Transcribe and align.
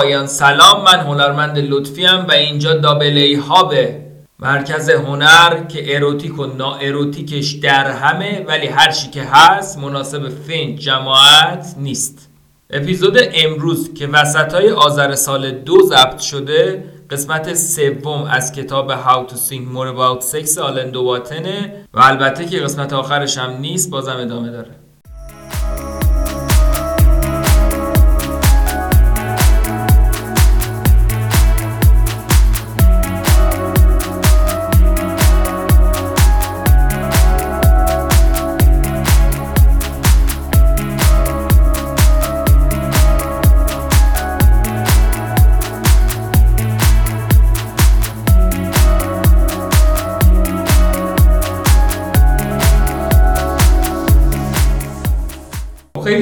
آقایان 0.00 0.26
سلام 0.26 0.84
من 0.84 1.00
هنرمند 1.00 1.58
لطفی 1.58 2.06
و 2.06 2.32
اینجا 2.32 2.74
دابل 2.74 3.16
ای 3.16 3.34
هابه 3.34 4.00
مرکز 4.38 4.90
هنر 4.90 5.64
که 5.64 5.96
اروتیک 5.96 6.38
و 6.38 6.46
نا 6.46 6.74
اروتیکش 6.74 7.50
در 7.50 7.90
همه 7.90 8.44
ولی 8.48 8.66
هر 8.66 8.90
چی 8.90 9.10
که 9.10 9.22
هست 9.22 9.78
مناسب 9.78 10.28
فین 10.28 10.76
جماعت 10.76 11.74
نیست. 11.78 12.28
اپیزود 12.70 13.18
امروز 13.34 13.94
که 13.94 14.06
وسط 14.06 14.54
های 14.54 14.70
آذر 14.70 15.14
سال 15.14 15.50
دو 15.50 15.82
ضبط 15.86 16.20
شده 16.20 16.84
قسمت 17.10 17.54
سوم 17.54 18.22
از 18.22 18.52
کتاب 18.52 18.92
How 18.92 19.30
to 19.30 19.34
Think 19.34 19.74
More 19.74 19.96
About 19.96 20.24
Sex 20.32 20.58
آلن 20.58 20.90
دواتنه 20.90 21.86
و 21.94 22.00
البته 22.00 22.44
که 22.44 22.58
قسمت 22.60 22.92
آخرش 22.92 23.38
هم 23.38 23.50
نیست 23.60 23.90
بازم 23.90 24.16
ادامه 24.16 24.50
داره. 24.50 24.79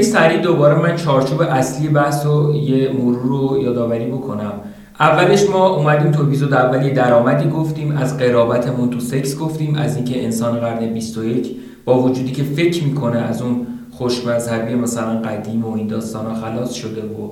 سریع 0.09 0.41
دوباره 0.41 0.75
من 0.75 0.97
چارچوب 0.97 1.41
اصلی 1.41 1.89
بحث 1.89 2.27
رو 2.27 2.55
یه 2.55 2.93
مرور 2.93 3.19
رو 3.23 3.63
یادآوری 3.63 4.07
بکنم. 4.07 4.53
اولش 5.01 5.51
ما 5.51 5.69
اومدیم 5.69 6.11
تو 6.13 6.23
اپیزود 6.23 6.55
اولی 6.55 6.91
درآمدی 6.91 7.49
گفتیم 7.51 7.97
از 7.97 8.19
قرابتمون 8.19 8.91
تو 8.91 9.01
سکس 9.01 9.39
گفتیم 9.39 9.75
از 9.75 9.97
اینکه 9.97 10.25
انسان 10.25 10.61
قرن 10.61 10.95
21 10.95 11.57
با 11.85 12.03
وجودی 12.03 12.33
که 12.33 12.43
فکر 12.43 12.85
می‌کنه 12.85 13.19
از 13.19 13.43
اون 13.43 13.67
خوش 13.91 14.27
مذهبی 14.27 14.75
مثلا 14.75 15.21
قدیم 15.21 15.65
و 15.65 15.75
این 15.75 15.87
داستان 15.87 16.35
خلاص 16.35 16.73
شده 16.73 17.03
و 17.03 17.31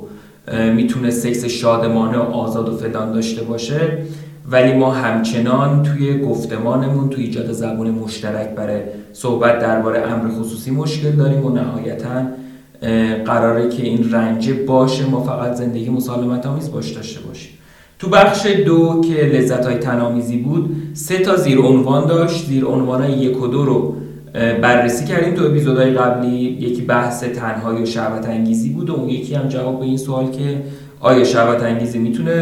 می‌تونه 0.72 1.10
سکس 1.10 1.44
شادمانه 1.44 2.18
و 2.18 2.22
آزاد 2.22 2.68
و 2.68 2.76
فلان 2.76 3.12
داشته 3.12 3.42
باشه. 3.42 3.98
ولی 4.50 4.72
ما 4.72 4.90
همچنان 4.90 5.82
توی 5.82 6.18
گفتمانمون 6.18 7.08
توی 7.08 7.24
ایجاد 7.24 7.52
زبون 7.52 7.90
مشترک 7.90 8.54
برای 8.54 8.80
صحبت 9.12 9.58
درباره 9.58 10.00
امر 10.00 10.28
خصوصی 10.28 10.70
مشکل 10.70 11.10
داریم 11.10 11.46
و 11.46 11.50
نهایتا 11.50 12.22
قراره 13.26 13.68
که 13.68 13.82
این 13.82 14.12
رنجه 14.12 14.52
باشه 14.52 15.06
ما 15.06 15.20
فقط 15.20 15.54
زندگی 15.54 15.90
مسالمت 15.90 16.46
آمیز 16.46 16.72
باش 16.72 16.90
داشته 16.90 17.20
باشیم. 17.20 17.50
تو 17.98 18.08
بخش 18.08 18.46
دو 18.46 19.00
که 19.00 19.22
لذت 19.22 19.66
های 19.66 19.74
تنامیزی 19.74 20.36
بود 20.36 20.76
سه 20.94 21.18
تا 21.18 21.36
زیر 21.36 21.58
عنوان 21.58 22.06
داشت. 22.06 22.46
زیر 22.46 22.64
عنوان 22.64 23.02
های 23.02 23.12
یک 23.12 23.42
و 23.42 23.46
دو 23.46 23.64
رو 23.64 23.96
بررسی 24.62 25.04
کردیم 25.04 25.34
تو 25.34 25.44
اپیزودهای 25.44 25.90
قبلی. 25.90 26.36
یکی 26.36 26.82
بحث 26.82 27.24
تنهایی 27.24 27.82
و 27.82 27.86
شهوت 27.86 28.26
انگیزی 28.26 28.68
بود 28.68 28.90
و 28.90 28.94
اون 28.94 29.08
یکی 29.08 29.34
هم 29.34 29.48
جواب 29.48 29.80
به 29.80 29.86
این 29.86 29.96
سوال 29.96 30.30
که 30.30 30.62
آیا 31.00 31.24
شهوت 31.24 31.62
انگیزی 31.62 31.98
می‌تونه 31.98 32.32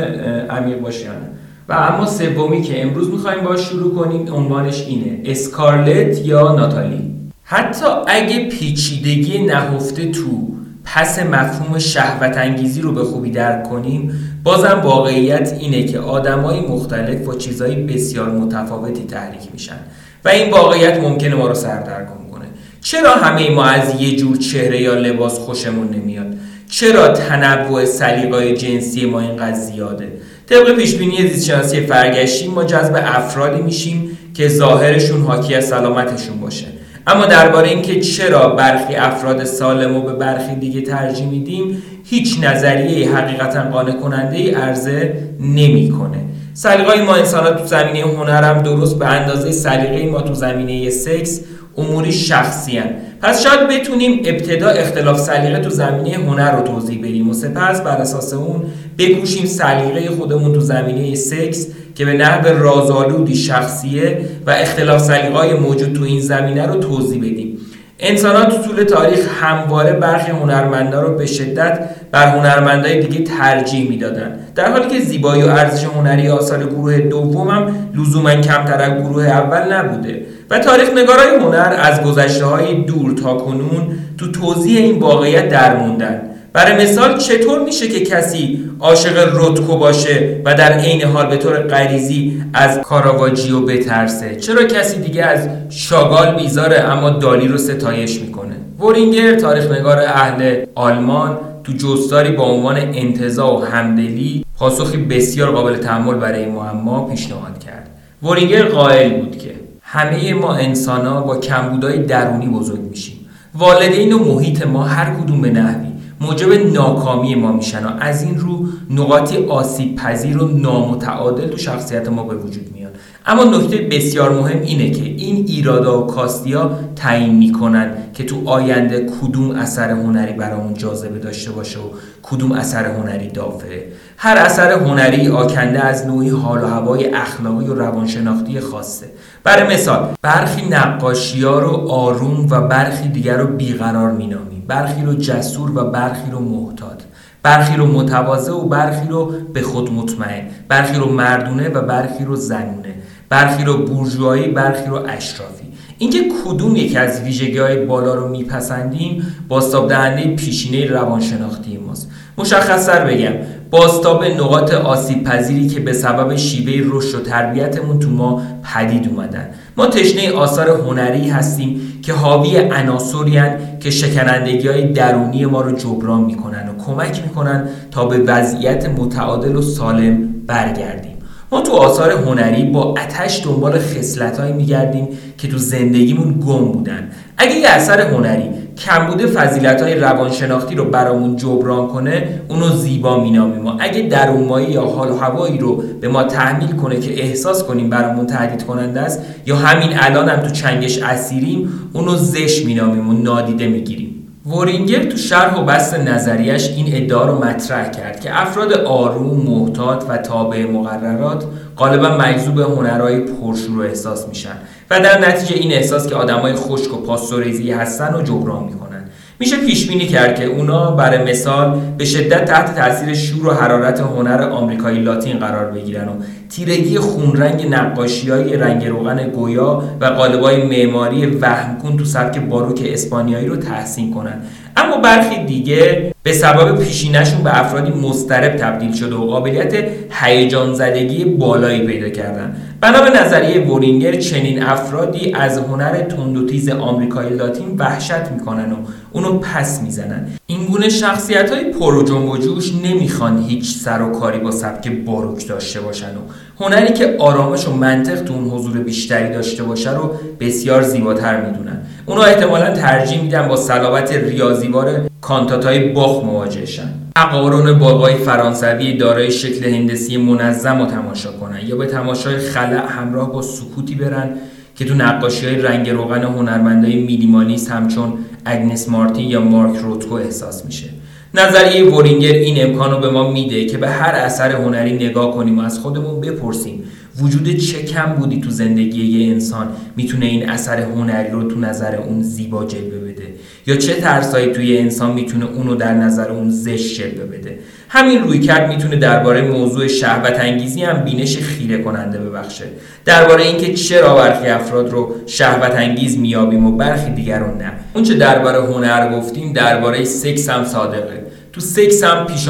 عمیق 0.51 0.81
باشه 0.81 1.05
یا 1.05 1.13
نه. 1.13 1.31
و 1.69 1.73
اما 1.73 2.07
سومی 2.07 2.63
که 2.63 2.83
امروز 2.83 3.11
می‌خوایم 3.11 3.45
باش 3.45 3.61
شروع 3.61 3.95
کنیم 3.95 4.35
عنوانش 4.35 4.87
اینه 4.89 5.21
اسکارلت 5.25 6.27
یا 6.27 6.53
ناتالی؟ 6.53 7.14
حتی 7.47 7.87
اگه 8.07 8.49
پیچیدگی 8.49 9.39
نهفته 9.39 10.11
تو 10.11 10.49
پس 10.85 11.19
مفهوم 11.19 11.79
شهوت 11.79 12.37
انگیزی 12.37 12.81
رو 12.81 12.93
به 12.93 13.05
خوبی 13.05 13.31
درک 13.31 13.63
کنیم 13.63 14.13
بازم 14.45 14.81
واقعیت 14.85 15.57
اینه 15.61 15.85
که 15.85 15.99
آدمای 15.99 16.61
مختلف 16.61 17.21
با 17.21 17.35
چیزهای 17.35 17.75
بسیار 17.75 18.31
متفاوتی 18.31 19.05
تحریک 19.05 19.43
میشن 19.53 19.77
و 20.25 20.29
این 20.29 20.51
واقعیت 20.51 21.01
ممکنه 21.01 21.35
ما 21.35 21.49
رو 21.49 21.55
سردرگم 21.55 22.31
کنه. 22.33 22.45
چرا 22.81 23.15
همه 23.15 23.51
ما 23.51 23.65
از 23.65 24.01
یه 24.01 24.17
جور 24.17 24.37
چهره 24.37 24.83
یا 24.83 24.95
لباس 24.95 25.39
خوشمون 25.39 25.89
نمیاد؟ 25.89 26.35
چرا 26.71 27.09
تنوع 27.09 27.85
سلیقای 27.85 28.57
جنسی 28.57 29.07
ما 29.07 29.21
اینقدر 29.21 29.57
زیاده؟ 29.57 30.13
طبق 30.47 30.77
پیشبینی 30.77 31.29
زیستشناسی 31.29 31.81
فرگشتی 31.81 32.49
ما 32.49 32.65
جذب 32.65 33.03
افرادی 33.05 33.63
میشیم 33.63 34.19
که 34.35 34.49
ظاهرشون 34.49 35.23
حاکی 35.23 35.55
از 35.55 35.69
سلامتشون 35.69 36.41
باشه. 36.41 36.74
اما 37.07 37.27
درباره 37.27 37.69
اینکه 37.69 38.01
چرا 38.01 38.49
برخی 38.49 38.95
افراد 38.95 39.45
سالم 39.45 39.97
و 39.97 40.01
به 40.01 40.13
برخی 40.13 40.55
دیگه 40.55 40.81
ترجیح 40.81 41.29
میدیم 41.29 41.83
هیچ 42.05 42.39
نظریه 42.43 43.17
حقیقتا 43.17 43.63
قانع 43.63 43.93
کننده 43.93 44.37
ای 44.37 44.51
عرضه 44.51 45.15
نمی‌کنه 45.41 46.19
سلیقه 46.55 47.03
ما 47.03 47.15
انسان 47.15 47.57
تو 47.57 47.67
زمینه 47.67 48.01
هنر 48.01 48.43
هم 48.43 48.63
درست 48.63 48.99
به 48.99 49.07
اندازه 49.07 49.53
سلیقه 49.53 50.07
ما 50.11 50.21
تو 50.21 50.35
زمینه 50.35 50.91
سکس 50.91 51.41
اموری 51.77 52.13
شخصی 52.13 52.79
هن. 52.79 52.91
پس 53.23 53.43
شاید 53.43 53.69
بتونیم 53.69 54.21
ابتدا 54.25 54.69
اختلاف 54.69 55.19
سلیقه 55.19 55.59
تو 55.59 55.71
زمینه 55.71 56.17
هنر 56.17 56.57
رو 56.57 56.63
توضیح 56.63 56.99
بدیم 56.99 57.31
و 57.31 57.35
سپس 57.35 57.81
بر 57.81 57.97
اساس 57.97 58.33
اون 58.33 58.63
بکوشیم 58.99 59.47
سلیقه 59.47 60.11
خودمون 60.11 60.53
تو 60.53 60.61
زمینه 60.61 61.15
سکس 61.15 61.67
که 61.95 62.05
به 62.05 62.13
نحو 62.13 62.59
رازآلودی 62.59 63.35
شخصیه 63.35 64.19
و 64.47 64.51
اختلاف 64.51 65.01
سلیقه‌های 65.01 65.55
موجود 65.55 65.93
تو 65.93 66.05
این 66.05 66.21
زمینه 66.21 66.67
رو 66.67 66.75
توضیح 66.81 67.19
بدیم. 67.19 67.59
انسان 67.99 68.47
تو 68.47 68.57
طول 68.57 68.85
تاریخ 68.85 69.43
همواره 69.43 69.93
برخی 69.93 70.31
هنرمندا 70.31 71.03
رو 71.03 71.17
به 71.17 71.27
شدت 71.27 71.89
بر 72.13 72.27
هنرمندای 72.27 73.01
دیگه 73.01 73.25
ترجیح 73.25 73.89
می‌دادن. 73.89 74.39
در 74.55 74.71
حالی 74.71 74.89
که 74.89 75.05
زیبایی 75.05 75.43
و 75.43 75.49
ارزش 75.49 75.85
هنری 75.85 76.29
آثار 76.29 76.67
گروه 76.67 76.99
دوم 76.99 77.49
هم 77.49 77.75
لزوما 77.95 78.35
کمتر 78.35 78.83
از 78.83 79.03
گروه 79.03 79.25
اول 79.25 79.73
نبوده 79.73 80.27
و 80.51 80.59
تاریخ 80.59 80.91
نگارای 80.91 81.37
هنر 81.41 81.77
از 81.79 82.03
گذشته 82.03 82.45
های 82.45 82.75
دور 82.75 83.15
تا 83.23 83.35
کنون 83.35 83.89
تو 84.19 84.33
توضیح 84.33 84.79
این 84.79 84.99
واقعیت 84.99 85.49
درموندن 85.49 86.21
برای 86.55 86.85
مثال 86.85 87.19
چطور 87.19 87.65
میشه 87.65 87.89
که 87.89 88.01
کسی 88.01 88.71
عاشق 88.81 89.35
روتکو 89.35 89.77
باشه 89.77 90.43
و 90.45 90.55
در 90.55 90.73
عین 90.73 91.03
حال 91.03 91.27
به 91.27 91.37
طور 91.37 91.61
غریزی 91.61 92.43
از 92.53 92.79
کاراواجیو 92.79 93.61
بترسه؟ 93.61 94.37
چرا 94.37 94.65
کسی 94.65 95.01
دیگه 95.01 95.25
از 95.25 95.49
شاگال 95.71 96.35
بیزاره 96.35 96.81
اما 96.81 97.11
دالی 97.11 97.49
رو 97.49 97.59
ستایش 97.59 98.21
می‌کنه؟ 98.21 98.55
ورینگر 98.81 99.35
تاریخ 99.35 99.71
نگار 99.71 99.99
اهل 99.99 100.65
آلمان 100.75 101.39
تو 101.65 101.73
جستاری 101.73 102.31
با 102.31 102.45
عنوان 102.45 102.77
انتظا 102.77 103.57
و 103.57 103.65
همدلی 103.65 104.45
پاسخی 104.59 104.97
بسیار 104.97 105.51
قابل 105.51 105.77
تحمل 105.77 106.15
برای 106.15 106.47
معما 106.47 107.09
پیشنهاد 107.09 107.59
کرد. 107.59 107.91
ورینگر 108.23 108.65
قائل 108.65 109.21
بود 109.21 109.39
که 109.39 109.55
همه 109.83 110.35
ما 110.35 110.55
انسان 110.55 111.07
ها 111.07 111.21
با 111.21 111.37
کمبودهای 111.39 111.99
درونی 111.99 112.47
بزرگ 112.47 112.81
میشیم. 112.81 113.17
والدین 113.55 114.13
و 114.13 114.19
محیط 114.19 114.67
ما 114.67 114.85
هر 114.85 115.15
کدوم 115.15 115.41
به 115.41 115.51
نحوی 115.51 115.94
موجب 116.21 116.53
ناکامی 116.53 117.35
ما 117.35 117.53
میشن 117.53 117.85
و 117.85 117.89
از 118.01 118.23
این 118.23 118.39
رو 118.39 118.67
نقاطی 118.91 119.47
آسیب 119.47 119.97
پذیر 119.97 120.43
و 120.43 120.49
نامتعادل 120.49 121.49
تو 121.49 121.57
شخصیت 121.57 122.09
ما 122.09 122.23
به 122.23 122.37
وجود 122.37 122.71
میاد. 122.75 122.93
اما 123.27 123.45
نکته 123.45 123.77
بسیار 123.77 124.33
مهم 124.33 124.61
اینه 124.61 124.91
که 124.91 125.05
این 125.05 125.45
ایرادا 125.49 126.03
و 126.03 126.07
کاستیا 126.07 126.71
تعیین 126.97 127.35
می‌کنن 127.35 127.91
که 128.15 128.25
تو 128.25 128.49
آینده 128.49 129.07
کدوم 129.21 129.51
اثر 129.51 129.91
هنری 129.91 130.33
برامون 130.33 130.75
جاذبه 130.75 131.19
داشته 131.19 131.51
باشه 131.51 131.79
و 131.79 131.83
کدوم 132.23 132.53
اثر 132.53 132.85
هنری 132.87 133.29
دافعه. 133.29 133.93
هر 134.17 134.37
اثر 134.37 134.73
هنری 134.73 135.29
آکنده 135.29 135.81
از 135.81 136.07
نوعی 136.07 136.29
حال 136.29 136.65
و 136.65 136.67
هوای 136.67 137.05
اخلاقی 137.15 137.67
و 137.67 137.75
روانشناختی 137.75 138.61
خاصه. 138.61 139.07
برای 139.45 139.75
مثال 139.75 140.09
برخی 140.23 140.69
نقاشی 140.69 141.43
ها 141.43 141.59
رو 141.59 141.91
آروم 141.91 142.47
و 142.51 142.61
برخی 142.61 143.09
دیگر 143.09 143.37
رو 143.37 143.47
بیقرار 143.47 144.13
مینامیم. 144.13 144.54
برخی 144.69 145.03
رو 145.03 145.15
جسور 145.15 145.79
و 145.79 145.91
برخی 145.91 146.31
رو 146.31 146.39
محتاط. 146.39 147.03
برخی 147.43 147.77
رو 147.77 147.87
متواضع 147.87 148.53
و 148.53 148.69
برخی 148.69 149.09
رو 149.09 149.33
به 149.53 149.63
خود 149.63 149.93
مطمئن. 149.93 150.43
برخی 150.69 150.99
رو 150.99 151.13
مردونه 151.13 151.69
و 151.69 151.83
برخی 151.83 152.25
رو 152.25 152.37
زنونه. 152.37 152.95
برخی 153.29 153.65
رو 153.65 153.77
بورژوایی 153.87 154.49
برخی 154.49 154.89
رو 154.89 154.97
اشرافی. 155.09 155.65
اینکه 155.99 156.19
کدوم 156.45 156.77
یکی 156.77 156.97
از 156.97 157.21
ویژگی 157.21 157.59
های 157.59 157.85
بالا 157.85 158.15
رو 158.15 158.29
میپسندیم 158.29 159.35
باستاب 159.49 159.89
دهنده 159.89 160.37
پیشینه 160.37 160.91
روانشناختی 160.91 161.79
ماست. 161.79 162.11
مشخصتر 162.39 163.05
بگم 163.05 163.33
باستاب 163.71 164.25
نقاط 164.25 164.75
آسیب 164.75 165.25
پذیری 165.25 165.69
که 165.69 165.81
به 165.81 165.93
سبب 165.93 166.37
شیوه 166.37 166.97
رشد 166.97 167.15
و 167.15 167.21
تربیتمون 167.23 167.99
تو 167.99 168.11
ما 168.11 168.43
پدید 168.75 169.09
اومدن. 169.09 169.49
ما 169.77 169.87
تشنه 169.87 170.33
آثار 170.33 170.69
هنری 170.69 171.29
هستیم 171.29 172.01
که 172.03 172.13
حاوی 172.13 172.57
عناصری 172.57 173.41
که 173.81 173.91
شکنندگی 173.91 174.69
های 174.69 174.93
درونی 174.93 175.47
ما 175.47 175.61
رو 175.61 175.77
جبران 175.77 176.25
می‌کنن 176.25 176.69
و 176.69 176.85
کمک 176.87 177.23
می‌کنن 177.23 177.69
تا 177.91 178.05
به 178.05 178.19
وضعیت 178.19 178.89
متعادل 178.89 179.57
و 179.57 179.63
سالم 179.63 180.29
برگردیم. 180.47 181.17
ما 181.53 181.61
تو 181.61 181.73
آثار 181.73 182.13
هنری 182.13 182.65
با 182.65 182.95
اتش 182.95 183.45
دنبال 183.45 183.79
خصلتهایی 183.79 184.53
میگردیم 184.53 185.09
که 185.39 185.49
تو 185.49 185.59
زندگیمون 185.59 186.33
گم 186.33 186.73
بودن. 186.73 187.11
اگه 187.37 187.55
یه 187.55 187.69
اثر 187.69 188.01
هنری 188.01 188.51
کمبود 188.79 189.27
فضیلت 189.27 189.83
های 189.83 189.95
روانشناختی 189.95 190.75
رو 190.75 190.85
برامون 190.85 191.37
جبران 191.37 191.89
کنه 191.89 192.41
اونو 192.49 192.69
زیبا 192.69 193.21
مینامیم. 193.21 193.63
ما 193.63 193.77
اگه 193.81 194.03
درونمایی 194.03 194.71
یا 194.71 194.83
حال 194.83 195.11
و 195.11 195.17
هوایی 195.17 195.59
رو 195.59 195.83
به 196.01 196.09
ما 196.09 196.23
تحمیل 196.23 196.77
کنه 196.77 197.01
که 197.01 197.23
احساس 197.23 197.65
کنیم 197.65 197.91
برامون 197.91 198.27
تهدید 198.27 198.67
کننده 198.67 199.01
است 199.01 199.23
یا 199.47 199.57
همین 199.57 199.91
الان 199.99 200.29
هم 200.29 200.41
تو 200.41 200.51
چنگش 200.51 200.99
اسیریم 201.03 201.69
اونو 201.93 202.17
زش 202.17 202.65
مینامیم 202.65 203.09
و 203.09 203.13
نادیده 203.13 203.67
می‌گیریم. 203.67 204.11
وورینگر 204.47 205.05
تو 205.05 205.17
شرح 205.17 205.61
و 205.61 205.65
بست 205.65 205.95
نظریش 205.95 206.69
این 206.69 206.87
ادعا 206.89 207.25
رو 207.25 207.45
مطرح 207.45 207.91
کرد 207.91 208.21
که 208.21 208.43
افراد 208.43 208.73
آروم، 208.73 209.37
محتاط 209.37 210.05
و 210.09 210.17
تابع 210.17 210.65
مقررات 210.65 211.45
غالبا 211.79 212.17
مجذوب 212.17 212.59
هنرهای 212.59 213.21
پرشور 213.21 213.79
و 213.79 213.83
احساس 213.83 214.29
میشن 214.29 214.57
و 214.91 215.01
در 215.01 215.29
نتیجه 215.29 215.55
این 215.55 215.73
احساس 215.73 216.07
که 216.07 216.15
آدمای 216.15 216.55
خشک 216.55 216.95
و 216.95 216.97
پاستوریزی 216.97 217.73
هستن 217.73 218.15
و 218.15 218.23
جبران 218.23 218.65
می‌کنن. 218.65 219.05
میشه 219.41 219.57
پیش 219.57 219.89
بینی 219.89 220.07
کرد 220.07 220.35
که 220.35 220.45
اونا 220.45 220.91
برای 220.91 221.33
مثال 221.33 221.81
به 221.99 222.05
شدت 222.05 222.45
تحت 222.45 222.75
تاثیر 222.77 223.15
شور 223.15 223.47
و 223.47 223.51
حرارت 223.51 224.01
هنر 224.01 224.43
آمریکایی 224.43 225.01
لاتین 225.01 225.39
قرار 225.39 225.71
بگیرن 225.71 226.09
و 226.09 226.13
تیرگی 226.51 226.99
خونرنگ 226.99 227.67
نقاشی 227.75 228.31
های 228.31 228.57
رنگ 228.57 228.87
روغن 228.87 229.29
گویا 229.29 229.83
و 230.01 230.05
قالبای 230.05 230.63
معماری 230.63 231.27
وهمکن 231.27 231.97
تو 231.97 232.05
سبک 232.05 232.39
باروک 232.39 232.83
اسپانیایی 232.85 233.47
رو 233.47 233.57
تحسین 233.57 234.15
کنن. 234.15 234.43
اما 234.77 234.97
برخی 234.97 235.45
دیگه 235.45 236.15
به 236.23 236.33
سبب 236.33 236.79
پیشینشون 236.79 237.43
به 237.43 237.61
افرادی 237.61 237.93
مسترب 237.93 238.57
تبدیل 238.57 238.93
شده 238.93 239.15
و 239.15 239.27
قابلیت 239.27 239.75
هیجان 240.11 240.75
زدگی 240.75 241.25
بالایی 241.25 241.87
پیدا 241.87 242.09
کردن. 242.09 242.57
بنا 242.81 243.03
به 243.03 243.11
نظریه 243.11 243.67
وورینگر 243.67 244.15
چنین 244.17 244.63
افرادی 244.63 245.33
از 245.33 245.59
هنر 245.59 246.03
تند 246.03 246.37
و 246.37 246.47
تیز 246.47 246.69
آمریکای 246.69 247.31
لاتین 247.31 247.77
وحشت 247.79 248.31
می‌کنن 248.35 248.73
و 248.73 248.77
اونو 249.13 249.39
پس 249.39 249.83
می‌زنن. 249.83 250.27
این 250.47 250.67
گونه 250.67 250.89
شخصیت 250.89 251.51
های 251.51 251.65
پر 251.65 251.95
و 251.95 252.39
جوش 252.39 252.73
نمی‌خوان 252.85 253.45
هیچ 253.49 253.77
سر 253.77 254.03
و 254.03 254.11
کاری 254.11 254.39
با 254.39 254.51
سبک 254.51 254.89
باروک 254.89 255.49
داشته 255.49 255.81
باشن 255.81 256.07
و 256.07 256.21
هنری 256.61 256.93
که 256.93 257.17
آرامش 257.19 257.69
و 257.69 257.73
منطق 257.73 258.25
تو 258.25 258.35
اون 258.35 258.51
حضور 258.51 258.79
بیشتری 258.79 259.33
داشته 259.33 259.63
باشه 259.63 259.97
رو 259.97 260.15
بسیار 260.41 260.83
زیباتر 260.83 261.41
می‌دونن. 261.47 261.81
اونا 262.07 262.23
احتمالا 262.23 262.71
ترجیح 262.71 263.23
میدن 263.23 263.49
با 263.49 263.57
صلابت 263.57 264.13
ریاضیوار 264.13 265.01
کانتاتای 265.21 265.93
باخ 265.93 266.25
مواجهشن 266.25 266.89
اقارون 267.17 267.79
بابای 267.79 268.15
فرانسوی 268.15 268.97
دارای 268.97 269.31
شکل 269.31 269.75
هندسی 269.75 270.17
منظم 270.17 270.81
و 270.81 270.87
تماشا 270.87 271.33
کنن 271.33 271.59
یا 271.67 271.77
به 271.77 271.87
تماشای 271.87 272.39
خلع 272.39 272.83
همراه 272.89 273.33
با 273.33 273.43
سکوتی 273.43 273.95
برن 273.95 274.31
که 274.77 274.85
تو 274.85 274.95
نقاشی 274.95 275.47
های 275.47 275.57
رنگ 275.57 275.91
روغن 275.91 276.23
هنرمندای 276.23 276.97
میلیمالیست 276.97 277.71
همچون 277.71 278.13
اگنس 278.45 278.89
مارتین 278.89 279.31
یا 279.31 279.41
مارک 279.41 279.77
روتکو 279.77 280.15
احساس 280.15 280.65
میشه. 280.65 280.89
نظریه 281.37 281.85
وورینگر 281.85 282.33
این 282.33 282.67
امکان 282.67 282.91
رو 282.91 282.99
به 282.99 283.11
ما 283.11 283.31
میده 283.31 283.65
که 283.65 283.79
به 283.79 283.89
هر 283.89 284.15
اثر 284.15 284.53
هنری 284.53 284.93
نگاه 284.93 285.35
کنیم 285.35 285.59
و 285.59 285.63
از 285.63 285.79
خودمون 285.79 286.21
بپرسیم. 286.21 286.85
وجود 287.23 287.57
چه 287.57 287.83
کم 287.83 288.15
بودی 288.19 288.41
تو 288.41 288.51
زندگی 288.51 289.07
یه 289.07 289.33
انسان؟ 289.33 289.69
می‌تونه 289.97 290.27
این 290.27 290.49
اثر 290.49 290.81
هنری 290.81 291.31
رو 291.31 291.43
تو 291.43 291.61
نظر 291.61 291.97
اون 291.97 292.23
زیبا 292.23 292.65
جلوه 292.65 292.99
بده. 292.99 293.27
یا 293.67 293.77
چه 293.77 293.95
ترسایی 293.95 294.53
توی 294.53 294.79
انسان 294.79 295.13
می‌تونه 295.13 295.45
اونو 295.45 295.75
در 295.75 295.95
نظر 295.95 296.31
اون 296.31 296.51
زشت 296.51 297.01
جلوه 297.01 297.25
بده؟ 297.25 297.59
همین 297.89 298.23
روی 298.23 298.39
کرد 298.39 298.69
می‌تونه 298.69 298.97
درباره 298.97 299.43
موضوع 299.43 299.87
شهوت 299.87 300.41
انگیزی 300.41 300.83
هم 300.83 301.05
بینش 301.05 301.39
خیره 301.39 301.83
کننده 301.83 302.19
ببخشه. 302.19 302.65
درباره 303.05 303.45
اینکه 303.45 303.75
چرا 303.75 304.15
برخی 304.15 304.47
افراد 304.47 304.91
رو 304.91 305.15
شهوت 305.27 305.75
انگیز 305.75 306.19
میابیم 306.19 306.67
و 306.67 306.77
برخی 306.77 307.11
دیگر 307.11 307.39
رو 307.39 307.55
نه. 307.55 307.73
اونچه 307.95 308.15
درباره 308.15 308.59
هنر 308.59 309.19
گفتیم 309.19 309.53
درباره 309.53 310.05
سکس 310.05 310.49
هم 310.49 310.65
صادقه. 310.65 311.24
تو 311.55 311.61
سکس 311.61 312.05
هم 312.05 312.27
پیش 312.27 312.49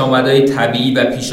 طبیعی 0.56 0.94
و 0.94 1.04
پیش 1.04 1.32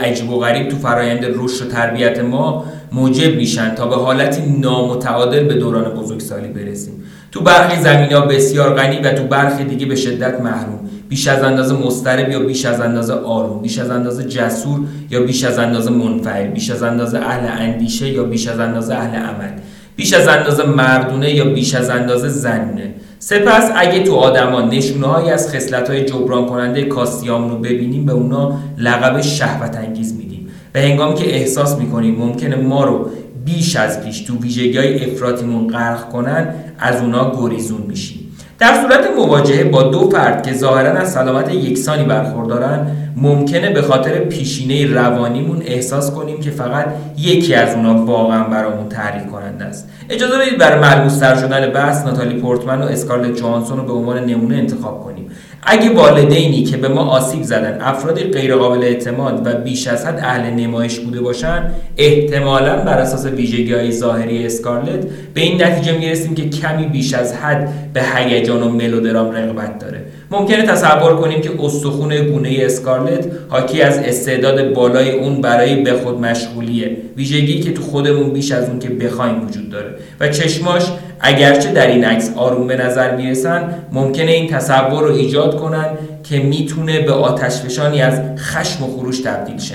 عجیب 0.00 0.30
و 0.30 0.38
غریب 0.38 0.68
تو 0.68 0.76
فرایند 0.76 1.24
رشد 1.24 1.66
و 1.66 1.70
تربیت 1.70 2.20
ما 2.20 2.64
موجب 2.92 3.36
میشن 3.36 3.74
تا 3.74 3.86
به 3.86 3.96
حالتی 3.96 4.42
نامتعادل 4.60 5.44
به 5.44 5.54
دوران 5.54 5.94
بزرگسالی 5.94 6.48
برسیم. 6.48 7.04
تو 7.32 7.40
برخی 7.40 7.82
زمین 7.82 8.12
ها 8.12 8.20
بسیار 8.20 8.74
غنی 8.74 8.98
و 8.98 9.12
تو 9.12 9.24
برخی 9.24 9.64
دیگه 9.64 9.86
به 9.86 9.96
شدت 9.96 10.40
محروم. 10.40 10.80
بیش 11.08 11.28
از 11.28 11.42
اندازه 11.42 11.74
مسترب 11.74 12.30
یا 12.30 12.40
بیش 12.40 12.64
از 12.64 12.80
اندازه 12.80 13.14
آروم 13.14 13.62
بیش 13.62 13.78
از 13.78 13.90
اندازه 13.90 14.24
جسور 14.24 14.80
یا 15.10 15.22
بیش 15.22 15.44
از 15.44 15.58
اندازه 15.58 15.90
منفعل 15.90 16.46
بیش 16.46 16.70
از 16.70 16.82
اندازه 16.82 17.18
اهل 17.18 17.62
اندیشه 17.62 18.08
یا 18.08 18.24
بیش 18.24 18.48
از 18.48 18.58
اندازه 18.58 18.94
اهل 18.94 19.16
عمل 19.16 19.50
بیش 19.96 20.12
از 20.12 20.28
اندازه 20.28 20.66
مردونه 20.66 21.34
یا 21.34 21.44
بیش 21.44 21.74
از 21.74 21.90
اندازه 21.90 22.28
زنونه. 22.28 22.94
سپس 23.18 23.70
اگه 23.76 24.02
تو 24.02 24.14
آدما 24.14 24.60
نشونه 24.60 25.32
از 25.32 25.54
خصلت 25.54 25.90
های 25.90 26.04
جبران 26.04 26.46
کننده 26.46 26.82
کاستیام 26.82 27.50
رو 27.50 27.58
ببینیم 27.58 28.06
به 28.06 28.12
اونا 28.12 28.58
لقب 28.78 29.20
شهوت 29.20 29.76
انگیز 29.76 30.16
میدیم. 30.16 30.48
و 30.74 30.78
هنگامی 30.78 31.14
که 31.14 31.34
احساس 31.34 31.78
می‌کنیم 31.78 32.16
ممکنه 32.18 32.56
ما 32.56 32.84
رو 32.84 33.10
بیش 33.44 33.76
از 33.76 34.04
پیش 34.04 34.20
تو 34.20 34.38
ویژگی 34.38 34.78
های 34.78 35.10
افراتیمون 35.10 35.68
غرق 35.68 36.08
کنن 36.08 36.54
از 36.78 37.02
اونا 37.02 37.32
گریزون 37.40 37.82
میشیم. 37.88 38.18
در 38.58 38.74
صورت 38.82 39.10
مواجهه 39.16 39.64
با 39.64 39.82
دو 39.82 40.10
فرد 40.10 40.46
که 40.46 40.54
ظاهرا 40.54 40.90
از 40.90 41.12
سلامت 41.12 41.54
یکسانی 41.54 42.04
برخوردارن 42.04 42.86
ممکنه 43.22 43.70
به 43.70 43.82
خاطر 43.82 44.18
پیشینه 44.18 44.94
روانیمون 44.94 45.62
احساس 45.66 46.10
کنیم 46.10 46.40
که 46.40 46.50
فقط 46.50 46.86
یکی 47.18 47.54
از 47.54 47.74
اونا 47.74 48.04
واقعا 48.04 48.44
برامون 48.44 48.88
تحریک 48.88 49.30
کننده 49.30 49.64
است. 49.64 49.88
اجازه 50.10 50.38
بدید 50.38 50.58
برای 50.58 50.80
ملموستر 50.80 51.34
شدن 51.36 51.72
بحث 51.72 52.06
ناتالی 52.06 52.34
پورتمن 52.34 52.82
و 52.82 52.84
اسکارلت 52.84 53.36
جوانسون 53.36 53.76
رو 53.76 53.84
به 53.84 53.92
عنوان 53.92 54.24
نمونه 54.24 54.56
انتخاب 54.56 55.04
کنیم. 55.04 55.30
اگه 55.62 55.94
والدینی 55.94 56.62
که 56.62 56.76
به 56.76 56.88
ما 56.88 57.00
آسیب 57.00 57.42
زدن 57.42 57.78
افرادی 57.80 58.24
غیرقابل 58.24 58.82
اعتماد 58.82 59.46
و 59.46 59.52
بیش 59.54 59.86
از 59.86 60.06
حد 60.06 60.18
اهل 60.18 60.50
نمایش 60.50 60.98
بوده 60.98 61.20
باشن 61.20 61.70
احتمالا 61.96 62.76
بر 62.76 62.98
اساس 62.98 63.26
ویژگی 63.26 63.74
های 63.74 63.92
ظاهری 63.92 64.46
اسکارلت 64.46 65.04
به 65.34 65.40
این 65.40 65.62
نتیجه 65.62 65.98
می‌رسیم 65.98 66.34
که 66.34 66.48
کمی 66.48 66.84
بیش 66.84 67.14
از 67.14 67.34
حد 67.34 67.92
به 67.92 68.02
هیجان 68.14 68.62
و 68.62 68.68
ملودرام 68.68 69.30
رغبت 69.30 69.78
داره. 69.78 70.04
ممکنه 70.30 70.62
تصور 70.62 71.16
کنیم 71.16 71.40
که 71.40 71.50
استخون 71.60 72.16
گونه 72.26 72.56
اسکارلت 72.60 73.26
حاکی 73.48 73.82
از 73.82 73.98
استعداد 73.98 74.72
بالای 74.72 75.10
اون 75.10 75.40
برای 75.40 75.82
به 75.82 75.92
خود 75.92 76.20
مشغولیه. 76.20 76.96
ویژگی 77.16 77.60
که 77.60 77.72
تو 77.72 77.82
خودمون 77.82 78.32
بیش 78.32 78.52
از 78.52 78.68
اون 78.68 78.78
که 78.78 78.88
بخوایم 78.88 79.46
وجود 79.46 79.70
داره. 79.70 79.94
و 80.20 80.28
چشماش 80.28 80.82
اگرچه 81.20 81.72
در 81.72 81.86
این 81.86 82.04
عکس 82.04 82.30
آروم 82.36 82.66
به 82.66 82.76
نظر 82.76 83.16
می‌رسن 83.16 83.74
ممکنه 83.92 84.30
این 84.30 84.50
تصور 84.50 85.02
رو 85.02 85.14
ایجاد 85.14 85.56
کنن 85.56 85.86
که 86.24 86.38
می‌تونه 86.38 87.00
به 87.00 87.12
آتشفشانی 87.12 88.02
از 88.02 88.20
خشم 88.38 88.84
و 88.84 88.86
خروش 88.86 89.20
تبدیل 89.20 89.58
شه. 89.58 89.74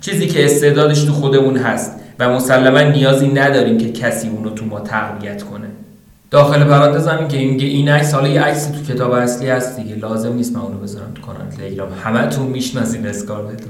چیزی 0.00 0.26
که 0.26 0.44
استعدادش 0.44 1.04
تو 1.04 1.12
خودمون 1.12 1.56
هست 1.56 1.92
و 2.18 2.28
مسلما 2.28 2.80
نیازی 2.80 3.28
نداریم 3.28 3.78
که 3.78 3.92
کسی 3.92 4.28
اونو 4.28 4.50
تو 4.50 4.64
ما 4.64 4.80
تقویت 4.80 5.42
کنه. 5.42 5.66
داخل 6.32 6.64
پرانتز 6.64 7.06
هم 7.06 7.28
که 7.28 7.36
اینکه 7.36 7.66
این 7.66 7.88
عکس 7.88 8.14
حالا 8.14 8.28
یه 8.28 8.42
عکس 8.42 8.66
تو 8.66 8.94
کتاب 8.94 9.12
اصلی 9.12 9.48
هست 9.48 9.76
دیگه 9.76 9.94
لازم 9.94 10.32
نیست 10.32 10.56
من 10.56 10.62
اونو 10.62 10.78
بذارم 10.78 11.12
تو 11.14 11.22
کانال 11.22 11.46
تلگرام 11.58 11.88
همتون 12.04 12.46
می‌شناسین 12.46 13.06
اسکارلتو 13.06 13.66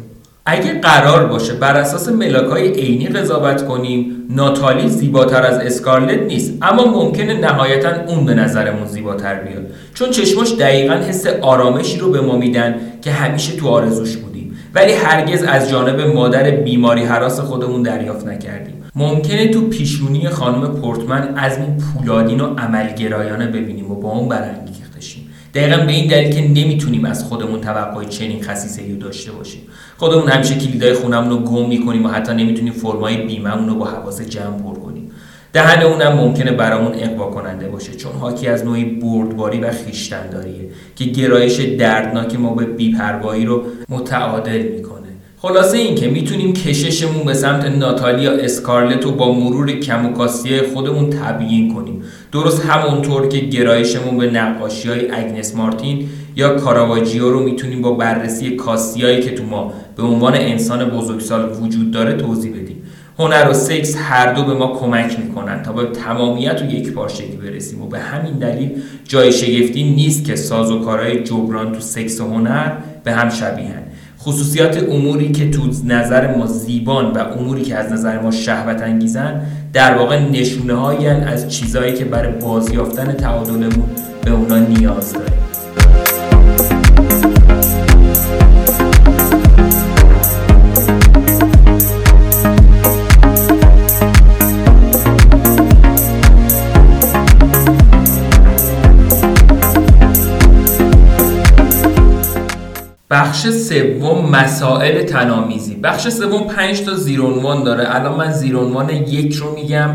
اگه 0.47 0.81
قرار 0.81 1.27
باشه 1.27 1.55
بر 1.55 1.77
اساس 1.77 2.09
ملاکای 2.09 2.69
عینی 2.69 3.07
قضاوت 3.07 3.67
کنیم 3.67 4.27
ناتالی 4.31 4.89
زیباتر 4.89 5.43
از 5.43 5.59
اسکارلت 5.59 6.23
نیست 6.23 6.53
اما 6.63 6.85
ممکنه 6.85 7.35
نهایتا 7.35 7.89
اون 8.07 8.27
به 8.27 8.35
نظرمون 8.35 8.87
زیباتر 8.87 9.35
بیاد. 9.35 9.63
چون 9.95 10.11
چشماش 10.11 10.53
دقیقا 10.53 10.95
حس 10.95 11.27
آرامشی 11.27 11.99
رو 11.99 12.11
به 12.11 12.21
ما 12.21 12.37
میدن 12.37 12.75
که 13.03 13.11
همیشه 13.11 13.57
تو 13.57 13.69
آرزوش 13.69 14.17
بودیم. 14.17 14.57
ولی 14.75 14.93
هرگز 14.93 15.43
از 15.43 15.71
جانب 15.71 16.01
مادر 16.01 16.51
بیماری 16.51 17.05
حراس 17.05 17.41
خودمون 17.41 17.83
دریافت 17.83 18.27
نکردیم. 18.27 18.82
ممکنه 18.95 19.49
تو 19.49 19.69
پیشونی 19.69 20.29
خانم 20.29 20.81
پورتمن 20.81 21.35
از 21.37 21.59
این 21.59 21.79
پولادین 21.79 22.41
و 22.41 22.55
عملگرایانه 22.55 23.47
ببینیم 23.47 23.91
و 23.91 23.95
با 23.95 24.11
اون 24.11 24.29
برانگیختشیم 24.29 25.29
دقیقا 25.55 25.77
به 25.77 25.93
این 25.93 26.07
دلیل 26.07 26.35
که 26.35 26.49
نمی‌تونیم 26.49 27.05
از 27.05 27.25
خودمون 27.25 27.61
توقع 27.61 28.05
چنین 28.05 28.43
خصیصه 28.43 28.93
رو 28.93 28.99
داشته 28.99 29.33
باشیم. 29.33 29.61
خودمون 29.97 30.29
همیشه 30.29 30.55
کلیدای 30.55 30.93
خونمون 30.95 31.31
رو 31.31 31.39
گم 31.39 31.69
می‌کنیم 31.69 32.07
و 32.07 32.09
حتی 32.09 32.35
نمی‌تونیم 32.35 32.73
فرمای 32.73 33.17
بیممون 33.17 33.69
رو 33.69 33.75
با 33.75 33.85
حواس 33.85 34.23
جمع 34.23 34.59
پر 34.63 34.75
کنیم. 34.75 35.11
دهن 35.53 35.83
اونم 35.83 36.13
ممکنه 36.13 36.53
برامون 36.53 36.93
اقوا 36.95 37.31
کننده 37.31 37.69
باشه 37.69 37.95
چون 37.95 38.13
حاکی 38.13 38.49
از 38.49 38.65
نوعی 38.65 38.85
بردباری 38.85 39.59
و 39.59 39.71
خیشتنداریه 39.71 40.69
که 40.97 41.05
گرایش 41.05 41.61
دردناک 41.61 42.41
ما 42.41 42.55
به 42.55 42.65
بیپروایی 42.65 43.45
رو 43.45 43.63
متعادل 43.89 44.63
می‌کنه. 44.63 44.92
خلاصه 45.43 45.79
این 45.79 45.95
که 45.95 46.09
می‌تونیم 46.09 46.53
کششمون 46.53 47.25
به 47.25 47.35
سمت 47.35 47.65
ناتالیا 47.65 48.33
اسکارلت 48.33 49.05
رو 49.05 49.13
با 49.13 49.33
مرور 49.33 49.73
کم 49.73 50.07
و 50.07 50.29
خودمون 50.75 51.11
تبیین 51.11 51.75
کنیم. 51.75 52.03
درست 52.33 52.67
همونطور 52.67 53.29
که 53.29 53.39
گرایشمون 53.39 54.19
به 54.19 54.31
نقاشی 54.31 54.89
های 54.89 55.11
اگنس 55.11 55.57
مارتین 55.57 56.09
یا 56.37 56.55
کاراواجیو 56.55 57.31
رو 57.31 57.43
می‌تونیم 57.43 57.83
با 57.83 57.93
بررسی 57.93 58.57
کاستیایی 58.57 59.23
که 59.23 59.35
تو 59.35 59.45
ما 59.45 59.73
به 59.97 60.03
عنوان 60.03 60.35
انسان 60.35 60.85
بزرگسال 60.85 61.53
وجود 61.63 61.91
داره 61.91 62.13
توضیح 62.13 62.53
بدیم. 62.53 62.83
هنر 63.19 63.49
و 63.51 63.53
سکس 63.53 63.97
هر 63.99 64.33
دو 64.33 64.45
به 64.45 64.55
ما 64.55 64.67
کمک 64.67 65.19
می‌کنن 65.19 65.63
تا 65.63 65.73
به 65.73 65.87
تمامیت 65.87 66.63
و 66.63 66.75
یک 66.75 66.93
پارچگی 66.93 67.37
برسیم 67.37 67.83
و 67.83 67.87
به 67.87 67.99
همین 67.99 68.33
دلیل 68.33 68.71
جای 69.09 69.33
شگفتی 69.33 69.85
نیست 69.85 70.25
که 70.25 70.37
ساز 70.37 70.71
و 70.71 70.81
کارهای 70.81 71.23
جبران 71.23 71.73
تو 71.73 71.81
سکس 71.81 72.21
و 72.21 72.25
هنر 72.25 72.73
به 73.05 73.13
هم 73.13 73.31
شبیهن. 73.31 73.83
خصوصیات 74.25 74.89
اموری 74.91 75.33
که 75.33 75.51
تو 75.51 75.71
نظر 75.85 76.37
ما 76.37 76.47
زیبان 76.47 77.13
و 77.13 77.19
اموری 77.19 77.63
که 77.63 77.77
از 77.77 77.93
نظر 77.93 78.21
ما 78.21 78.31
شهوت 78.31 78.83
انگیزن 78.83 79.43
در 79.73 79.99
واقع 79.99 80.19
نشونه 80.19 80.75
هایی 80.75 81.07
از 81.07 81.49
چیزهایی 81.49 81.95
که 81.95 82.05
برای 82.05 82.33
بازیافتن 82.33 83.13
تعادلمون 83.13 83.89
به 84.25 84.31
اونا 84.31 84.59
نیاز 84.59 85.13
داریم. 85.13 85.52
بخش 103.13 103.47
سوم 103.49 104.31
مسائل 104.31 105.03
تنامیزی. 105.03 105.75
بخش 105.75 106.09
سوم 106.09 106.43
پنج 106.45 106.81
تا 106.81 106.95
زیرونوان 106.95 107.65
داره. 107.65 107.95
الان 107.95 108.19
من 108.19 108.33
زیرونوان 108.33 108.91
یک 108.91 109.35
رو 109.35 109.55
میگم 109.55 109.91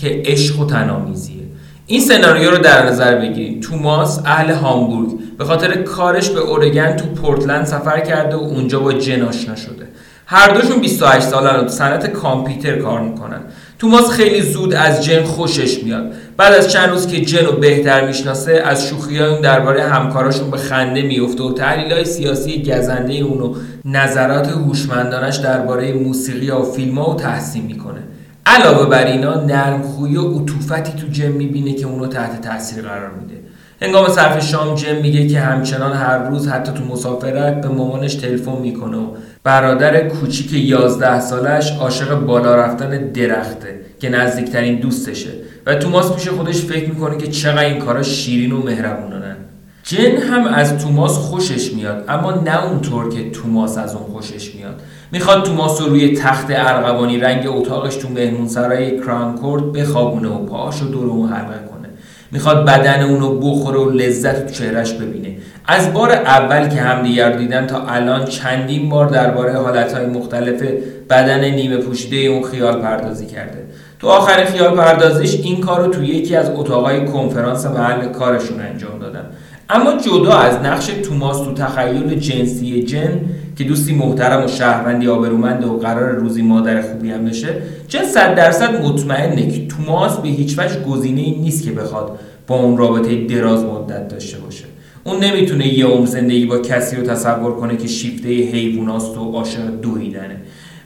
که 0.00 0.22
عشق 0.24 0.60
و 0.60 0.66
تنامیزیه. 0.66 1.42
این 1.86 2.00
سناریو 2.00 2.50
رو 2.50 2.58
در 2.58 2.86
نظر 2.86 3.14
بگیرید. 3.14 3.62
توماس 3.62 4.20
اهل 4.24 4.50
هامبورگ. 4.50 5.08
به 5.38 5.44
خاطر 5.44 5.82
کارش 5.82 6.30
به 6.30 6.40
اورگن 6.40 6.96
تو 6.96 7.06
پورتلند 7.06 7.66
سفر 7.66 8.00
کرده 8.00 8.36
و 8.36 8.40
اونجا 8.40 8.80
با 8.80 8.92
جن 8.92 9.22
آشنا 9.22 9.56
شده. 9.56 9.88
هر 10.26 10.54
دوشون 10.54 10.80
28 10.80 11.26
سالن 11.26 11.64
و 11.64 11.68
صنعت 11.68 12.06
کامپیوتر 12.06 12.78
کار 12.78 13.00
می‌کنن. 13.00 13.40
توماس 13.78 14.10
خیلی 14.10 14.42
زود 14.42 14.74
از 14.74 15.04
جن 15.04 15.24
خوشش 15.24 15.84
میاد. 15.84 16.12
بعد 16.36 16.52
از 16.54 16.72
چند 16.72 16.90
روز 16.90 17.06
که 17.06 17.20
جن 17.20 17.46
رو 17.46 17.52
بهتر 17.52 18.06
می‌شناسه 18.06 18.62
از 18.64 18.86
شوخی 18.86 19.18
اون 19.18 19.40
درباره 19.40 19.82
همکاراشون 19.82 20.50
به 20.50 20.56
خنده 20.56 21.02
میفته 21.02 21.42
و 21.42 21.52
تحلیل 21.52 21.92
های 21.92 22.04
سیاسی 22.04 22.62
گزنده 22.62 23.14
اون 23.14 23.40
و 23.40 23.54
نظرات 23.84 24.48
هوشمندانش 24.48 25.36
درباره 25.36 25.92
موسیقی 25.92 26.50
و 26.50 26.62
فیلم 26.62 26.98
ها 26.98 27.12
رو 27.12 27.18
تحسین 27.18 27.62
می‌کنه. 27.62 28.00
علاوه 28.46 28.90
بر 28.90 29.06
اینا 29.06 29.44
نرم 29.44 29.82
خوی 29.82 30.16
و 30.16 30.38
عطوفتی 30.38 30.92
تو 30.92 31.06
جن 31.06 31.28
می‌بینه 31.28 31.72
که 31.74 31.86
اونو 31.86 32.06
تحت 32.06 32.40
تاثیر 32.40 32.82
قرار 32.82 33.10
میده. 33.10 33.34
هنگام 33.82 34.08
صرف 34.08 34.50
شام 34.50 34.74
جم 34.74 34.96
میگه 34.96 35.28
که 35.28 35.40
همچنان 35.40 35.92
هر 35.92 36.18
روز 36.18 36.48
حتی 36.48 36.72
تو 36.72 36.84
مسافرت 36.84 37.60
به 37.60 37.68
مامانش 37.68 38.14
تلفن 38.14 38.58
می‌کنه 38.62 38.96
و 38.96 39.06
برادر 39.44 40.08
کوچیک 40.08 40.52
11 40.52 41.20
سالش 41.20 41.72
عاشق 41.80 42.14
بالا 42.14 42.56
رفتن 42.56 42.90
درخته 43.12 43.80
که 44.00 44.08
نزدیکترین 44.08 44.80
دوستشه. 44.80 45.30
و 45.66 45.74
توماس 45.74 46.12
پیش 46.12 46.28
خودش 46.28 46.60
فکر 46.60 46.88
می‌کنه 46.88 47.18
که 47.18 47.26
چقدر 47.26 47.64
این 47.64 47.78
کارا 47.78 48.02
شیرین 48.02 48.52
و 48.52 48.62
مهربونانن 48.62 49.36
جن 49.84 50.16
هم 50.16 50.46
از 50.46 50.78
توماس 50.78 51.18
خوشش 51.18 51.72
میاد 51.72 52.04
اما 52.08 52.30
نه 52.30 52.64
اونطور 52.64 53.14
که 53.14 53.30
توماس 53.30 53.78
از 53.78 53.94
اون 53.94 54.04
خوشش 54.04 54.54
میاد. 54.54 54.80
می‌خواد 55.12 55.44
توماس 55.44 55.80
رو 55.80 55.88
روی 55.88 56.16
تخت 56.16 56.46
ارغوانی 56.50 57.18
رنگ 57.18 57.46
اتاقش 57.46 57.96
تو 57.96 58.08
مهمونسرای 58.08 59.00
کرانکورد 59.00 59.72
بخوابونه 59.72 60.28
و 60.28 60.46
پاهاش 60.46 60.80
رو 60.80 60.88
دور 60.88 61.06
اون 61.06 61.28
حلقه 61.28 61.68
کنه. 61.70 61.88
می‌خواد 62.32 62.64
بدن 62.64 63.02
اونو 63.02 63.38
بخوره 63.38 63.78
و 63.78 63.90
لذت 63.90 64.46
تو 64.46 64.52
چهرش 64.52 64.92
ببینه. 64.92 65.36
از 65.66 65.92
بار 65.92 66.12
اول 66.12 66.68
که 66.68 66.80
همدیگر 66.80 67.32
دیدن 67.32 67.66
تا 67.66 67.86
الان 67.86 68.24
چندین 68.24 68.88
بار 68.88 69.06
درباره 69.06 69.52
حالتهای 69.52 70.06
مختلف 70.06 70.62
بدن 71.10 71.44
نیمه 71.44 71.76
پوشیده 71.76 72.16
اون 72.16 72.42
خیال 72.42 72.80
پردازی 72.82 73.26
کرده. 73.26 73.64
تو 74.04 74.10
آخر 74.10 74.44
خیال 74.44 74.76
پردازیش 74.76 75.34
این 75.42 75.60
کار 75.60 75.86
رو 75.86 75.92
تو 75.92 76.04
یکی 76.04 76.36
از 76.36 76.50
اتاقای 76.54 77.06
کنفرانس 77.06 77.66
محل 77.66 78.08
کارشون 78.08 78.60
انجام 78.60 78.98
دادن. 78.98 79.24
اما 79.70 79.92
جدا 79.92 80.32
از 80.32 80.56
نقش 80.56 80.86
توماس 80.86 81.38
تو 81.38 81.54
تخیل 81.54 82.14
جنسی 82.14 82.82
جن 82.82 83.20
که 83.56 83.64
دوستی 83.64 83.94
محترم 83.94 84.44
و 84.44 84.48
شهروندی 84.48 85.08
آبرومند 85.08 85.64
و 85.64 85.78
قرار 85.78 86.10
روزی 86.10 86.42
مادر 86.42 86.82
خوبی 86.82 87.10
هم 87.10 87.24
بشه 87.24 87.48
جن 87.88 88.04
صد 88.04 88.34
درصد 88.34 88.84
مطمئنه 88.84 89.50
که 89.50 89.66
توماس 89.66 90.16
به 90.18 90.28
هیچ 90.28 90.58
وجه 90.58 90.80
گزینه 90.80 91.20
ای 91.20 91.30
نیست 91.30 91.64
که 91.64 91.70
بخواد 91.70 92.18
با 92.46 92.56
اون 92.56 92.76
رابطه 92.76 93.26
دراز 93.26 93.64
مدت 93.64 94.08
داشته 94.08 94.38
باشه. 94.38 94.64
اون 95.04 95.24
نمی‌تونه 95.24 95.78
یه 95.78 95.86
عمر 95.86 96.06
زندگی 96.06 96.46
با 96.46 96.58
کسی 96.58 96.96
رو 96.96 97.02
تصور 97.02 97.56
کنه 97.56 97.76
که 97.76 97.88
شیفته 97.88 98.28
حیواناست 98.28 99.18
و 99.18 99.32
عاشق 99.32 99.66
دویدنه 99.82 100.36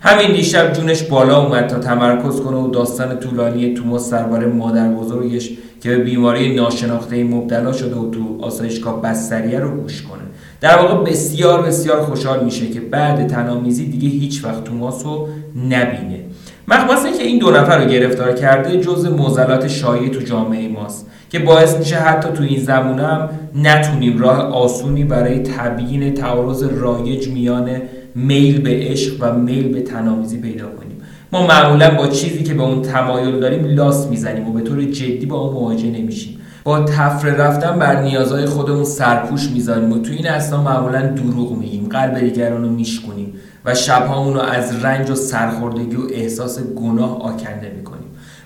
همین 0.01 0.33
دیشب 0.33 0.73
جونش 0.73 1.03
بالا 1.03 1.45
اومد 1.45 1.67
تا 1.67 1.79
تمرکز 1.79 2.41
کنه 2.41 2.57
و 2.57 2.71
داستان 2.71 3.21
طولانی 3.21 3.75
توماس 3.75 4.11
درباره 4.11 4.47
مادر 4.47 4.89
بزرگش 4.89 5.51
که 5.81 5.89
به 5.91 5.99
بیماری 5.99 6.55
ناشناخته 6.55 7.25
مبتلا 7.25 7.73
شده 7.73 7.95
و 7.97 8.11
تو 8.11 8.39
آسایشگاه 8.43 9.03
بستریه 9.03 9.61
رو 9.61 9.71
گوش 9.71 10.03
کنه. 10.03 10.23
در 10.61 10.79
واقع 10.79 11.11
بسیار 11.11 11.63
بسیار 11.63 12.03
خوشحال 12.03 12.45
میشه 12.45 12.69
که 12.69 12.81
بعد 12.81 13.27
تنامیزی 13.27 13.87
دیگه 13.87 14.09
هیچ 14.09 14.45
وقت 14.45 14.65
توماس 14.65 15.07
رو 15.07 15.29
نبینه. 15.57 16.21
مخمصه 16.69 17.13
که 17.13 17.25
این 17.25 17.39
دو 17.39 17.51
نفر 17.51 17.85
رو 17.85 17.91
گرفتار 17.91 18.33
کرده 18.33 18.81
جز 18.81 19.07
موزلات 19.07 19.69
شایع 19.69 20.09
تو 20.09 20.21
جامعه 20.21 20.69
ماست 20.69 21.07
که 21.31 21.39
باعث 21.39 21.77
میشه 21.77 21.97
حتی 21.97 22.29
تو 22.33 22.43
این 22.43 22.61
زمونه 22.61 23.07
هم 23.07 23.29
نتونیم 23.55 24.19
راه 24.19 24.39
آسونی 24.39 25.05
برای 25.05 25.39
تبیین 25.39 26.15
تعارض 26.15 26.63
رایج 26.63 27.29
میان 27.29 27.71
میل 28.15 28.61
به 28.61 28.71
عشق 28.71 29.17
و 29.21 29.35
میل 29.35 29.73
به 29.73 29.83
تنامیزی 29.83 30.41
پیدا 30.41 30.67
کنیم. 30.69 30.97
ما 31.33 31.47
معمولا 31.47 31.91
با 31.91 32.07
چیزی 32.07 32.43
که 32.43 32.55
به 32.55 32.63
اون 32.63 32.83
تمایل 32.83 33.41
داریم 33.41 33.65
لاس 33.65 34.07
می‌زنیم 34.07 34.49
و 34.49 34.53
به 34.53 34.61
طور 34.61 34.85
جدی 34.85 35.27
با 35.27 35.41
اون 35.41 35.55
مواجه 35.55 35.91
نمیشیم. 35.91 36.39
با 36.65 36.81
تفره 36.81 37.35
رفتن 37.35 37.79
بر 37.79 38.03
نیازهای 38.03 38.47
خودمون 38.47 38.85
سرپوش 38.85 39.51
می‌ذاریم 39.51 39.93
و 39.93 39.99
تو 39.99 40.13
این 40.13 40.29
اصلا 40.29 40.63
معمولا 40.63 41.07
دروغ 41.07 41.59
میگیم 41.59 41.89
قلب 41.89 42.21
دیگران 42.21 42.63
رو 42.63 42.69
میشکنیم 42.69 43.35
و 43.65 43.75
شبهامون 43.75 44.35
رو 44.35 44.41
از 44.41 44.85
رنج 44.85 45.11
و 45.11 45.15
سرخوردگی 45.15 45.97
و 45.97 46.01
احساس 46.13 46.61
گناه 46.63 47.23
آکنده 47.23 47.73
می‌کنیم. 47.77 47.98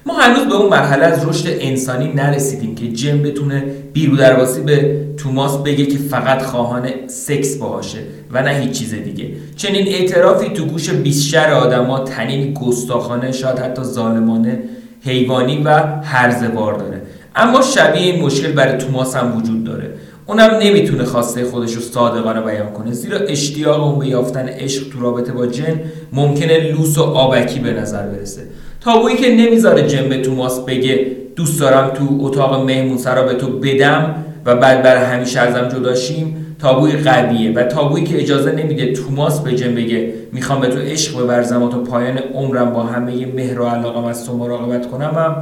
ما 0.07 0.15
هنوز 0.15 0.47
به 0.47 0.55
اون 0.55 0.69
مرحله 0.71 1.05
از 1.05 1.29
رشد 1.29 1.47
انسانی 1.61 2.13
نرسیدیم 2.13 2.75
که 2.75 2.89
جن 2.89 3.23
بتونه 3.23 3.65
بیرو 3.93 4.17
درواسی 4.17 4.61
به 4.61 4.97
توماس 5.17 5.57
بگه 5.57 5.87
که 5.87 5.99
فقط 5.99 6.43
خواهان 6.43 6.89
سکس 7.07 7.57
باشه 7.57 7.99
و 8.33 8.43
نه 8.43 8.51
هیچ 8.51 8.79
چیز 8.79 8.95
دیگه. 8.95 9.31
چنین 9.57 9.89
اعترافی 9.89 10.49
تو 10.49 10.65
گوش 10.65 10.91
بیشتر 10.91 11.53
آدما 11.53 11.99
تنین 11.99 12.55
گستاخانه 12.55 13.33
شاید 13.33 13.59
حتی 13.59 13.83
ظالمانه 13.83 14.59
حیوانی 15.05 15.63
و 15.65 15.69
هرزوار 16.03 16.75
داره. 16.75 17.03
اما 17.37 17.63
شبیه 17.63 18.03
این 18.03 18.23
مشکل 18.23 18.53
برای 18.53 18.79
توماس 18.79 19.17
هم 19.17 19.37
وجود 19.37 19.65
داره. 19.65 19.91
اونم 20.27 20.51
نمی‌تونه 20.63 21.05
خواسته 21.05 21.45
خودش 21.45 21.73
رو 21.73 21.81
صادقانه 21.81 22.41
بیان 22.41 22.73
کنه. 22.73 22.93
زیرا 22.93 23.19
اشتیاق 23.19 23.85
اون 23.85 23.99
به 23.99 24.07
یافتن 24.07 24.49
عشق 24.49 24.93
تو 24.93 25.01
رابطه 25.01 25.33
با 25.33 25.47
جن 25.47 25.81
ممکنه 26.13 26.73
لوس 26.73 26.99
و 26.99 27.03
آبکی 27.03 27.61
به 27.61 27.73
نظر 27.73 28.07
برسه. 28.07 28.43
تابویی 28.85 29.17
که 29.17 29.35
نمی‌ذاره 29.35 29.89
جن 29.89 30.09
به 30.09 30.23
توماس 30.23 30.61
بگه 30.61 31.07
دوست 31.37 31.61
دارم 31.61 31.91
تو 31.91 32.19
اتاق 32.21 32.65
مهمون 32.65 32.99
سرا 32.99 33.23
به 33.23 33.35
تو 33.35 33.59
بدم 33.59 34.15
و 34.47 34.57
بعد 34.57 34.83
بر 34.83 34.97
همیشه 34.97 35.41
ازم 35.41 35.69
جداشیم 35.69 36.57
تابوی 36.59 36.93
قویه 36.93 37.53
و 37.53 37.63
تابویی 37.63 38.05
که 38.05 38.23
اجازه 38.23 38.53
نمیده 38.53 38.93
توماس 38.93 39.41
به 39.41 39.53
جن 39.53 39.75
بگه 39.75 40.13
می‌خوام 40.33 40.61
به 40.61 40.67
تو 40.67 40.79
عشق 40.79 41.21
بورزم 41.21 41.63
و 41.63 41.69
تا 41.69 41.79
پایان 41.79 42.19
عمرم 42.35 42.73
با 42.73 42.83
همه 42.83 43.27
مهر 43.27 43.61
و 43.61 43.67
علاقم 43.67 44.05
از 44.05 44.27
تو 44.27 44.37
مراقبت 44.37 44.91
کنم 44.91 45.11
هم 45.15 45.37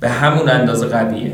به 0.00 0.08
همون 0.08 0.48
اندازه 0.48 0.86
قویه. 0.86 1.32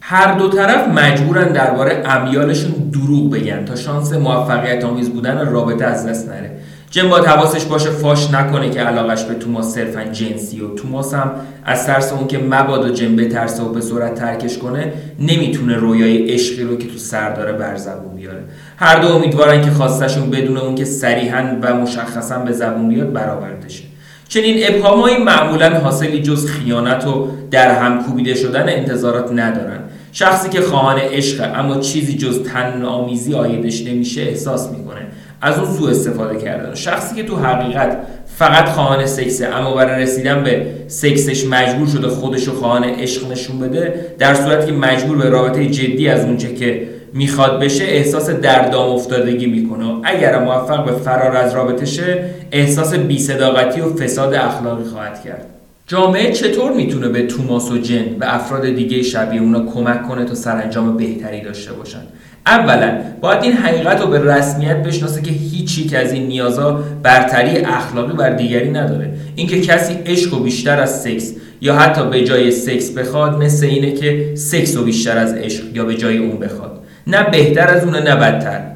هر 0.00 0.32
دو 0.38 0.48
طرف 0.48 0.88
مجبورن 0.88 1.52
درباره 1.52 2.02
امیالشون 2.06 2.72
دروغ 2.92 3.30
بگن 3.30 3.64
تا 3.64 3.76
شانس 3.76 4.12
موفقیت 4.12 4.84
آمیز 4.84 5.10
بودن 5.10 5.46
رابطه 5.46 5.84
از 5.84 6.06
دست 6.06 6.28
نره. 6.28 6.50
جن 6.92 7.08
باید 7.08 7.24
حواسش 7.24 7.64
باشه 7.64 7.90
فاش 7.90 8.30
نکنه 8.30 8.70
که 8.70 8.80
علاقش 8.80 9.24
به 9.24 9.34
توماس 9.34 9.74
صرفا 9.74 10.04
جنسی 10.04 10.60
و 10.60 10.74
توماس 10.74 11.14
هم 11.14 11.30
از 11.64 11.86
ترس 11.86 12.12
اون 12.12 12.26
که 12.26 12.38
مبادا 12.38 12.88
جن 12.90 13.16
بترسه 13.16 13.62
و 13.62 13.68
به 13.68 13.80
صورت 13.80 14.14
ترکش 14.14 14.58
کنه 14.58 14.92
نمی‌تونه 15.18 15.76
رویای 15.76 16.32
عشقی 16.32 16.62
رو 16.62 16.76
که 16.76 16.88
تو 16.88 16.98
سر 16.98 17.34
داره 17.34 17.52
بر 17.52 17.76
زبون 17.76 18.16
بیاره. 18.16 18.40
هر 18.76 18.98
دو 18.98 19.08
امیدوارن 19.08 19.64
که 19.64 19.70
خواستشون 19.70 20.30
بدون 20.30 20.56
اون 20.56 20.74
که 20.74 20.84
صریحا 20.84 21.56
و 21.62 21.74
مشخصا 21.74 22.38
به 22.38 22.52
زبون 22.52 22.88
بیاد 22.88 23.12
برآورده 23.12 23.68
شه 23.68 23.84
چنین 24.28 24.56
ابهامایی 24.68 25.16
معمولا 25.16 25.70
حاصلی 25.78 26.22
جز 26.22 26.46
خیانت 26.46 27.06
و 27.06 27.28
در 27.50 27.82
هم 27.82 28.02
کوبیده 28.02 28.34
شدن 28.34 28.68
انتظارات 28.68 29.32
ندارن. 29.32 29.78
شخصی 30.12 30.48
که 30.48 30.60
خواهان 30.60 30.98
عشق 30.98 31.50
اما 31.54 31.80
چیزی 31.80 32.16
جز 32.16 32.42
تن 32.42 32.82
آمیزی 32.82 33.34
آیدش 33.34 33.86
نمیشه 33.86 34.22
احساس 34.22 34.70
می‌کنه. 34.70 35.06
از 35.42 35.58
اون 35.58 35.76
سوء 35.76 35.90
استفاده 35.90 36.38
کردن. 36.38 36.74
شخصی 36.74 37.14
که 37.14 37.22
تو 37.22 37.36
حقیقت 37.36 37.98
فقط 38.36 38.68
خواهان 38.68 39.06
سکسه 39.06 39.46
اما 39.46 39.74
برای 39.74 40.02
رسیدن 40.02 40.44
به 40.44 40.66
سکسش 40.88 41.46
مجبور 41.46 41.88
شده 41.88 42.08
خودش 42.08 42.44
رو 42.44 42.54
خواهان 42.54 42.84
عشق 42.84 43.30
نشون 43.30 43.58
بده 43.58 44.06
در 44.18 44.34
صورتی 44.34 44.66
که 44.66 44.72
مجبور 44.72 45.18
به 45.18 45.28
رابطه 45.28 45.66
جدی 45.66 46.08
از 46.08 46.24
اونچه 46.24 46.54
که 46.54 46.88
می‌خواد 47.14 47.60
بشه 47.60 47.84
احساس 47.84 48.30
دردام 48.30 48.90
افتادگی 48.90 49.46
می‌کنه. 49.46 50.00
اگر 50.04 50.38
موفق 50.38 50.84
به 50.84 50.92
فرار 50.92 51.36
از 51.36 51.54
رابطه 51.54 51.86
شه 51.86 52.24
احساس 52.52 52.94
بیصداقتی 52.94 53.80
و 53.80 53.94
فساد 53.94 54.34
اخلاقی 54.34 54.84
خواهد 54.84 55.22
کرد. 55.24 55.46
جامعه 55.86 56.32
چطور 56.32 56.72
می‌تونه 56.72 57.08
به 57.08 57.26
توماس 57.26 57.70
و 57.70 57.78
جن 57.78 58.04
و 58.20 58.24
افراد 58.24 58.66
دیگه 58.66 59.02
شبیه 59.02 59.40
اونا 59.40 59.66
کمک 59.66 60.08
کنه 60.08 60.24
تا 60.24 60.34
سرانجام 60.34 60.96
بهتری 60.96 61.40
داشته 61.40 61.72
باشن؟ 61.72 62.02
اولا 62.46 62.98
باید 63.20 63.42
این 63.42 63.52
حقیقت 63.52 64.00
رو 64.00 64.06
به 64.06 64.18
رسمیت 64.18 64.76
بشناسه 64.76 65.22
که 65.22 65.30
هیچ 65.30 65.78
یک 65.78 65.94
از 65.94 66.12
این 66.12 66.26
نیازها 66.26 66.80
برتری 67.02 67.58
اخلاقی 67.58 68.12
بر 68.12 68.30
دیگری 68.30 68.70
نداره. 68.70 69.14
اینکه 69.36 69.60
کسی 69.60 69.94
عشق 70.06 70.34
و 70.34 70.42
بیشتر 70.42 70.80
از 70.80 71.02
سکس 71.02 71.32
یا 71.60 71.74
حتی 71.74 72.10
به 72.10 72.24
جای 72.24 72.50
سکس 72.50 72.90
بخواد 72.90 73.42
مثل 73.42 73.66
اینه 73.66 73.92
که 73.92 74.32
سکس 74.34 74.76
و 74.76 74.84
بیشتر 74.84 75.18
از 75.18 75.34
عشق 75.34 75.64
یا 75.74 75.84
به 75.84 75.94
جای 75.94 76.18
اون 76.18 76.38
بخواد. 76.38 76.82
نه 77.06 77.30
بهتر 77.30 77.68
از 77.68 77.84
اونه 77.84 78.00
نه 78.00 78.16
بدتر. 78.16 78.71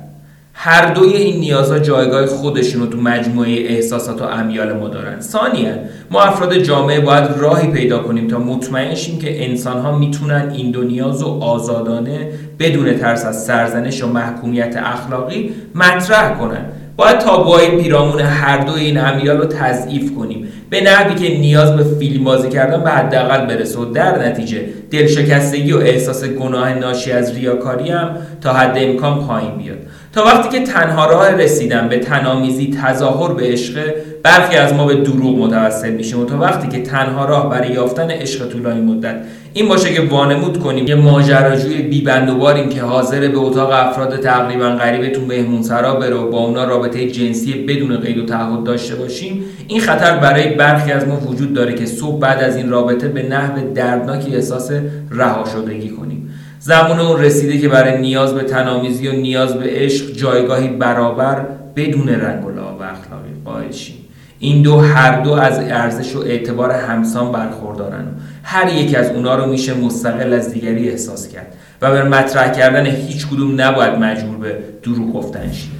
هر 0.67 0.93
دوی 0.93 1.13
این 1.13 1.41
نیازها 1.41 1.79
جایگاه 1.79 2.27
خودشون 2.27 2.81
رو 2.81 2.87
تو 2.87 2.99
مجموعه 2.99 3.51
احساسات 3.51 4.23
و 4.23 4.25
امیال 4.25 4.73
ما 4.73 4.89
دارن. 4.89 5.21
ثانیا 5.21 5.71
ما 6.11 6.23
افراد 6.23 6.59
جامعه 6.59 7.01
باید 7.01 7.25
راهی 7.39 7.69
پیدا 7.69 7.99
کنیم 7.99 8.29
تا 8.29 8.39
مطمئن 8.39 8.95
شیم 8.95 9.19
که 9.19 9.45
انسان 9.51 9.81
ها 9.81 9.99
می‌تونن 9.99 10.53
این 10.57 10.71
دو 10.71 10.83
نیاز 10.83 11.23
و 11.23 11.27
آزادانه 11.27 12.29
بدون 12.59 12.95
ترس 12.95 13.25
از 13.25 13.45
سرزنش 13.45 14.03
و 14.03 14.07
محکومیت 14.07 14.77
اخلاقی 14.77 15.51
مطرح 15.75 16.39
کنن. 16.39 16.65
باید 16.97 17.19
تابوهای 17.19 17.83
پیرامون 17.83 18.21
هر 18.21 18.59
دو 18.59 18.73
این 18.73 18.99
امیال 18.99 19.39
رو 19.39 19.45
تضعیف 19.45 20.15
کنیم. 20.15 20.49
به 20.71 20.81
نحوی 20.81 21.15
که 21.15 21.39
نیاز 21.39 21.77
به 21.77 21.85
فیلم 21.85 22.25
بازی 22.25 22.49
کردن 22.49 22.85
به 22.85 22.91
حداقل 22.91 23.47
برسه 23.47 23.79
و 23.79 23.85
در 23.85 24.29
نتیجه 24.29 24.61
دلشکستگی 24.91 25.73
و 25.73 25.79
احساس 25.79 26.25
گناه 26.25 26.75
ناشی 26.75 27.13
از 27.13 27.35
ریاکاری 27.35 27.91
هم 27.91 28.17
تا 28.41 28.53
حد 28.53 28.75
امکان 28.77 29.27
پایین 29.27 29.57
بیاد. 29.59 29.79
تا 30.17 30.25
وقتی 30.25 30.59
که 30.59 30.67
تنها 30.67 31.11
راه 31.11 31.31
رسیدن 31.31 31.89
به 31.89 31.99
تنامیزی 31.99 32.77
تظاهر 32.83 33.33
به 33.35 33.43
عشق 33.43 33.95
برخی 34.23 34.57
از 34.57 34.73
ما 34.75 34.87
به 34.87 34.95
دروغ 34.95 35.39
متوسل 35.39 35.91
میشیم 35.91 36.21
و 36.21 36.25
تا 36.25 36.39
وقتی 36.39 36.69
که 36.69 36.83
تنها 36.83 37.25
راه 37.25 37.51
برای 37.51 37.73
یافتن 37.73 38.11
عشق 38.11 38.49
طولانی 38.49 38.81
مدت 38.81 39.17
این 39.57 39.69
باشه 39.69 39.95
که 39.95 40.03
وانمود 40.03 40.59
کنیم. 40.59 40.87
یه 40.87 40.95
ماجراجوی 40.95 41.83
بیبندوباریم 41.83 42.69
که 42.69 42.83
حاضر 42.83 43.29
به 43.29 43.39
اتاق 43.39 43.71
افراد 43.73 44.21
تقریبا 44.21 44.71
غریب 44.71 45.13
تو 45.13 45.21
مهمونسرا 45.21 45.95
بره 45.95 46.15
و 46.15 46.31
با 46.31 46.39
اونا 46.39 46.65
رابطه 46.65 47.11
جنسی 47.11 47.53
بدون 47.53 47.97
قید 47.97 48.19
و 48.19 48.25
تعهد 48.27 48.65
داشته 48.65 48.95
باشیم. 48.95 49.45
این 49.69 49.81
خطر 49.81 50.17
برای 50.17 50.55
برخی 50.55 50.93
از 50.93 51.09
ما 51.09 51.17
وجود 51.17 51.55
داره 51.55 51.75
که 51.75 51.87
صبح 51.87 52.21
بعد 52.21 52.43
از 52.43 52.57
این 52.57 52.71
رابطه 52.71 53.09
به 53.09 53.23
نحو 53.23 53.73
دردناکی 53.75 54.35
احساس 54.35 54.71
رها 55.11 55.45
شدگی 55.45 55.89
کنیم. 55.89 56.31
زمان 56.59 57.01
اون 57.01 57.21
رسیده 57.21 57.59
که 57.59 57.69
برای 57.69 58.01
نیاز 58.01 58.35
به 58.35 58.43
تنامیزی 58.43 59.09
و 59.09 59.13
نیاز 59.13 59.55
به 59.55 59.65
عشق 59.67 60.13
جایگاهی 60.13 60.69
برابر 60.69 61.47
بدون 61.77 62.09
رنگ 62.09 62.47
و 62.47 62.51
لعاب 62.51 62.83
اخلاقی 62.83 63.31
قائل 63.45 63.73
شیم. 63.73 63.97
این 64.39 64.63
دو 64.63 64.81
هر 64.81 65.21
دو 65.21 65.33
از 65.33 65.59
ارزش 65.59 66.17
و 66.17 66.19
اعتبار 66.19 66.71
همسان 66.71 67.33
برخوردارن. 67.33 68.05
هر 68.49 68.73
یک 68.73 68.95
از 68.95 69.11
اونا 69.11 69.35
رو 69.35 69.47
میشه 69.51 69.75
مستقل 69.75 70.33
از 70.33 70.53
دیگری 70.53 70.91
احساس 70.91 71.29
کرد 71.29 71.55
و 71.83 71.91
به 71.91 72.05
مطرح 72.05 72.51
کردن 72.53 72.87
هیچ 72.87 73.27
کدوم 73.27 73.61
نباید 73.61 73.95
مجبور 73.95 74.37
به 74.37 74.59
دروغ 74.83 75.13
گفتن 75.13 75.53
شیم. 75.53 75.73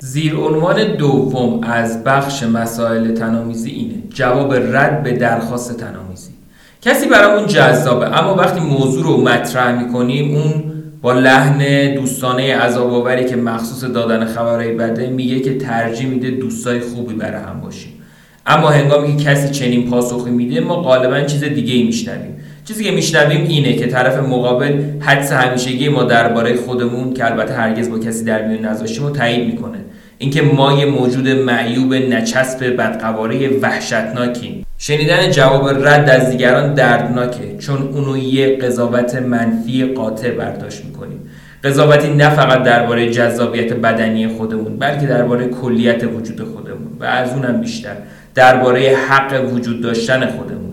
زیر 0.00 0.36
عنوان 0.36 0.96
دوم 0.96 1.60
از 1.64 2.04
بخش 2.04 2.42
مسائل 2.42 3.14
تنامیزی 3.14 3.70
اینه. 3.70 3.94
جواب 4.10 4.54
رد 4.54 5.02
به 5.02 5.12
درخواست 5.12 5.76
تنامیزی. 5.76 6.25
کسی 6.86 7.06
برامون 7.08 7.46
جذابه. 7.46 8.18
اما 8.18 8.34
وقتی 8.34 8.60
موضوع 8.60 9.04
رو 9.04 9.16
مطرح 9.16 9.82
می‌کنیم 9.82 10.36
اون 10.36 10.64
با 11.02 11.12
لحن 11.12 11.94
دوستانه 11.94 12.56
عذاب 12.56 13.26
که 13.26 13.36
مخصوص 13.36 13.84
دادن 13.84 14.24
خبرهای 14.24 14.72
بده 14.72 15.06
میگه 15.06 15.40
که 15.40 15.58
ترجیح 15.58 16.08
میده 16.08 16.30
دوستای 16.30 16.80
خوبی 16.80 17.14
برای 17.14 17.42
هم 17.42 17.60
باشیم. 17.60 17.92
اما 18.46 18.70
هنگامی 18.70 19.16
که 19.16 19.24
کسی 19.24 19.50
چنین 19.50 19.90
پاسخی 19.90 20.30
میده 20.30 20.60
ما 20.60 20.76
غالبا 20.76 21.20
چیز 21.20 21.44
دیگه 21.44 21.74
ای 21.74 21.82
میشنویم. 21.82 22.36
چیزی 22.64 22.84
که 22.84 22.90
میشنویم 22.90 23.46
اینه 23.48 23.72
که 23.76 23.86
طرف 23.86 24.18
مقابل 24.18 24.82
حدس 25.00 25.32
همیشگی 25.32 25.88
ما 25.88 26.02
درباره 26.02 26.56
خودمون 26.56 27.14
که 27.14 27.24
البته 27.24 27.54
هرگز 27.54 27.90
با 27.90 27.98
کسی 27.98 28.24
در 28.24 28.48
میون 28.48 28.64
نذاشتیم 28.64 29.06
رو 29.06 29.10
تایید 29.10 29.46
می‌کنه. 29.46 29.78
اینکه 30.18 30.42
ما 30.42 30.72
یه 30.72 30.86
موجود 30.86 31.28
معیوب 31.28 31.94
نچسب 31.94 32.76
بدقواره 32.76 33.48
وحشتناکیم. 33.48 34.66
شنیدن 34.78 35.30
جواب 35.30 35.68
رد 35.68 36.10
از 36.10 36.30
دیگران 36.30 36.74
دردناکه 36.74 37.58
چون 37.58 37.82
اونو 37.82 38.18
یه 38.18 38.56
قضاوت 38.56 39.14
منفی 39.14 39.84
قاطع 39.84 40.30
برداشت 40.30 40.84
می‌کنیم. 40.84 41.20
قضاوتی 41.64 42.14
نه 42.14 42.30
فقط 42.30 42.62
درباره 42.62 43.10
جذابیت 43.10 43.72
بدنی 43.72 44.28
خودمون 44.28 44.76
بلکه 44.78 45.06
درباره 45.06 45.48
کلیت 45.48 46.04
وجود 46.04 46.42
خودمون 46.42 46.92
و 47.00 47.04
از 47.04 47.32
اونم 47.32 47.60
بیشتر 47.60 47.96
درباره 48.34 48.96
حق 49.08 49.52
وجود 49.54 49.80
داشتن 49.80 50.26
خودمون. 50.26 50.72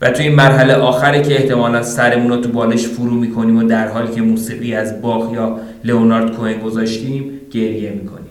و 0.00 0.10
توی 0.10 0.26
این 0.26 0.34
مرحله 0.34 0.74
آخره 0.74 1.22
که 1.22 1.34
احتمالا 1.34 1.82
سرمون 1.82 2.30
رو 2.30 2.36
تو 2.36 2.48
بالش 2.48 2.86
فرو 2.86 3.14
می‌کنیم 3.14 3.58
و 3.58 3.62
در 3.62 3.88
حالی 3.88 4.14
که 4.14 4.22
موسیقی 4.22 4.74
از 4.74 5.02
باخ 5.02 5.32
یا 5.34 5.58
لئونارد 5.84 6.32
کوهن 6.32 6.58
گذاشتیم 6.58 7.30
گریه 7.50 7.90
می‌کنیم. 7.90 8.21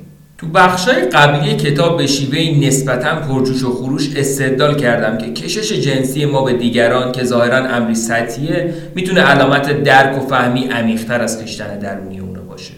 تو 0.41 0.47
بخشای 0.47 1.01
قبلی 1.01 1.56
کتاب 1.56 1.97
به 1.97 2.08
شیوه 2.08 2.67
نسبتا 2.67 3.15
پرجوش 3.15 3.63
و 3.63 3.73
خروش 3.73 4.10
استدلال 4.15 4.75
کردم 4.75 5.17
که 5.17 5.34
کشش 5.34 5.73
جنسی 5.73 6.25
ما 6.25 6.43
به 6.43 6.54
دیگران 6.54 7.12
که 7.12 7.23
ظاهرا 7.23 7.58
امری 7.58 7.95
سطحیه 7.95 8.73
می‌تونه 8.95 9.21
علامت 9.21 9.84
درک 9.84 10.17
و 10.17 10.27
فهمی 10.27 10.63
عمیقتر 10.63 11.21
از 11.21 11.41
خیشتن 11.41 11.80
درونی 11.80 12.19
اونو 12.19 12.43
باشه. 12.43 12.73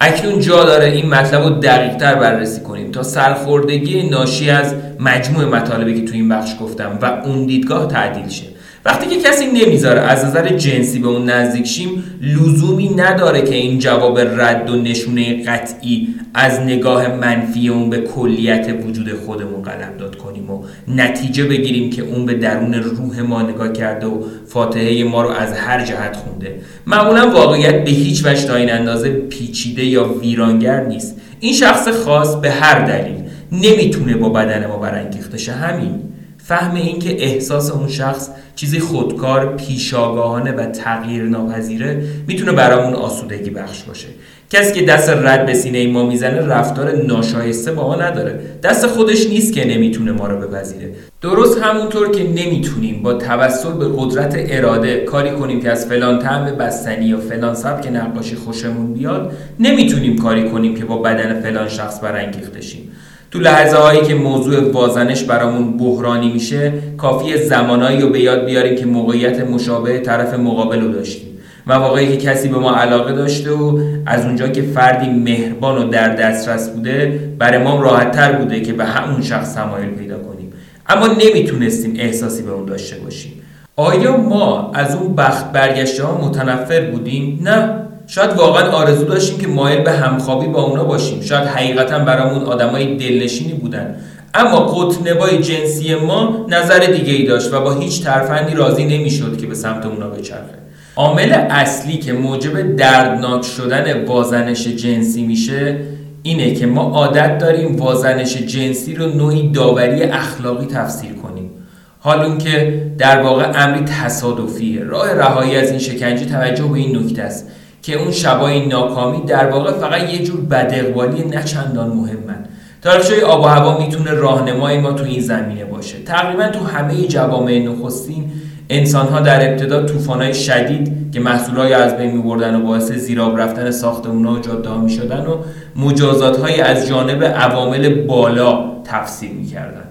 اکنون 0.00 0.40
جا 0.40 0.64
داره 0.64 0.86
این 0.86 1.08
مطلب 1.08 1.42
رو 1.42 1.50
دقیقتر 1.50 2.14
بررسی 2.14 2.60
کنیم 2.60 2.90
تا 2.90 3.02
سرخوردگی 3.02 4.10
ناشی 4.10 4.50
از 4.50 4.74
مجموع 5.00 5.44
مطالبی 5.44 6.00
که 6.00 6.06
تو 6.06 6.14
این 6.14 6.28
بخش 6.28 6.50
گفتم 6.60 6.98
و 7.02 7.06
اون 7.24 7.46
دیدگاه 7.46 7.88
تعدیل 7.88 8.28
شه. 8.28 8.51
وقتی 8.84 9.06
که 9.06 9.28
کسی 9.28 9.46
نمی‌ذاره 9.46 10.00
از 10.00 10.24
نظر 10.24 10.48
جنسی 10.48 10.98
به 10.98 11.08
اون 11.08 11.30
نزدیک 11.30 11.66
شیم 11.66 12.04
لزومی 12.20 12.88
نداره 12.88 13.42
که 13.42 13.54
این 13.54 13.78
جواب 13.78 14.18
رد 14.18 14.70
و 14.70 14.76
نشونه 14.76 15.44
قطعی 15.44 16.14
از 16.34 16.60
نگاه 16.60 17.08
منفی 17.08 17.68
اون 17.68 17.90
به 17.90 17.98
کلیت 17.98 18.74
وجود 18.86 19.12
خودمون 19.26 19.62
داد 19.98 20.16
کنیم 20.16 20.50
و 20.50 20.64
نتیجه 20.88 21.44
بگیریم 21.44 21.90
که 21.90 22.02
اون 22.02 22.26
به 22.26 22.34
درون 22.34 22.74
روح 22.74 23.20
ما 23.20 23.42
نگاه 23.42 23.72
کرده 23.72 24.06
و 24.06 24.22
فاتحه 24.46 25.04
ما 25.04 25.22
رو 25.22 25.28
از 25.28 25.52
هر 25.52 25.84
جهت 25.84 26.16
خونده. 26.16 26.54
معمولا 26.86 27.30
واقعیت 27.30 27.84
به 27.84 27.90
هیچ 27.90 28.26
وجه 28.26 28.46
تا 28.46 28.56
این 28.56 28.72
اندازه 28.72 29.10
پیچیده 29.10 29.84
یا 29.84 30.14
ویرانگر 30.14 30.84
نیست. 30.84 31.16
این 31.40 31.52
شخص 31.52 31.88
خاص 31.88 32.34
به 32.34 32.50
هر 32.50 32.86
دلیل 32.86 33.16
نمی‌تونه 33.52 34.14
با 34.14 34.28
بدن 34.28 34.66
ما 34.66 34.76
برانگیخته 34.76 35.38
شه. 35.38 35.52
همین. 35.52 36.11
فهم 36.44 36.74
اینکه 36.74 37.24
احساس 37.24 37.70
اون 37.70 37.88
شخص 37.88 38.28
چیزی 38.56 38.80
خودکار 38.80 39.56
پیشاگاهانه 39.56 40.52
و 40.52 40.66
تغییر 40.66 41.22
ناپذیره 41.22 42.02
می‌تونه 42.28 42.52
برامون 42.52 42.94
آسودگی 42.94 43.50
بخش 43.50 43.82
باشه. 43.82 44.08
کسی 44.50 44.80
که 44.80 44.86
دست 44.86 45.08
رد 45.08 45.46
به 45.46 45.54
سینه 45.54 45.86
ما 45.86 46.06
می‌زنه 46.06 46.46
رفتار 46.46 46.96
ناشایسته 46.96 47.72
با 47.72 47.88
ما 47.88 47.96
نداره. 47.96 48.40
دست 48.62 48.86
خودش 48.86 49.26
نیست 49.26 49.52
که 49.52 49.64
نمی‌تونه 49.64 50.12
ما 50.12 50.26
رو 50.26 50.48
بپذیره. 50.48 50.90
درست 51.20 51.58
همونطور 51.58 52.10
که 52.10 52.28
نمی‌تونیم 52.28 53.02
با 53.02 53.14
توسل 53.14 53.72
به 53.72 53.88
قدرت 53.96 54.34
اراده 54.38 54.96
کاری 55.00 55.30
کنیم 55.30 55.60
که 55.60 55.70
از 55.70 55.86
فلان 55.86 56.18
طعم 56.18 56.44
بستنی 56.44 57.04
یا 57.04 57.18
فلان 57.20 57.54
سبک 57.54 57.86
نقاشی 57.92 58.36
خوشمون 58.36 58.92
بیاد 58.92 59.32
نمی‌تونیم 59.60 60.18
کاری 60.18 60.50
کنیم 60.50 60.74
که 60.74 60.84
با 60.84 60.96
بدن 60.98 61.40
فلان 61.40 61.68
شخص 61.68 62.00
برانگیخته 62.02 62.60
شیم. 62.60 62.92
تو 63.32 63.38
لحظه 63.38 63.76
هایی 63.76 64.00
که 64.00 64.14
موضوع 64.14 64.72
وازنش 64.72 65.22
برامون 65.24 65.76
بحرانی 65.76 66.32
میشه 66.32 66.72
کافی 66.96 67.36
زمانایی 67.36 68.00
رو 68.00 68.08
به 68.08 68.20
یاد 68.20 68.44
بیاریم 68.44 68.76
که 68.76 68.86
موقعیت 68.86 69.40
مشابه 69.40 69.98
طرف 69.98 70.34
مقابل 70.34 70.80
رو 70.80 70.92
داشتیم. 70.92 71.28
مواقعی 71.66 72.08
که 72.08 72.16
کسی 72.16 72.48
به 72.48 72.58
ما 72.58 72.76
علاقه 72.76 73.12
داشته 73.12 73.50
و 73.50 73.78
از 74.06 74.24
اونجا 74.24 74.48
که 74.48 74.62
فردی 74.62 75.10
مهربان 75.10 75.82
و 75.82 75.88
در 75.88 76.14
دسترس 76.14 76.70
بوده 76.70 77.20
برای 77.38 77.62
ما 77.62 77.82
راحت 77.82 78.10
تر 78.10 78.32
بوده 78.32 78.60
که 78.60 78.72
به 78.72 78.84
همون 78.84 79.22
شخص 79.22 79.54
تمایل 79.54 79.88
پیدا 79.88 80.18
کنیم. 80.18 80.52
اما 80.88 81.06
نمی‌تونستیم 81.06 81.94
احساسی 81.98 82.42
به 82.42 82.50
اون 82.50 82.64
داشته 82.64 82.96
باشیم. 82.96 83.32
آیا 83.76 84.16
ما 84.16 84.70
از 84.74 84.96
اون 84.96 85.14
بخت 85.14 85.52
برگشته 85.52 86.04
ها 86.04 86.28
متنفر 86.28 86.80
بودیم؟ 86.80 87.40
نه. 87.42 87.82
شاید 88.14 88.30
واقعا 88.30 88.70
آرزو 88.70 89.04
داشتیم 89.04 89.38
که 89.38 89.46
مایل 89.48 89.80
به 89.80 89.92
همخوابی 89.92 90.46
با 90.46 90.62
اونا 90.62 90.84
باشیم. 90.84 91.20
شاید 91.20 91.48
حقیقتا 91.48 91.98
برامون 91.98 92.42
آدمای 92.42 92.96
دلنشینی 92.96 93.52
بودن. 93.52 93.96
اما 94.34 94.58
قطنبای 94.60 95.38
جنسی 95.38 95.94
ما 95.94 96.46
نظر 96.48 96.78
دیگه 96.78 97.12
ای 97.12 97.26
داشت 97.26 97.52
و 97.52 97.60
با 97.60 97.72
هیچ 97.72 98.04
ترفندی 98.04 98.54
راضی 98.54 98.84
نمی‌شد 98.84 99.40
که 99.40 99.46
به 99.46 99.54
سمت 99.54 99.86
اونا 99.86 100.08
بچرخه. 100.08 100.58
عامل 100.96 101.32
اصلی 101.32 101.98
که 101.98 102.12
موجب 102.12 102.76
دردناک 102.76 103.44
شدن 103.44 104.04
وازنش 104.04 104.66
جنسی 104.66 105.26
میشه 105.26 105.76
اینه 106.22 106.54
که 106.54 106.66
ما 106.66 106.82
عادت 106.82 107.38
داریم 107.38 107.76
وازنش 107.76 108.36
جنسی 108.36 108.94
رو 108.94 109.06
نوعی 109.06 109.48
داوری 109.48 110.02
اخلاقی 110.02 110.66
تفسیر 110.66 111.12
کنیم. 111.12 111.50
حال 111.98 112.20
اون 112.20 112.38
که 112.38 112.82
در 112.98 113.22
واقع 113.22 113.50
امری 113.54 113.84
تصادفیه. 113.84 114.84
راه 114.84 115.12
رهایی 115.12 115.56
از 115.56 115.70
این 115.70 115.78
شکنجه 115.78 116.24
توجه 116.24 116.64
به 116.64 116.78
این 116.78 116.96
نکته 116.96 117.22
است. 117.22 117.48
که 117.82 117.94
اون 117.94 118.10
شبای 118.10 118.66
ناکامی 118.66 119.20
در 119.26 119.50
واقع 119.50 119.72
فقط 119.72 120.12
یه 120.12 120.24
جور 120.24 120.40
بدقوالی 120.40 121.24
نه 121.24 121.42
چندان 121.42 121.88
مهمن. 121.88 122.44
تاریخچه 122.82 123.24
آب 123.24 123.40
و 123.40 123.46
هوا 123.46 123.78
می‌تونه 123.78 124.10
راهنمای 124.10 124.78
ما 124.80 124.92
تو 124.92 125.04
این 125.04 125.20
زمینه 125.20 125.64
باشه. 125.64 125.98
تقریبا 126.06 126.48
تو 126.48 126.64
همه 126.64 127.06
جوامع 127.06 127.58
نخستین 127.58 128.30
انسان 128.70 129.06
ها 129.06 129.20
در 129.20 129.50
ابتدا 129.50 129.86
طوفان‌های 129.86 130.34
شدید 130.34 131.12
که 131.12 131.20
محصولای 131.20 131.72
از 131.72 131.96
بین 131.96 132.10
می‌بردن 132.10 132.54
و 132.54 132.66
باعث 132.66 132.92
زیراب 132.92 133.38
رفتن 133.38 133.70
ساختمان‌ها 133.70 134.34
و 134.34 134.38
جاده‌ها 134.38 134.78
می‌شدن 134.78 135.26
و 135.26 135.36
مجازات 135.76 136.60
از 136.64 136.88
جانب 136.88 137.24
عوامل 137.24 138.06
بالا 138.06 138.64
تفسیر 138.84 139.30
می‌کردن. 139.30 139.84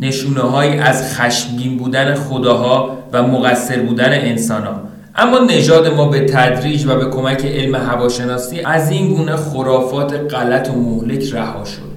نشونه 0.00 0.40
های 0.40 0.78
از 0.78 1.14
خشمگین 1.16 1.76
بودن 1.76 2.14
خداها 2.14 2.98
و 3.12 3.22
مقصر 3.22 3.80
بودن 3.80 4.10
انسانها. 4.12 4.87
اما 5.20 5.38
نژاد 5.38 5.94
ما 5.94 6.08
به 6.08 6.20
تدریج 6.20 6.86
و 6.86 6.96
به 6.96 7.04
کمک 7.04 7.44
علم 7.44 7.74
هواشناسی 7.74 8.60
از 8.60 8.90
این 8.90 9.14
گونه 9.14 9.36
خرافات 9.36 10.34
غلط 10.34 10.70
و 10.70 10.72
مهلک 10.72 11.32
رها 11.32 11.64
شد. 11.64 11.88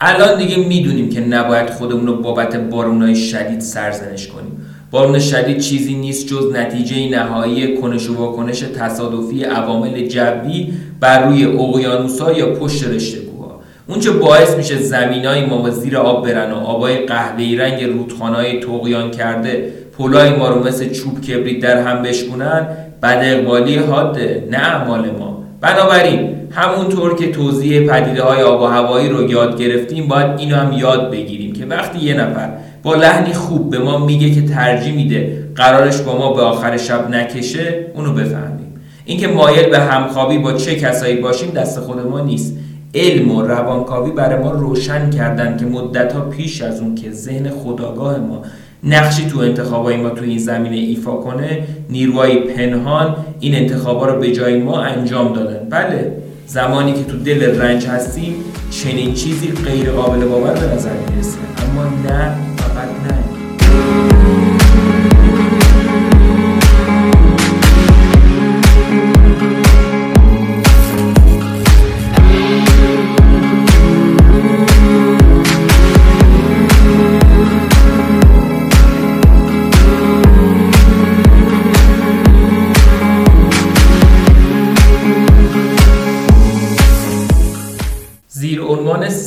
الان 0.00 0.38
دیگه 0.38 0.56
می‌دونیم 0.56 1.10
که 1.10 1.20
نباید 1.20 1.70
خودمون 1.70 2.06
رو 2.06 2.22
بابت 2.22 2.56
بارونای 2.56 3.16
شدید 3.16 3.60
سرزنش 3.60 4.28
کنیم. 4.28 4.52
بارون 4.90 5.18
شدید 5.18 5.58
چیزی 5.58 5.94
نیست 5.94 6.26
جز 6.26 6.52
نتیجه 6.54 7.08
نهایی 7.08 7.76
کنش 7.76 8.08
و 8.08 8.16
واکنش 8.16 8.58
تصادفی 8.58 9.44
عوامل 9.44 10.08
جوی 10.08 10.72
بر 11.00 11.28
روی 11.28 11.44
اقیانوسها 11.44 12.32
یا 12.32 12.54
پشت 12.54 12.88
رشته 12.88 13.18
کوها 13.18 13.60
اونچه 13.88 14.10
باعث 14.10 14.56
میشه 14.56 14.78
زمینای 14.78 15.46
ما 15.46 15.70
زیر 15.70 15.96
آب 15.96 16.26
برن 16.26 16.52
و 16.52 16.56
آبای 16.56 17.06
قهوه‌ای 17.06 17.56
رنگ 17.56 17.84
رودخانه‌های 17.84 18.60
توقیان 18.60 19.10
کرده 19.10 19.72
پلای 20.00 20.30
ما 20.30 20.48
رو 20.48 20.66
مثل 20.66 20.90
چوب 20.90 21.20
کبریت 21.20 21.60
در 21.60 21.82
هم 21.82 22.02
بشکنن 22.02 22.66
بد 23.02 23.20
اقبالی 23.22 23.76
حاده 23.76 24.48
نه 24.50 24.58
اعمال 24.58 25.10
ما. 25.10 25.44
بنابراین 25.60 26.36
همونطور 26.50 27.16
که 27.16 27.32
توضیح 27.32 27.90
پدیده 27.90 28.22
های 28.22 28.42
آب 28.42 28.60
و 28.60 28.66
هوایی 28.66 29.08
رو 29.08 29.30
یاد 29.30 29.62
گرفتیم 29.62 30.08
باید 30.08 30.38
اینو 30.38 30.56
هم 30.56 30.72
یاد 30.72 31.10
بگیریم 31.10 31.52
که 31.52 31.66
وقتی 31.66 31.98
یه 31.98 32.14
نفر 32.14 32.50
با 32.82 32.94
لحنی 32.94 33.32
خوب 33.32 33.70
به 33.70 33.78
ما 33.78 34.06
میگه 34.06 34.30
که 34.30 34.42
ترجیح 34.42 34.94
میده 34.94 35.48
قرارش 35.54 36.00
با 36.00 36.18
ما 36.18 36.32
به 36.32 36.42
آخر 36.42 36.76
شب 36.76 37.10
نکشه 37.10 37.86
اونو 37.94 38.12
بفهمیم. 38.12 38.74
اینکه 39.04 39.28
مایل 39.28 39.70
به 39.70 39.78
همخوابی 39.78 40.38
با 40.38 40.52
چه 40.52 40.74
کسایی 40.74 41.16
باشیم 41.16 41.50
دست 41.50 41.80
خود 41.80 42.06
ما 42.06 42.20
نیست. 42.20 42.56
علم 42.94 43.30
و 43.30 43.42
روانکاوی 43.42 44.10
برای 44.10 44.42
ما 44.44 44.50
روشن 44.50 45.10
کردن 45.10 45.56
که 45.56 45.66
مدتها 45.66 46.20
پیش 46.20 46.62
از 46.62 46.80
اون 46.80 46.94
که 46.94 47.10
ذهن 47.10 47.50
خداگاه 47.50 48.18
ما 48.18 48.42
نقشی 48.84 49.26
تو 49.26 49.38
انتخابای 49.38 49.96
ما 49.96 50.10
تو 50.10 50.24
این 50.24 50.38
زمینه 50.38 50.76
ایفا 50.76 51.12
کنه 51.12 51.66
نیروهای 51.90 52.36
پنهان 52.40 53.16
این 53.40 53.54
انتخابا 53.54 54.06
رو 54.06 54.20
به 54.20 54.32
جای 54.32 54.62
ما 54.62 54.80
انجام 54.80 55.32
دادن. 55.32 55.68
بله 55.70 56.12
زمانی 56.46 56.92
که 56.92 57.04
تو 57.04 57.16
دل 57.16 57.60
رنج 57.60 57.86
هستیم 57.86 58.34
چنین 58.70 59.14
چیزی 59.14 59.52
غیر 59.66 59.90
قابل 59.90 60.24
باور 60.24 60.52
به 60.52 60.74
نظر 60.74 60.90
می‌رسه. 61.10 61.38
اما 61.62 61.84
نه 62.08 62.49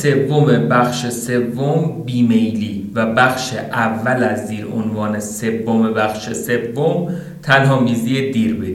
سوم 0.04 0.68
بخش 0.68 1.06
سوم 1.06 2.02
بیمیلی 2.06 2.90
و 2.94 3.06
بخش 3.06 3.52
اول 3.72 4.24
از 4.24 4.46
زیر 4.46 4.66
عنوان 4.66 5.20
سوم 5.20 5.94
بخش 5.94 6.32
سوم 6.32 7.14
تنها 7.42 7.80
میزی 7.80 8.30
دیر 8.30 8.54
به 8.54 8.74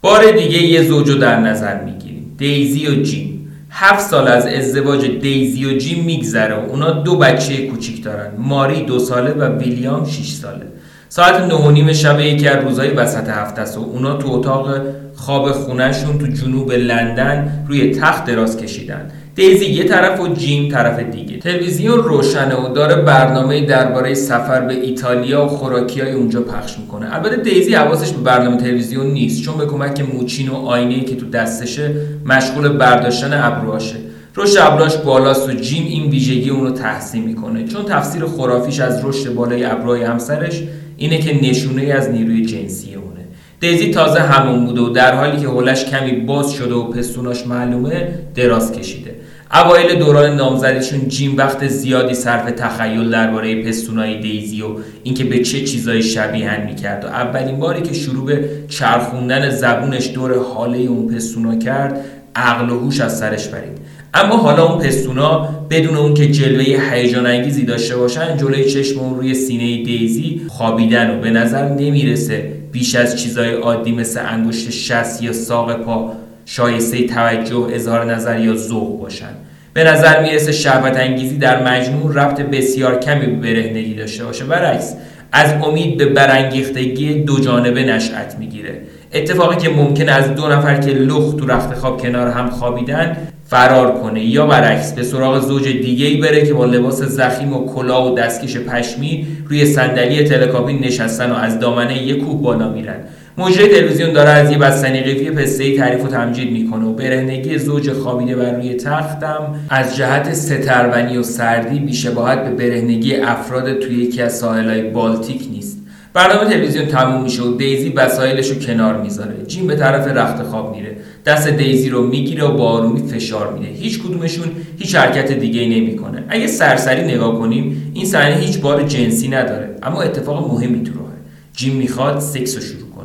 بار 0.00 0.30
دیگه 0.30 0.62
یه 0.62 0.82
زوجو 0.82 1.14
در 1.14 1.40
نظر 1.40 1.84
می‌گیریم. 1.84 2.34
دیزی 2.38 2.86
و 2.86 3.02
جیم. 3.02 3.48
هفت 3.70 4.10
سال 4.10 4.28
از 4.28 4.46
ازدواج 4.46 5.06
دیزی 5.06 5.66
و 5.66 5.78
جیم 5.78 6.04
میگذره 6.04 6.54
و 6.54 6.70
اونا 6.70 6.90
دو 6.90 7.16
بچه 7.16 7.66
کوچیک 7.66 8.04
دارن. 8.04 8.30
ماری 8.38 8.84
دو 8.84 8.98
ساله 8.98 9.30
و 9.30 9.58
ویلیام 9.58 10.06
6 10.06 10.32
ساله. 10.32 10.66
ساعت 11.08 11.40
نه 11.40 11.54
و 11.54 11.70
نیم 11.70 11.92
شب 11.92 12.20
یکی 12.20 12.48
از 12.48 12.64
روزهای 12.64 12.90
وسط 12.90 13.28
هفته 13.28 13.62
است 13.62 13.78
و 13.78 13.80
اونا 13.80 14.16
تو 14.16 14.28
اتاق 14.28 14.80
خواب 15.16 15.52
خونهشون 15.52 16.18
تو 16.18 16.26
جنوب 16.26 16.72
لندن 16.72 17.64
روی 17.68 17.94
تخت 17.94 18.24
دراز 18.24 18.56
کشیدن. 18.56 19.10
دیزی 19.34 19.66
یه 19.66 19.84
طرف 19.84 20.20
و 20.20 20.28
جیم 20.28 20.68
طرف 20.68 20.98
دیگه. 20.98 21.38
تلویزیون 21.38 21.98
روشنه 21.98 22.54
و 22.54 22.74
داره 22.74 22.94
برنامه 22.94 23.66
درباره 23.66 24.14
سفر 24.14 24.60
به 24.60 24.74
ایتالیا 24.74 25.44
و 25.44 25.48
خوراکیای 25.48 26.12
اونجا 26.12 26.40
پخش 26.40 26.78
می‌کنه. 26.78 27.14
البته 27.14 27.36
دیزی 27.36 27.74
حواسش 27.74 28.12
به 28.12 28.22
برنامه 28.22 28.56
تلویزیون 28.56 29.06
نیست 29.06 29.42
چون 29.42 29.58
به 29.58 29.66
کمک 29.66 30.00
موچین 30.14 30.48
و 30.48 30.54
آینه 30.54 31.00
که 31.00 31.16
تو 31.16 31.30
دستشه 31.30 31.94
مشغول 32.26 32.68
برداشتن 32.68 33.42
ابروهاشه. 33.42 33.96
رشد 34.36 34.58
ابراش 34.60 34.96
بالاست 34.96 35.48
و 35.48 35.52
جیم 35.52 35.86
این 35.86 36.10
ویژگی 36.10 36.50
اون 36.50 36.64
رو 36.66 36.70
تحسین 36.70 37.24
می‌کنه. 37.24 37.64
چون 37.64 37.84
تفسیر 37.84 38.24
خرافیش 38.24 38.80
از 38.80 39.04
رشد 39.04 39.34
بالای 39.34 39.64
ابروهای 39.64 40.02
همسرش 40.02 40.62
اینه 40.96 41.18
که 41.18 41.48
نشونه 41.48 41.82
از 41.82 42.10
نیروی 42.10 42.46
جنسی 42.46 42.94
اونه. 42.94 43.12
دیزی 43.60 43.90
تازه 43.90 44.20
همون 44.20 44.66
بوده 44.66 44.80
و 44.80 44.88
در 44.88 45.14
حالی 45.14 45.40
که 45.40 45.48
هولش 45.48 45.84
کمی 45.84 46.12
باز 46.12 46.52
شده 46.52 46.74
و 46.74 46.82
پستوناش 46.82 47.46
معلومه 47.46 48.08
دراز 48.34 48.72
کشیده. 48.72 49.21
اوایل 49.54 49.98
دوران 49.98 50.36
نامزدیشون 50.36 51.08
جیم 51.08 51.36
وقت 51.36 51.68
زیادی 51.68 52.14
صرف 52.14 52.50
تخیل 52.50 53.10
درباره 53.10 53.62
پستونای 53.62 54.20
دیزی 54.20 54.62
و 54.62 54.66
اینکه 55.02 55.24
به 55.24 55.38
چه 55.38 55.64
چیزایی 55.64 56.02
شبیهن 56.02 56.66
می‌کرد. 56.66 57.04
و 57.04 57.08
اولین 57.08 57.58
باری 57.58 57.82
که 57.82 57.94
شروع 57.94 58.26
به 58.26 58.48
چرخوندن 58.68 59.50
زبونش 59.50 60.10
دور 60.14 60.38
حاله 60.38 60.78
اون 60.78 61.14
پستونا 61.14 61.56
کرد 61.56 62.04
عقل 62.36 62.70
و 62.70 62.78
هوش 62.78 63.00
از 63.00 63.18
سرش 63.18 63.48
برید 63.48 63.78
اما 64.14 64.36
حالا 64.36 64.72
اون 64.72 64.82
پستونا 64.82 65.38
بدون 65.70 65.96
اون 65.96 66.14
که 66.14 66.30
جلوه 66.30 66.64
هیجان 66.90 67.26
انگیزی 67.26 67.64
داشته 67.64 67.96
باشن 67.96 68.36
جلوی 68.36 68.64
چشم 68.64 69.00
اون 69.00 69.16
روی 69.16 69.34
سینه 69.34 69.84
دیزی 69.84 70.42
خوابیدن 70.48 71.10
و 71.10 71.20
به 71.20 71.30
نظر 71.30 71.68
نمی‌رسه. 71.68 72.52
بیش 72.72 72.94
از 72.94 73.22
چیزای 73.22 73.54
عادی 73.54 73.92
مثل 73.92 74.20
انگشت 74.28 74.70
شست 74.70 75.22
یا 75.22 75.32
ساق 75.32 75.76
پا 75.76 76.12
شایسته 76.46 77.06
توجه 77.06 77.68
اظهار 77.72 78.14
نظر 78.14 78.40
یا 78.40 78.56
ذوق 78.56 79.00
باشن. 79.00 79.41
به 79.74 79.84
نظر 79.84 80.22
می‌رسه 80.22 80.52
شهوت 80.52 80.96
انگیزی 80.96 81.38
در 81.38 81.62
مجموع 81.62 82.14
ربط 82.14 82.40
بسیار 82.40 83.00
کمی 83.00 83.26
به 83.26 83.32
برهنگی 83.32 83.94
داشته 83.94 84.24
باشه. 84.24 84.44
برعکس 84.44 84.94
از 85.32 85.52
امید 85.64 85.96
به 85.96 86.06
برانگیختگی 86.06 87.14
دو 87.14 87.40
جانبه 87.40 87.82
نشأت 87.84 88.36
می‌گیره. 88.38 88.80
اتفاقی 89.12 89.56
که 89.56 89.68
ممکن 89.68 90.08
از 90.08 90.34
دو 90.34 90.48
نفر 90.48 90.80
که 90.80 90.90
لخت 90.90 91.36
تو 91.36 91.46
رخت 91.46 91.74
خواب 91.74 92.02
کنار 92.02 92.28
هم 92.28 92.50
خوابیدن 92.50 93.16
فرار 93.46 93.92
کنه 93.92 94.24
یا 94.24 94.46
برعکس 94.46 94.92
به 94.92 95.02
سراغ 95.02 95.40
زوج 95.40 95.68
دیگه 95.68 96.06
ای 96.06 96.16
بره 96.16 96.46
که 96.46 96.54
با 96.54 96.64
لباس 96.64 97.02
زخیم 97.02 97.52
و 97.52 97.66
کلاه 97.66 98.12
و 98.12 98.14
دستکش 98.14 98.56
پشمی 98.56 99.26
روی 99.48 99.66
صندلی 99.66 100.24
تلکابین 100.24 100.84
نشستن 100.84 101.30
و 101.30 101.34
از 101.34 101.60
دامنه 101.60 102.02
یک 102.02 102.24
کوه 102.24 102.42
بالا 102.42 102.68
میرن. 102.68 102.96
مجری 103.38 103.68
تلویزیون 103.68 104.12
داره 104.12 104.30
از 104.30 104.50
یه 104.50 104.58
بستنی 104.58 105.00
قیفی 105.00 105.30
پسته 105.30 105.76
تعریف 105.76 106.04
و 106.04 106.08
تمجید 106.08 106.52
می‌کنه 106.52 106.84
و 106.84 106.92
برهنگی 106.92 107.58
زوج 107.58 107.92
خوابیده 107.92 108.36
بر 108.36 108.52
روی 108.52 108.74
تختم 108.74 109.54
از 109.70 109.96
جهت 109.96 110.34
سترونی 110.34 111.16
و 111.16 111.22
سردی 111.22 111.78
بیشباهت 111.78 112.44
به 112.44 112.50
برهنگی 112.50 113.14
افراد 113.14 113.78
توی 113.78 113.94
یکی 113.94 114.22
از 114.22 114.38
ساحلهای 114.38 114.82
بالتیک 114.82 115.48
نیست. 115.52 115.78
برنامه 116.14 116.50
تلویزیون 116.50 116.86
تموم 116.86 117.22
میشه 117.22 117.42
و 117.42 117.56
دیزی 117.56 117.88
وسایلش 117.88 118.48
رو 118.48 118.58
کنار 118.58 119.02
می‌ذاره. 119.02 119.34
جیم 119.46 119.66
به 119.66 119.76
طرف 119.76 120.08
رخت 120.08 120.42
خواب 120.42 120.76
میره. 120.76 120.96
دست 121.26 121.48
دیزی 121.48 121.88
رو 121.88 122.06
می‌گیره 122.06 122.44
و 122.44 122.56
با 122.56 122.68
آرومی 122.68 123.08
فشار 123.08 123.52
میده. 123.52 123.72
هیچ 123.72 124.02
کدومشون 124.02 124.46
هیچ 124.78 124.94
حرکت 124.94 125.32
دیگه 125.32 125.60
ای 125.60 125.80
نمی‌کنه. 125.80 126.24
اگه 126.28 126.46
سرسری 126.46 127.14
نگاه 127.14 127.38
کنیم 127.38 127.92
این 127.94 128.04
صحنه 128.04 128.36
هیچ 128.36 128.60
بار 128.60 128.82
جنسی 128.82 129.28
نداره. 129.28 129.76
اما 129.82 130.02
اتفاق 130.02 130.52
مهمی 130.52 130.82
تو 130.84 130.92
راهه. 130.94 131.12
جیم 131.56 131.74
می‌خواد 131.74 132.20
سکس 132.20 132.54
رو 132.54 132.60
شروع 132.60 132.90
کنه. 132.90 133.01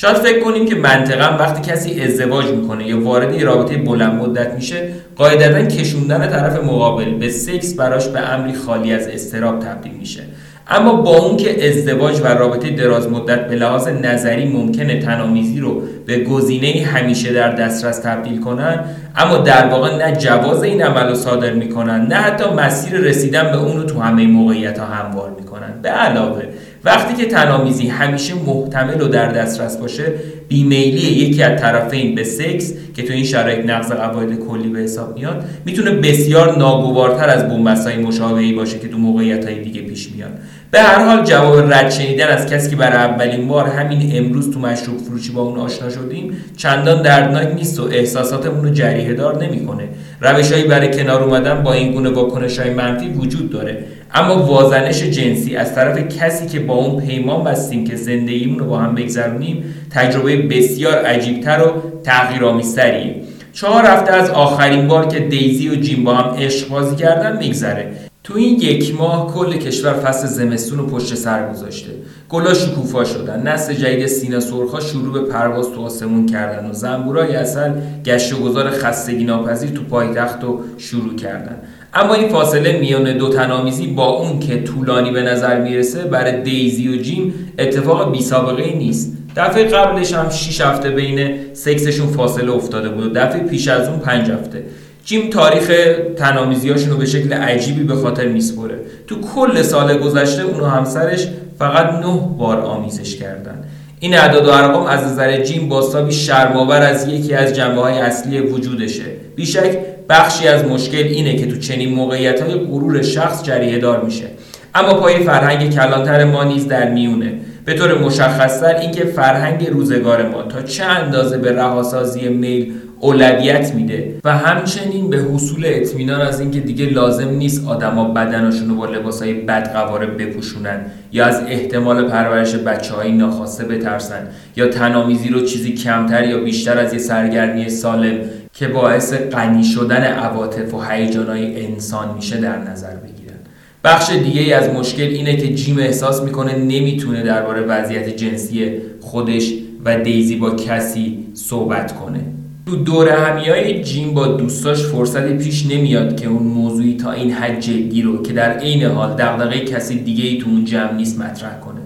شاید 0.00 0.16
فکر 0.16 0.40
کنیم 0.40 0.66
که 0.66 0.74
منطقا 0.74 1.36
وقتی 1.38 1.72
کسی 1.72 2.00
ازدواج 2.00 2.46
می‌کنه 2.46 2.86
یا 2.86 3.00
وارد 3.00 3.34
یه 3.34 3.44
رابطه 3.44 3.76
بلند 3.76 4.22
مدت 4.22 4.54
میشه 4.54 4.88
قاعدتا 5.16 5.66
کشوندن 5.66 6.26
طرف 6.26 6.64
مقابل 6.64 7.14
به 7.14 7.28
سکس 7.28 7.74
براش 7.74 8.08
به 8.08 8.20
امری 8.20 8.52
خالی 8.52 8.92
از 8.92 9.08
استراب 9.08 9.60
تبدیل 9.60 9.92
میشه. 9.92 10.22
اما 10.68 10.92
با 10.92 11.16
اون 11.16 11.36
که 11.36 11.68
ازدواج 11.68 12.20
و 12.20 12.26
رابطه 12.26 12.70
دراز 12.70 13.08
مدت 13.08 13.48
به 13.48 13.56
لحاظ 13.56 13.88
نظری 13.88 14.48
ممکنه 14.48 15.00
تنامیزی 15.00 15.60
رو 15.60 15.82
به 16.06 16.24
گزینه 16.24 16.86
همیشه 16.86 17.32
در 17.32 17.52
دسترس 17.52 17.98
تبدیل 17.98 18.40
کنن 18.40 18.84
اما 19.16 19.36
در 19.36 19.66
واقع 19.66 19.96
نه 19.96 20.16
جواز 20.16 20.62
این 20.62 20.82
عمل 20.82 21.08
رو 21.08 21.14
صادر 21.14 21.52
می‌کنن 21.52 22.06
نه 22.06 22.14
حتی 22.14 22.50
مسیر 22.50 23.00
رسیدن 23.00 23.42
به 23.42 23.56
اون 23.56 23.76
رو 23.76 23.82
تو 23.82 24.00
همه 24.00 24.26
موقعیت 24.26 24.78
ها 24.78 24.86
هموار 24.86 25.30
می‌کنن. 25.30 25.72
به 25.82 25.88
علاوه 25.88 26.42
وقتی 26.84 27.14
که 27.14 27.30
تنامیزی 27.30 27.88
همیشه 27.88 28.34
محتمل 28.46 29.00
و 29.00 29.08
در 29.08 29.28
دسترس 29.28 29.76
باشه 29.76 30.04
بیمیلی 30.48 31.00
یکی 31.00 31.42
از 31.42 31.60
طرفین 31.60 32.14
به 32.14 32.24
سکس 32.24 32.72
که 32.94 33.02
تو 33.02 33.12
این 33.12 33.24
شرایط 33.24 33.66
نقض 33.66 33.92
قواعد 33.92 34.38
کلی 34.38 34.68
به 34.68 34.78
حساب 34.78 35.14
میاد 35.14 35.44
می‌تونه 35.64 35.90
بسیار 35.90 36.58
ناگوارتر 36.58 37.28
از 37.28 37.48
بومبستای 37.48 37.96
مشابهی 37.96 38.52
باشه 38.52 38.78
که 38.78 38.88
تو 38.88 38.98
موقعیت 38.98 39.44
های 39.44 39.62
دیگه 39.62 39.82
پیش 39.82 40.10
میاد. 40.10 40.30
به 40.70 40.80
هر 40.80 41.04
حال 41.04 41.24
جواب 41.24 41.72
رد 41.72 41.90
شنیدن 41.90 42.26
از 42.26 42.46
کسی 42.46 42.70
که 42.70 42.76
برای 42.76 42.96
اولین 42.96 43.48
بار 43.48 43.66
همین 43.66 44.16
امروز 44.16 44.50
تو 44.50 44.60
مشروب 44.60 44.98
فروشی 44.98 45.32
با 45.32 45.42
اون 45.42 45.58
آشنا 45.58 45.90
شدیم 45.90 46.36
چندان 46.56 47.02
دردناک 47.02 47.54
نیست 47.54 47.80
و 47.80 47.84
احساساتمون 47.84 48.64
رو 48.64 48.70
جریه 48.70 49.14
دار 49.14 49.44
نمی‌کنه. 49.44 49.88
روشهایی 50.20 50.64
برای 50.64 50.90
کنار 50.90 51.22
اومدن 51.22 51.62
با 51.62 51.72
این 51.72 51.92
گونه 51.92 52.10
واکنش 52.10 52.58
های 52.58 52.70
منفی 52.70 53.08
وجود 53.08 53.50
داره. 53.50 53.84
اما 54.14 54.42
وازنش 54.42 55.02
جنسی 55.02 55.56
از 55.56 55.74
طرف 55.74 55.98
کسی 55.98 56.46
که 56.46 56.60
با 56.60 56.74
اون 56.74 57.00
پیمان 57.00 57.44
بستیم 57.44 57.84
که 57.84 57.96
زندگیمون 57.96 58.58
رو 58.58 58.66
با 58.66 58.78
هم 58.78 58.94
بگذرونیم 58.94 59.74
تجربه 59.90 60.36
بسیار 60.36 60.94
عجیبتر 60.94 61.62
و 61.62 61.72
تغییرآمیزتریه 62.04 63.14
چهار 63.52 63.84
هفته 63.84 64.12
از 64.12 64.30
آخرین 64.30 64.88
بار 64.88 65.06
که 65.06 65.20
دیزی 65.20 65.68
و 65.68 65.74
جیم 65.74 66.04
با 66.04 66.14
هم 66.14 66.34
عشق 66.34 66.68
بازی 66.68 66.96
کردن 66.96 67.36
میگذره. 67.36 67.92
تو 68.24 68.34
این 68.34 68.60
یک 68.60 68.94
ماه 68.94 69.34
کل 69.34 69.56
کشور 69.56 69.92
فصل 69.92 70.26
زمستون 70.26 70.78
رو 70.78 70.86
پشت 70.86 71.14
سر 71.14 71.52
گذاشته. 71.52 71.90
گلا 72.28 72.54
شکوفا 72.54 73.04
شدن. 73.04 73.42
نسل 73.42 73.74
جدید 73.74 74.06
سینا 74.06 74.40
سرخا 74.40 74.80
شروع 74.80 75.12
به 75.12 75.32
پرواز 75.32 75.66
تو 75.70 75.82
آسمون 75.82 76.26
کردن 76.26 76.70
و 76.70 76.72
زنبورای 76.72 77.36
اصل 77.36 77.72
گشت 78.04 78.32
و 78.32 78.36
گذار 78.36 78.70
خستگی 78.70 79.24
ناپذیر 79.24 79.70
تو 79.70 79.82
پایتخت 79.82 80.42
رو 80.42 80.60
شروع 80.78 81.16
کردن. 81.16 81.56
اما 81.94 82.14
این 82.14 82.28
فاصله 82.28 82.78
میان 82.78 83.18
دو 83.18 83.28
تنامیزی 83.28 83.86
با 83.86 84.06
اون 84.06 84.38
که 84.38 84.62
طولانی 84.62 85.10
به 85.10 85.22
نظر 85.22 85.60
می‌رسه 85.60 86.02
برای 86.02 86.42
دیزی 86.42 86.88
و 86.88 86.96
جیم 86.96 87.52
اتفاق 87.58 88.12
بی 88.12 88.22
سابقه 88.22 88.76
نیست. 88.76 89.12
دفعه 89.36 89.64
قبلش 89.64 90.12
هم 90.12 90.30
6 90.30 90.60
هفته 90.60 90.90
بین 90.90 91.30
سکسشون 91.52 92.06
فاصله 92.06 92.52
افتاده 92.52 92.88
بود 92.88 93.06
و 93.06 93.20
دفعه 93.20 93.40
پیش 93.40 93.68
از 93.68 93.88
اون 93.88 93.98
5 93.98 94.30
هفته. 94.30 94.62
جیم 95.04 95.30
تاریخ 95.30 95.70
تنامیزیاشون 96.16 96.90
رو 96.90 96.96
به 96.96 97.06
شکل 97.06 97.32
عجیبی 97.32 97.84
به 97.84 97.94
خاطر 97.94 98.28
میسپره. 98.28 98.78
تو 99.06 99.20
کل 99.20 99.62
سال 99.62 99.98
گذشته 99.98 100.42
اون 100.42 100.70
همسرش 100.70 101.28
فقط 101.58 101.92
نه 101.92 102.20
بار 102.38 102.60
آمیزش 102.60 103.16
کردن. 103.16 103.64
این 104.00 104.14
اعداد 104.14 104.46
و 104.46 104.50
ارقام 104.50 104.86
از 104.86 105.04
نظر 105.04 105.42
جیم 105.42 105.68
باستابی 105.68 106.12
شرماور 106.12 106.82
از 106.82 107.08
یکی 107.08 107.34
از 107.34 107.54
جنبه 107.54 107.80
های 107.80 107.98
اصلی 107.98 108.40
وجودشه. 108.40 109.04
بیشک 109.36 109.78
بخشی 110.08 110.48
از 110.48 110.64
مشکل 110.64 111.04
اینه 111.04 111.36
که 111.36 111.46
تو 111.46 111.56
چنین 111.56 111.94
موقعیت 111.94 112.40
های 112.40 112.54
غرور 112.54 113.02
شخص 113.02 113.42
جریه 113.42 113.78
دار 113.78 114.04
میشه. 114.04 114.26
اما 114.74 114.94
پای 114.94 115.24
فرهنگ 115.24 115.74
کلانتر 115.74 116.24
ما 116.24 116.44
نیز 116.44 116.68
در 116.68 116.90
میونه. 116.90 117.32
به 117.64 117.74
طور 117.74 117.98
مشخصتر 117.98 118.76
اینکه 118.76 119.04
فرهنگ 119.04 119.68
روزگار 119.70 120.28
ما 120.28 120.42
تا 120.42 120.62
چه 120.62 120.84
اندازه 120.84 121.38
به 121.38 121.52
رهاسازی 121.52 122.28
میل 122.28 122.72
اولویت 123.00 123.74
میده 123.74 124.14
و 124.24 124.38
همچنین 124.38 125.10
به 125.10 125.16
حصول 125.16 125.62
اطمینان 125.66 126.20
از 126.20 126.40
اینکه 126.40 126.60
دیگه 126.60 126.86
لازم 126.86 127.28
نیست 127.28 127.68
آدما 127.68 128.04
بدنشون 128.04 128.68
رو 128.68 128.76
با 128.76 128.86
لباسهای 128.86 129.34
بدقواره 129.34 130.06
بپوشونن 130.06 130.80
یا 131.12 131.26
از 131.26 131.42
احتمال 131.48 132.08
پرورش 132.08 132.54
بچه 132.54 132.94
های 132.94 133.12
ناخواسته 133.12 133.64
بترسن 133.64 134.28
یا 134.56 134.68
تنامیزی 134.68 135.28
رو 135.28 135.40
چیزی 135.40 135.72
کمتر 135.72 136.24
یا 136.24 136.38
بیشتر 136.38 136.78
از 136.78 136.92
یه 136.92 136.98
سرگرمی 136.98 137.68
سالم 137.68 138.20
که 138.58 138.68
باعث 138.68 139.12
غنی 139.12 139.64
شدن 139.64 140.02
عواطف 140.02 140.74
و 140.74 140.80
هیجانهای 140.80 141.66
انسان 141.66 142.14
میشه 142.14 142.36
در 142.36 142.58
نظر 142.58 142.94
بگیرن. 142.96 143.36
بخش 143.84 144.10
دیگه 144.10 144.56
از 144.56 144.68
مشکل 144.68 145.02
اینه 145.02 145.36
که 145.36 145.54
جیم 145.54 145.78
احساس 145.78 146.22
می‌کنه 146.22 146.56
نمی‌تونه 146.56 147.22
درباره 147.22 147.60
وضعیت 147.60 148.08
جنسی 148.08 148.72
خودش 149.00 149.52
و 149.84 149.98
دیزی 149.98 150.36
با 150.36 150.50
کسی 150.50 151.18
صحبت 151.34 151.92
کنه. 151.92 152.20
تو 152.66 152.76
دور 152.76 153.08
های 153.08 153.82
جیم 153.82 154.14
با 154.14 154.26
دوستاش 154.26 154.82
فرصتی 154.82 155.34
پیش 155.34 155.66
نمیاد 155.66 156.20
که 156.20 156.28
اون 156.28 156.42
موضوعی 156.42 156.96
تا 156.96 157.12
این 157.12 157.30
حد 157.30 157.60
جدی 157.60 158.02
رو 158.02 158.22
که 158.22 158.32
در 158.32 158.58
عین 158.58 158.82
حال 158.82 159.10
دغدغه 159.10 159.60
کسی 159.60 159.98
دیگه 159.98 160.24
ای 160.24 160.38
تو 160.38 160.50
اون 160.50 160.64
جمع 160.64 160.92
نیست 160.92 161.20
مطرح 161.20 161.60
کنه. 161.60 161.77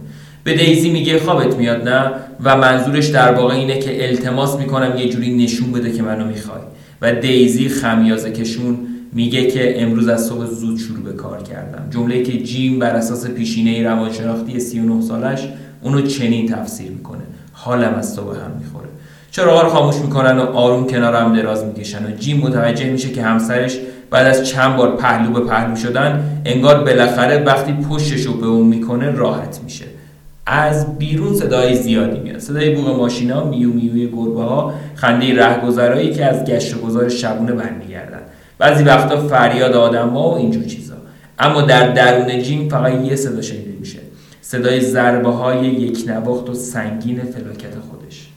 به 0.44 0.54
دیزی 0.54 0.90
میگه 0.90 1.18
خوابت 1.18 1.56
میاد 1.56 1.88
نه؟ 1.88 2.10
و 2.44 2.56
منظورش 2.56 3.06
در 3.06 3.34
واقع 3.34 3.54
اینه 3.54 3.78
که 3.78 4.08
التماس 4.08 4.56
می‌کنم 4.56 4.96
یه 4.96 5.08
جوری 5.08 5.36
نشون 5.36 5.72
بده 5.72 5.92
که 5.92 6.02
منو 6.02 6.26
می‌خوای. 6.26 6.62
و 7.02 7.14
دیزی 7.14 7.68
خمیازه 7.68 8.32
کشون 8.32 8.78
میگه 9.12 9.50
که 9.50 9.82
امروز 9.82 10.08
از 10.08 10.26
صبح 10.26 10.46
زود 10.46 10.78
شروع 10.78 11.04
به 11.04 11.12
کار 11.12 11.42
کردم. 11.42 11.90
جمله 11.90 12.22
که 12.22 12.42
جیم 12.42 12.78
بر 12.78 12.90
اساس 12.90 13.26
پیشینه 13.26 13.82
روانشناختی 13.82 14.60
39 14.60 15.02
سالش 15.02 15.48
اونو 15.82 16.02
چنین 16.02 16.48
تفسیر 16.48 16.90
می‌کنه. 16.90 17.22
حالم 17.52 17.94
از 17.94 18.14
صبح 18.14 18.36
هم 18.36 18.50
می‌خوره. 18.60 18.88
چراغا 19.30 19.62
رو 19.62 19.68
خاموش 19.68 19.96
می‌کنن 19.96 20.38
و 20.38 20.42
آروم 20.42 20.86
کنارم 20.86 21.36
دراز 21.36 21.64
می‌کشن؟ 21.64 22.06
و 22.06 22.10
جیم 22.10 22.36
متوجه 22.36 22.90
میشه 22.90 23.08
که 23.08 23.22
همسرش 23.22 23.78
بعد 24.10 24.26
از 24.26 24.48
چند 24.48 24.76
بار 24.76 24.96
پهلو 24.96 25.32
به 25.32 25.40
پهلو 25.40 25.76
شدن 25.76 26.42
انگار 26.44 26.84
بالاخره 26.84 27.44
وقتی 27.44 27.72
پشتش 27.72 28.20
رو 28.20 28.32
به 28.32 28.46
اون 28.46 28.66
می‌کنه 28.66 29.10
راحت 29.10 29.60
میشه. 29.64 29.84
از 30.46 30.98
بیرون 30.98 31.34
صدای 31.34 31.74
زیادی 31.74 32.20
میاد. 32.20 32.38
صدای 32.38 32.74
بوق 32.74 32.96
ماشینا 32.96 33.44
میو 33.44 33.68
میوی 33.68 34.08
گربه 34.08 34.42
ها 34.42 34.74
خنده 34.94 35.36
رهگذرایی 35.36 36.12
که 36.14 36.24
از 36.24 36.44
گشت 36.44 36.80
گذار 36.80 37.08
شبونه 37.08 37.52
برمیگردن. 37.52 38.20
بعضی 38.58 38.84
وقتا 38.84 39.16
فریاد 39.28 39.72
آدم 39.72 40.08
ها 40.08 40.30
و 40.30 40.34
اینجور 40.34 40.64
چیزا. 40.64 40.94
اما 41.38 41.62
در 41.62 41.92
درون 41.92 42.42
جیم 42.42 42.68
فقط 42.68 43.04
یه 43.04 43.16
صدا 43.16 43.42
شنیده 43.42 43.72
میشه. 43.80 43.98
صدای 44.40 44.80
ضربه 44.80 45.30
های 45.30 45.66
یک 45.66 46.04
نواخت 46.06 46.50
و 46.50 46.54
سنگین 46.54 47.22
فلاکت 47.22 47.74
خودش. 47.90 48.28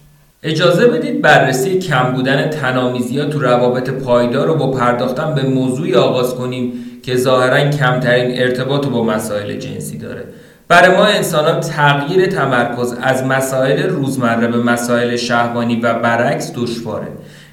اجازه 0.43 0.87
بدید 0.87 1.21
بررسی 1.21 1.79
کم 1.79 2.11
بودن 2.11 2.49
تنامیزی 2.49 3.19
ها 3.19 3.25
تو 3.25 3.39
روابط 3.39 3.89
پایدار 3.89 4.47
رو 4.47 4.55
با 4.55 4.71
پرداختن 4.71 5.35
به 5.35 5.43
موضوعی 5.43 5.95
آغاز 5.95 6.35
کنیم 6.35 6.73
که 7.03 7.15
ظاهرا 7.15 7.69
کمترین 7.69 8.41
ارتباط 8.41 8.87
با 8.87 9.03
مسائل 9.03 9.57
جنسی 9.57 9.97
داره. 9.97 10.23
برای 10.67 10.97
ما 10.97 11.05
انسان 11.05 11.59
تغییر 11.59 12.25
تمرکز 12.25 12.95
از 13.01 13.23
مسائل 13.23 13.83
روزمره 13.83 14.47
به 14.47 14.57
مسائل 14.57 15.15
شهوانی 15.15 15.81
و 15.81 15.93
برعکس 15.93 16.51
دشواره. 16.55 17.07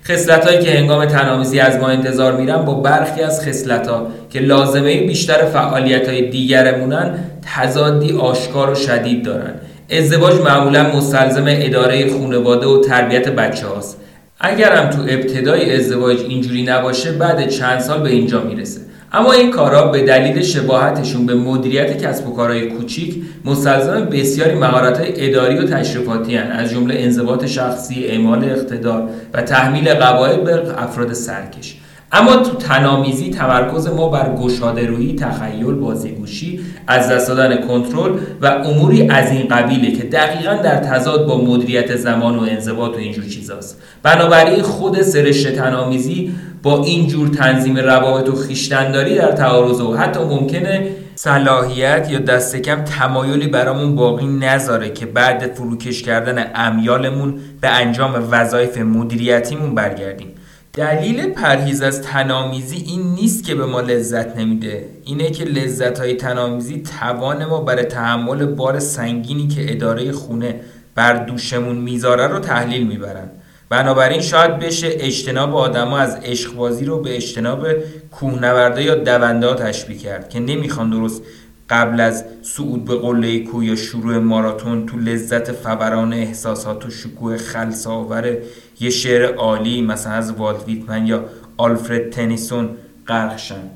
خصلت 0.04 0.46
هایی 0.46 0.58
که 0.58 0.70
هنگام 0.70 1.04
تنامیزی 1.04 1.60
از 1.60 1.76
ما 1.76 1.88
انتظار 1.88 2.36
میرن 2.36 2.64
با 2.64 2.74
برخی 2.74 3.22
از 3.22 3.48
خصلت 3.48 3.88
ها 3.88 4.06
که 4.30 4.40
لازمه 4.40 5.06
بیشتر 5.06 5.44
فعالیت 5.44 6.08
های 6.08 6.30
دیگرمونن 6.30 7.14
تضادی 7.54 8.18
آشکار 8.18 8.70
و 8.70 8.74
شدید 8.74 9.24
دارن. 9.24 9.54
ازدواج 9.90 10.40
معمولا 10.40 10.96
مستلزم 10.96 11.44
اداره 11.48 12.10
خانواده 12.10 12.66
و 12.66 12.80
تربیت 12.80 13.28
بچه 13.28 13.66
هاست 13.66 13.96
اگرم 14.40 14.90
تو 14.90 15.02
ابتدای 15.02 15.76
ازدواج 15.76 16.20
اینجوری 16.20 16.62
نباشه 16.62 17.12
بعد 17.12 17.48
چند 17.48 17.80
سال 17.80 18.02
به 18.02 18.10
اینجا 18.10 18.40
می‌رسه. 18.40 18.80
اما 19.14 19.32
این 19.32 19.50
کارا 19.50 19.86
به 19.86 20.02
دلیل 20.02 20.42
شباهتشون 20.42 21.26
به 21.26 21.34
مدیریت 21.34 22.02
کسب 22.02 22.28
و 22.28 22.36
کارهای 22.36 22.70
کوچیک 22.70 23.22
مستلزم 23.44 24.04
بسیاری 24.04 24.54
مهارت‌های 24.54 25.28
اداری 25.28 25.58
و 25.58 25.62
تشریفاتی 25.64 26.36
هن. 26.36 26.50
از 26.50 26.70
جمله 26.70 26.94
انضباط 26.98 27.46
شخصی، 27.46 28.04
اعمال 28.04 28.44
اقتدار 28.44 29.08
و 29.34 29.42
تحمیل 29.42 29.94
قواعد 29.94 30.44
به 30.44 30.82
افراد 30.82 31.12
سرکش 31.12 31.76
اما 32.12 32.36
تو 32.36 32.56
تنامیزی 32.56 33.30
تمرکز 33.30 33.86
ما 33.86 34.08
بر 34.08 34.34
گشاده 34.34 34.86
روی 34.86 35.16
تخیل 35.16 35.74
بازیگوشی 35.74 36.60
از 36.86 37.08
دست 37.08 37.28
دادن 37.28 37.66
کنترل 37.66 38.12
و 38.42 38.46
اموری 38.46 39.08
از 39.08 39.30
این 39.30 39.48
قبیله 39.48 39.92
که 39.92 40.02
دقیقا 40.02 40.54
در 40.54 40.76
تضاد 40.76 41.26
با 41.26 41.44
مدیریت 41.44 41.96
زمان 41.96 42.36
و 42.36 42.42
انضباط 42.42 42.94
و 42.94 42.96
اینجور 42.96 43.24
چیزاست 43.24 43.82
بنابراین 44.02 44.62
خود 44.62 45.02
سرشت 45.02 45.54
تنامیزی 45.54 46.34
با 46.62 46.84
اینجور 46.84 47.28
تنظیم 47.28 47.76
روابط 47.76 48.28
و 48.28 48.36
خیشتنداری 48.36 49.14
در 49.14 49.32
تعارض 49.32 49.80
و 49.80 49.96
حتی 49.96 50.20
ممکنه 50.20 50.90
صلاحیت 51.14 52.08
یا 52.10 52.18
دست 52.18 52.56
کم 52.56 52.84
تمایلی 52.84 53.46
برامون 53.46 53.96
باقی 53.96 54.26
نذاره 54.26 54.90
که 54.90 55.06
بعد 55.06 55.54
فروکش 55.54 56.02
کردن 56.02 56.50
امیالمون 56.54 57.40
به 57.60 57.68
انجام 57.68 58.28
وظایف 58.30 58.78
مدیریتیمون 58.78 59.74
برگردیم. 59.74 60.28
دلیل 60.72 61.26
پرهیز 61.26 61.82
از 61.82 62.02
تنامیزی 62.02 62.76
این 62.76 63.02
نیست 63.14 63.44
که 63.44 63.54
به 63.54 63.66
ما 63.66 63.80
لذت 63.80 64.36
نمیده. 64.36 64.84
اینه 65.04 65.30
که 65.30 65.44
لذت 65.44 65.98
های 65.98 66.14
تنامیزی 66.14 66.82
توان 67.00 67.44
ما 67.44 67.60
برای 67.60 67.84
تحمل 67.84 68.46
بار 68.46 68.78
سنگینی 68.78 69.48
که 69.48 69.72
اداره 69.72 70.12
خونه 70.12 70.60
بر 70.94 71.12
دوشمون 71.12 71.76
می‌ذاره 71.76 72.26
رو 72.26 72.38
تحلیل 72.38 72.86
می‌برن. 72.86 73.30
بنابراین 73.72 74.20
شاید 74.20 74.58
بشه 74.58 74.88
اجتناب 74.90 75.56
آدما 75.56 75.98
از 75.98 76.16
عشقبازی 76.24 76.84
رو 76.84 77.00
به 77.00 77.16
اجتناب 77.16 77.66
کوهنورده 78.10 78.82
یا 78.82 78.94
دونده 78.94 79.54
تشبیه 79.54 79.98
کرد 79.98 80.28
که 80.28 80.40
نمی‌خوان 80.40 80.90
درست 80.90 81.22
قبل 81.70 82.00
از 82.00 82.24
صعود 82.42 82.84
به 82.84 82.94
قله 82.94 83.38
کوه 83.38 83.66
یا 83.66 83.76
شروع 83.76 84.18
ماراتون 84.18 84.86
تو 84.86 84.96
لذت 84.98 85.52
فوران 85.52 86.12
احساسات 86.12 86.86
و 86.86 86.90
شکوه 86.90 87.36
خلصاور 87.36 88.36
یه 88.80 88.90
شعر 88.90 89.34
عالی 89.34 89.82
مثلا 89.82 90.12
از 90.12 90.32
والت 90.32 90.66
ویتمن 90.66 91.06
یا 91.06 91.24
آلفرد 91.56 92.10
تنیسون 92.10 92.68
غرق 93.08 93.36
شن. 93.36 93.70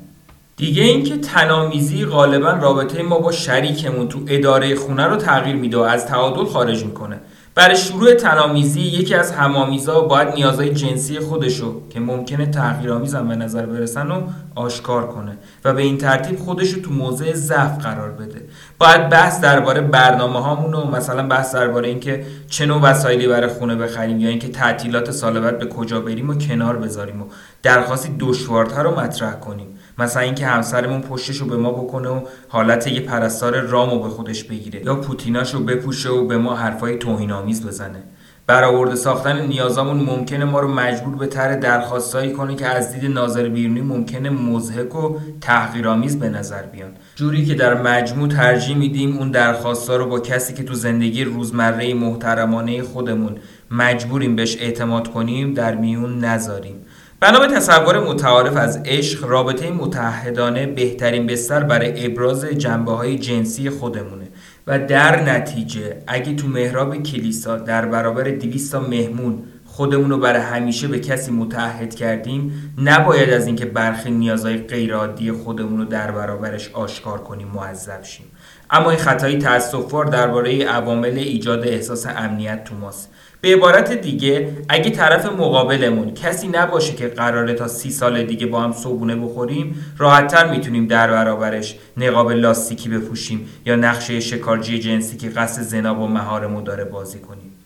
دیگه 0.57 0.83
اینکه 0.83 1.17
تنامیزی 1.17 2.05
غالبا 2.05 2.51
رابطه 2.51 3.03
ما 3.03 3.19
با 3.19 3.31
شریکمون 3.31 4.07
تو 4.07 4.19
اداره 4.27 4.75
خونه 4.75 5.05
رو 5.05 5.15
تغییر 5.15 5.55
میده 5.55 5.77
و 5.77 5.81
از 5.81 6.05
تعادل 6.05 6.45
خارج 6.45 6.85
می‌کنه. 6.85 7.19
برای 7.57 7.77
شروع 7.77 8.13
تنامیزی 8.13 8.81
یکی 8.81 9.15
از 9.15 9.31
همامیزا 9.31 10.01
باید 10.01 10.27
نیازهای 10.27 10.73
جنسی 10.73 11.19
خودشو 11.19 11.81
که 11.89 11.99
ممکنه 11.99 12.45
تغییرآمیزم 12.45 13.27
به 13.27 13.35
نظر 13.35 13.65
برسن 13.65 14.11
و 14.11 14.21
آشکار 14.55 15.07
کنه 15.07 15.37
و 15.65 15.73
به 15.73 15.81
این 15.81 15.97
ترتیب 15.97 16.39
خودشو 16.39 16.81
تو 16.81 16.91
موضع 16.91 17.33
ضعف 17.33 17.77
قرار 17.77 18.11
بده. 18.11 18.41
باید 18.79 19.09
بحث 19.09 19.41
درباره 19.41 19.81
برنامه 19.81 20.39
هامون 20.39 20.73
و 20.73 20.85
مثلا 20.85 21.27
بحث 21.27 21.55
درباره 21.55 21.87
اینکه 21.87 22.25
چه 22.49 22.65
نوع 22.65 22.81
وسایلی 22.81 23.27
برای 23.27 23.49
خونه 23.49 23.75
بخریم 23.75 24.19
یا 24.19 24.29
اینکه 24.29 24.47
تعطیلات 24.47 25.11
سال 25.11 25.39
بعد 25.39 25.59
به 25.59 25.65
کجا 25.65 26.01
بریم 26.01 26.29
و 26.29 26.35
کنار 26.35 26.77
بذاریم 26.77 27.21
و 27.21 27.25
درخواستی 27.63 28.15
دشوارتر 28.19 28.83
رو 28.83 28.99
مطرح 28.99 29.33
کنیم. 29.33 29.67
مثلا 29.97 30.23
اینکه 30.23 30.45
همسرمون 30.45 31.01
پشتش 31.01 31.37
رو 31.37 31.47
به 31.47 31.57
ما 31.57 31.71
بکنه 31.71 32.09
و 32.09 32.21
حالت 32.47 32.87
یه 32.87 33.01
پرستار 33.01 33.59
رامو 33.59 33.99
به 33.99 34.09
خودش 34.09 34.43
بگیره. 34.43 34.85
یا 34.85 34.95
پوتیناش 34.95 35.53
رو 35.53 35.59
بپوشه 35.59 36.09
و 36.09 36.27
به 36.27 36.37
ما 36.37 36.55
حرفای 36.55 36.97
توهین 36.97 37.31
آمیز 37.31 37.67
بزنه. 37.67 38.03
برآورده 38.47 38.95
ساختن 38.95 39.47
نیازامون 39.47 39.97
ممکنه 39.97 40.45
ما 40.45 40.59
رو 40.59 40.67
مجبور 40.67 41.15
به 41.15 41.27
طرح 41.27 41.55
درخواستایی 41.55 42.31
کنه 42.31 42.55
که 42.55 42.67
از 42.67 42.93
دید 42.93 43.11
ناظر 43.11 43.49
بیرونی 43.49 43.81
ممکنه 43.81 44.29
مزهک 44.29 44.95
و 44.95 45.17
تحقیرآمیز 45.41 46.19
به 46.19 46.29
نظر 46.29 46.61
بیان. 46.61 46.91
جوری 47.15 47.45
که 47.45 47.53
در 47.53 47.81
مجموع 47.81 48.27
ترجیح 48.27 48.77
میدیم 48.77 49.17
اون 49.17 49.31
درخواستا 49.31 49.95
رو 49.95 50.05
با 50.05 50.19
کسی 50.19 50.53
که 50.53 50.63
تو 50.63 50.73
زندگی 50.73 51.23
روزمره 51.23 51.93
محترمانه 51.93 52.83
خودمون 52.83 53.35
مجبوریم 53.71 54.35
بهش 54.35 54.57
اعتماد 54.57 55.07
کنیم 55.07 55.53
در 55.53 55.75
میون 55.75 56.25
نذاریم. 56.25 56.75
بنا 57.19 57.39
به 57.39 57.47
تصور 57.47 57.99
متعارف 57.99 58.57
از 58.57 58.81
عشق 58.85 59.25
رابطه 59.25 59.71
متحدانه 59.71 60.65
بهترین 60.65 61.27
بستر 61.27 61.63
برای 61.63 62.05
ابراز 62.05 62.45
جنبه 62.45 62.91
های 62.91 63.19
جنسی 63.19 63.69
خودمونه. 63.69 64.27
و 64.67 64.79
در 64.79 65.23
نتیجه 65.23 65.97
اگه 66.07 66.35
تو 66.35 66.47
محراب 66.47 67.03
کلیسا 67.03 67.57
در 67.57 67.85
برابر 67.85 68.23
200 68.23 68.75
مهمون 68.75 69.43
خودمون 69.65 70.09
رو 70.09 70.17
برای 70.17 70.41
همیشه 70.41 70.87
به 70.87 70.99
کسی 70.99 71.31
متحد 71.31 71.95
کردیم 71.95 72.73
نباید 72.77 73.29
از 73.29 73.47
اینکه 73.47 73.65
برخی 73.65 74.11
نیازهای 74.11 74.57
غیرعادی 74.57 75.31
خودمون 75.31 75.79
رو 75.79 75.85
در 75.85 76.11
برابرش 76.11 76.69
آشکار 76.73 77.23
کنیم 77.23 77.47
معذب 77.47 78.03
شیم. 78.03 78.25
اما 78.69 78.89
این 78.89 78.99
خطایی 78.99 79.37
تاسفبار 79.37 80.05
درباره 80.05 80.65
عوامل 80.65 81.17
ایجاد 81.17 81.67
احساس 81.67 82.05
امنیت 82.05 82.63
تو 82.63 82.75
ماست. 82.75 83.09
به 83.41 83.53
عبارت 83.53 83.91
دیگه 83.91 84.57
اگه 84.69 84.89
طرف 84.89 85.25
مقابلمون 85.25 86.13
کسی 86.13 86.47
نباشه 86.47 86.93
که 86.93 87.07
قراره 87.07 87.53
تا 87.53 87.67
سی 87.67 87.91
سال 87.91 88.23
دیگه 88.23 88.45
با 88.45 88.61
هم 88.61 88.71
صبونه 88.71 89.15
بخوریم 89.15 89.93
راحتتر 89.97 90.51
می‌تونیم 90.51 90.87
در 90.87 91.11
برابرش 91.11 91.75
نقاب 91.97 92.31
لاستیکی 92.31 92.89
بپوشیم 92.89 93.49
یا 93.65 93.75
نقشه 93.75 94.19
شکارجی 94.19 94.79
جنسی 94.79 95.17
که 95.17 95.29
قصد 95.29 95.61
زنا 95.61 95.93
با 95.93 96.07
مهارمون 96.07 96.63
داره 96.63 96.83
بازی 96.83 97.19
کنیم. 97.19 97.56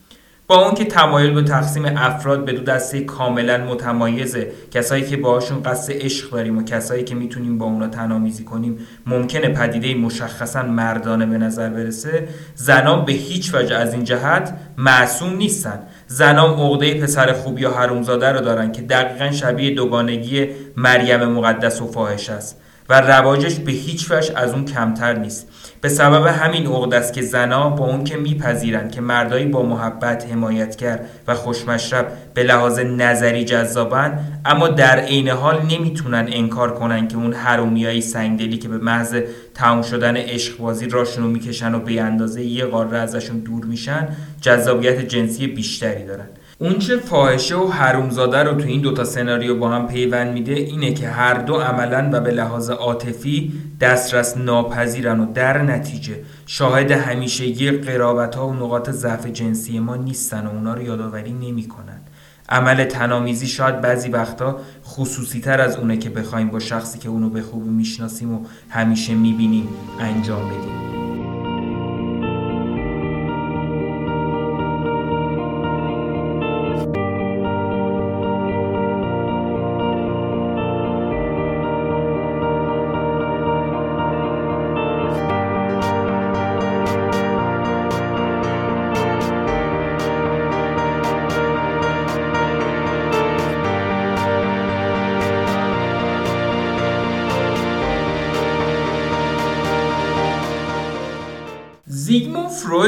با 0.52 0.66
اون 0.66 0.74
که 0.74 0.86
تمایل 0.86 1.34
به 1.34 1.42
تقسیم 1.42 1.86
افراد 1.86 2.46
به 2.46 2.52
دو 2.52 2.64
دسته 2.64 3.02
کاملا 3.02 3.58
متمایزه 3.58 4.52
کسایی 4.72 5.04
که 5.04 5.18
باهاشون 5.18 5.64
قصد 5.64 5.94
عشق 5.94 6.30
داریم 6.32 6.58
و 6.58 6.64
کسایی 6.64 7.04
که 7.04 7.16
می‌تونیم 7.16 7.58
با 7.58 7.66
اونا 7.66 7.88
تنامیزی 7.88 8.44
کنیم 8.44 8.78
ممکنه 9.06 9.50
پدیده 9.50 9.96
مشخصا 9.96 10.64
مردانه 10.64 11.26
به 11.26 11.38
نظر 11.38 11.70
برسه. 11.70 12.28
زنان 12.56 13.06
به 13.06 13.12
هیچ 13.12 13.56
وجه 13.56 13.76
از 13.76 13.94
این 13.94 14.04
جهت 14.04 14.54
معصوم 14.78 15.36
نیستن. 15.36 15.80
زنان 16.08 16.54
عقده 16.60 16.94
پسر 16.94 17.34
خوب 17.34 17.60
یا 17.60 17.72
حرومزاده 17.72 18.32
رو 18.32 18.42
دارن 18.42 18.72
که 18.72 18.82
دقیقا 18.82 19.32
شبیه 19.32 19.76
دوگانگی 19.76 20.48
مریم 20.78 21.24
مقدس 21.26 21.82
و 21.82 21.92
فاحش 21.92 22.30
است 22.30 22.62
و 22.90 23.02
رواجش 23.02 23.56
به 23.56 23.72
هیچ 23.72 24.12
وجه 24.12 24.34
از 24.36 24.54
اون 24.54 24.66
کمتر 24.66 25.14
نیست. 25.14 25.48
به 25.82 25.90
سبب 25.90 26.26
همین 26.26 26.68
عقد 26.68 26.94
است 26.94 27.14
که 27.14 27.22
زنا 27.22 27.70
با 27.70 27.86
اون 27.86 28.04
که 28.04 28.18
میپذیرند 28.18 28.92
که 28.92 29.02
مردایی 29.02 29.46
با 29.46 29.64
محبت 29.64 30.32
حمایتگر 30.32 31.00
و 31.28 31.36
خوشمشرب 31.36 32.08
به 32.34 32.44
لحاظ 32.44 32.80
نظری 32.80 33.46
جذابن 33.46 34.20
اما 34.46 34.68
در 34.68 35.00
عین 35.00 35.30
حال 35.30 35.62
نمی‌تونن 35.62 36.28
انکار 36.32 36.74
کنن 36.74 37.08
که 37.08 37.18
اون 37.18 37.34
حرومیایی 37.34 38.02
سنگدلی 38.02 38.58
که 38.58 38.68
به 38.68 38.78
محض 38.78 39.16
تموم 39.54 39.82
شدن 39.82 40.18
عشق 40.18 40.58
بازی 40.58 40.90
راشونو 40.90 41.28
می‌کشن 41.28 41.76
و 41.76 41.80
به 41.80 42.02
اندازه 42.02 42.42
یه 42.42 42.66
قاره 42.66 42.98
ازشون 42.98 43.40
دور 43.40 43.66
میشن 43.66 44.08
جذابیت 44.42 45.00
جنسی 45.00 45.48
بیشتری 45.48 46.06
دارن. 46.06 46.28
اونچه 46.62 46.98
فاحشه 46.98 47.56
و 47.56 47.68
حرومزاده 47.68 48.44
رو 48.44 48.54
تو 48.54 48.68
این 48.68 48.82
دوتا 48.82 49.04
سناریو 49.04 49.56
با 49.56 49.70
هم 49.70 49.88
پیوند 49.88 50.34
میده 50.34 50.54
اینه 50.54 50.94
که 50.94 51.10
هر 51.10 51.34
دو 51.34 51.56
عملا 51.56 52.10
و 52.14 52.20
به 52.22 52.32
لحاظ 52.32 52.70
عاطفی 52.70 53.54
دسترس 53.80 54.38
ناپذیرن 54.38 55.20
و 55.20 55.34
در 55.34 55.62
نتیجه 55.62 56.20
شاهد 56.46 56.92
همیشگی 56.92 57.72
قرابت 57.72 58.36
ها 58.36 58.48
و 58.48 58.54
نقاط 58.54 58.90
ضعف 58.90 59.26
جنسی 59.26 59.80
ما 59.80 59.96
نیستن 59.96 60.48
و 60.48 60.50
اونا 60.50 60.74
رو 60.74 60.82
یادآوری 60.82 61.34
نمی‌کنن. 61.34 62.02
عمل 62.50 62.84
تنامیزی 62.84 63.48
شاید 63.48 63.82
بعضی 63.82 64.10
وقتا 64.10 64.60
خصوصی 64.86 65.42
تر 65.42 65.62
از 65.62 65.78
اونه 65.78 65.98
که 65.98 66.10
بخوایم 66.10 66.50
با 66.50 66.60
شخصی 66.60 67.00
که 67.00 67.10
اونو 67.10 67.30
به 67.30 67.42
خوبی 67.42 67.70
می‌شناسیم 67.70 68.34
و 68.34 68.46
همیشه 68.70 69.14
می‌بینیم 69.14 69.68
انجام 70.00 70.50
بدیم. 70.50 71.11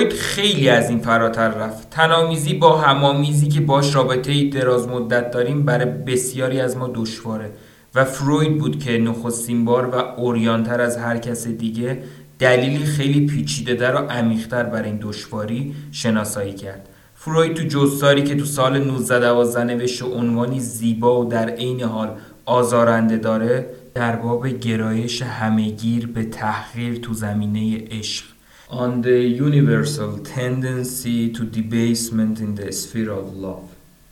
فروید 0.03 0.19
خیلی 0.19 0.69
از 0.69 0.89
این 0.89 0.99
فراتر 0.99 1.47
رفت. 1.49 1.89
تنامیزی 1.89 2.53
با 2.53 2.77
همامیزی 2.77 3.47
که 3.47 3.61
باش 3.61 3.95
رابطه 3.95 4.49
دراز 4.49 4.87
مدت 4.87 5.31
داریم 5.31 5.63
برای 5.63 5.85
بسیاری 5.85 6.59
از 6.59 6.77
ما 6.77 6.91
دشواره 6.95 7.51
و 7.95 8.05
فروید 8.05 8.57
بود 8.57 8.83
که 8.83 8.97
نخستین 8.97 9.65
بار 9.65 9.85
و 9.85 9.95
اوریانتر 9.95 10.81
از 10.81 10.97
هر 10.97 11.17
کس 11.17 11.47
دیگه 11.47 12.03
دلیلی 12.39 12.85
خیلی 12.85 13.25
پیچیده 13.25 13.73
در 13.73 13.95
و 13.95 13.97
عمیقتر 13.97 14.63
برای 14.63 14.89
این 14.89 14.99
دشواری 15.01 15.75
شناسایی 15.91 16.53
کرد. 16.53 16.89
فروید 17.15 17.53
تو 17.53 17.63
جستاری 17.63 18.23
که 18.23 18.35
تو 18.35 18.45
سال 18.45 18.75
1912 18.75 19.63
نوشت 19.63 20.01
و 20.01 20.05
عنوانی 20.05 20.59
زیبا 20.59 21.21
و 21.21 21.25
در 21.25 21.49
عین 21.49 21.81
حال 21.81 22.09
آزارنده 22.45 23.17
داره 23.17 23.65
در 23.93 24.15
باب 24.15 24.47
گرایش 24.47 25.21
همهگیر 25.21 26.07
به 26.07 26.23
تحقیر 26.23 26.95
تو 26.95 27.13
زمینه 27.13 27.83
عشق 27.91 28.32
on 28.73 29.01
the 29.01 29.19
universal 29.47 30.11
tendency 30.39 31.29
to 31.35 31.41
debasement 31.59 32.35
in 32.45 32.55
the 32.55 32.71
sphere 32.71 33.11
of 33.11 33.27
love. 33.43 33.69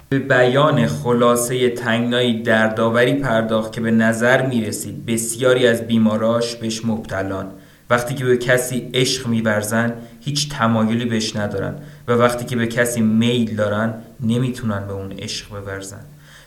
به 0.09 0.19
بیان 0.19 0.87
خلاصه 0.87 1.69
تنگنایی 1.69 2.43
دردآوری 2.43 3.13
پرداخت 3.13 3.73
که 3.73 3.81
به 3.81 3.91
نظر 3.91 4.47
می‌رسید 4.47 5.05
بسیاری 5.05 5.67
از 5.67 5.87
بیماراش 5.87 6.55
بهش 6.55 6.85
مبتلان. 6.85 7.45
وقتی 7.89 8.15
که 8.15 8.25
به 8.25 8.37
کسی 8.37 8.89
عشق 8.93 9.27
میورزن 9.27 9.93
هیچ 10.21 10.49
تمایلی 10.49 11.05
بهش 11.05 11.35
ندارن. 11.35 11.73
و 12.07 12.11
وقتی 12.11 12.45
که 12.45 12.55
به 12.55 12.67
کسی 12.67 13.01
میل 13.01 13.55
دارن 13.55 13.93
نمی‌تونن 14.19 14.87
به 14.87 14.93
اون 14.93 15.11
عشق 15.11 15.49
بورزن. 15.49 16.01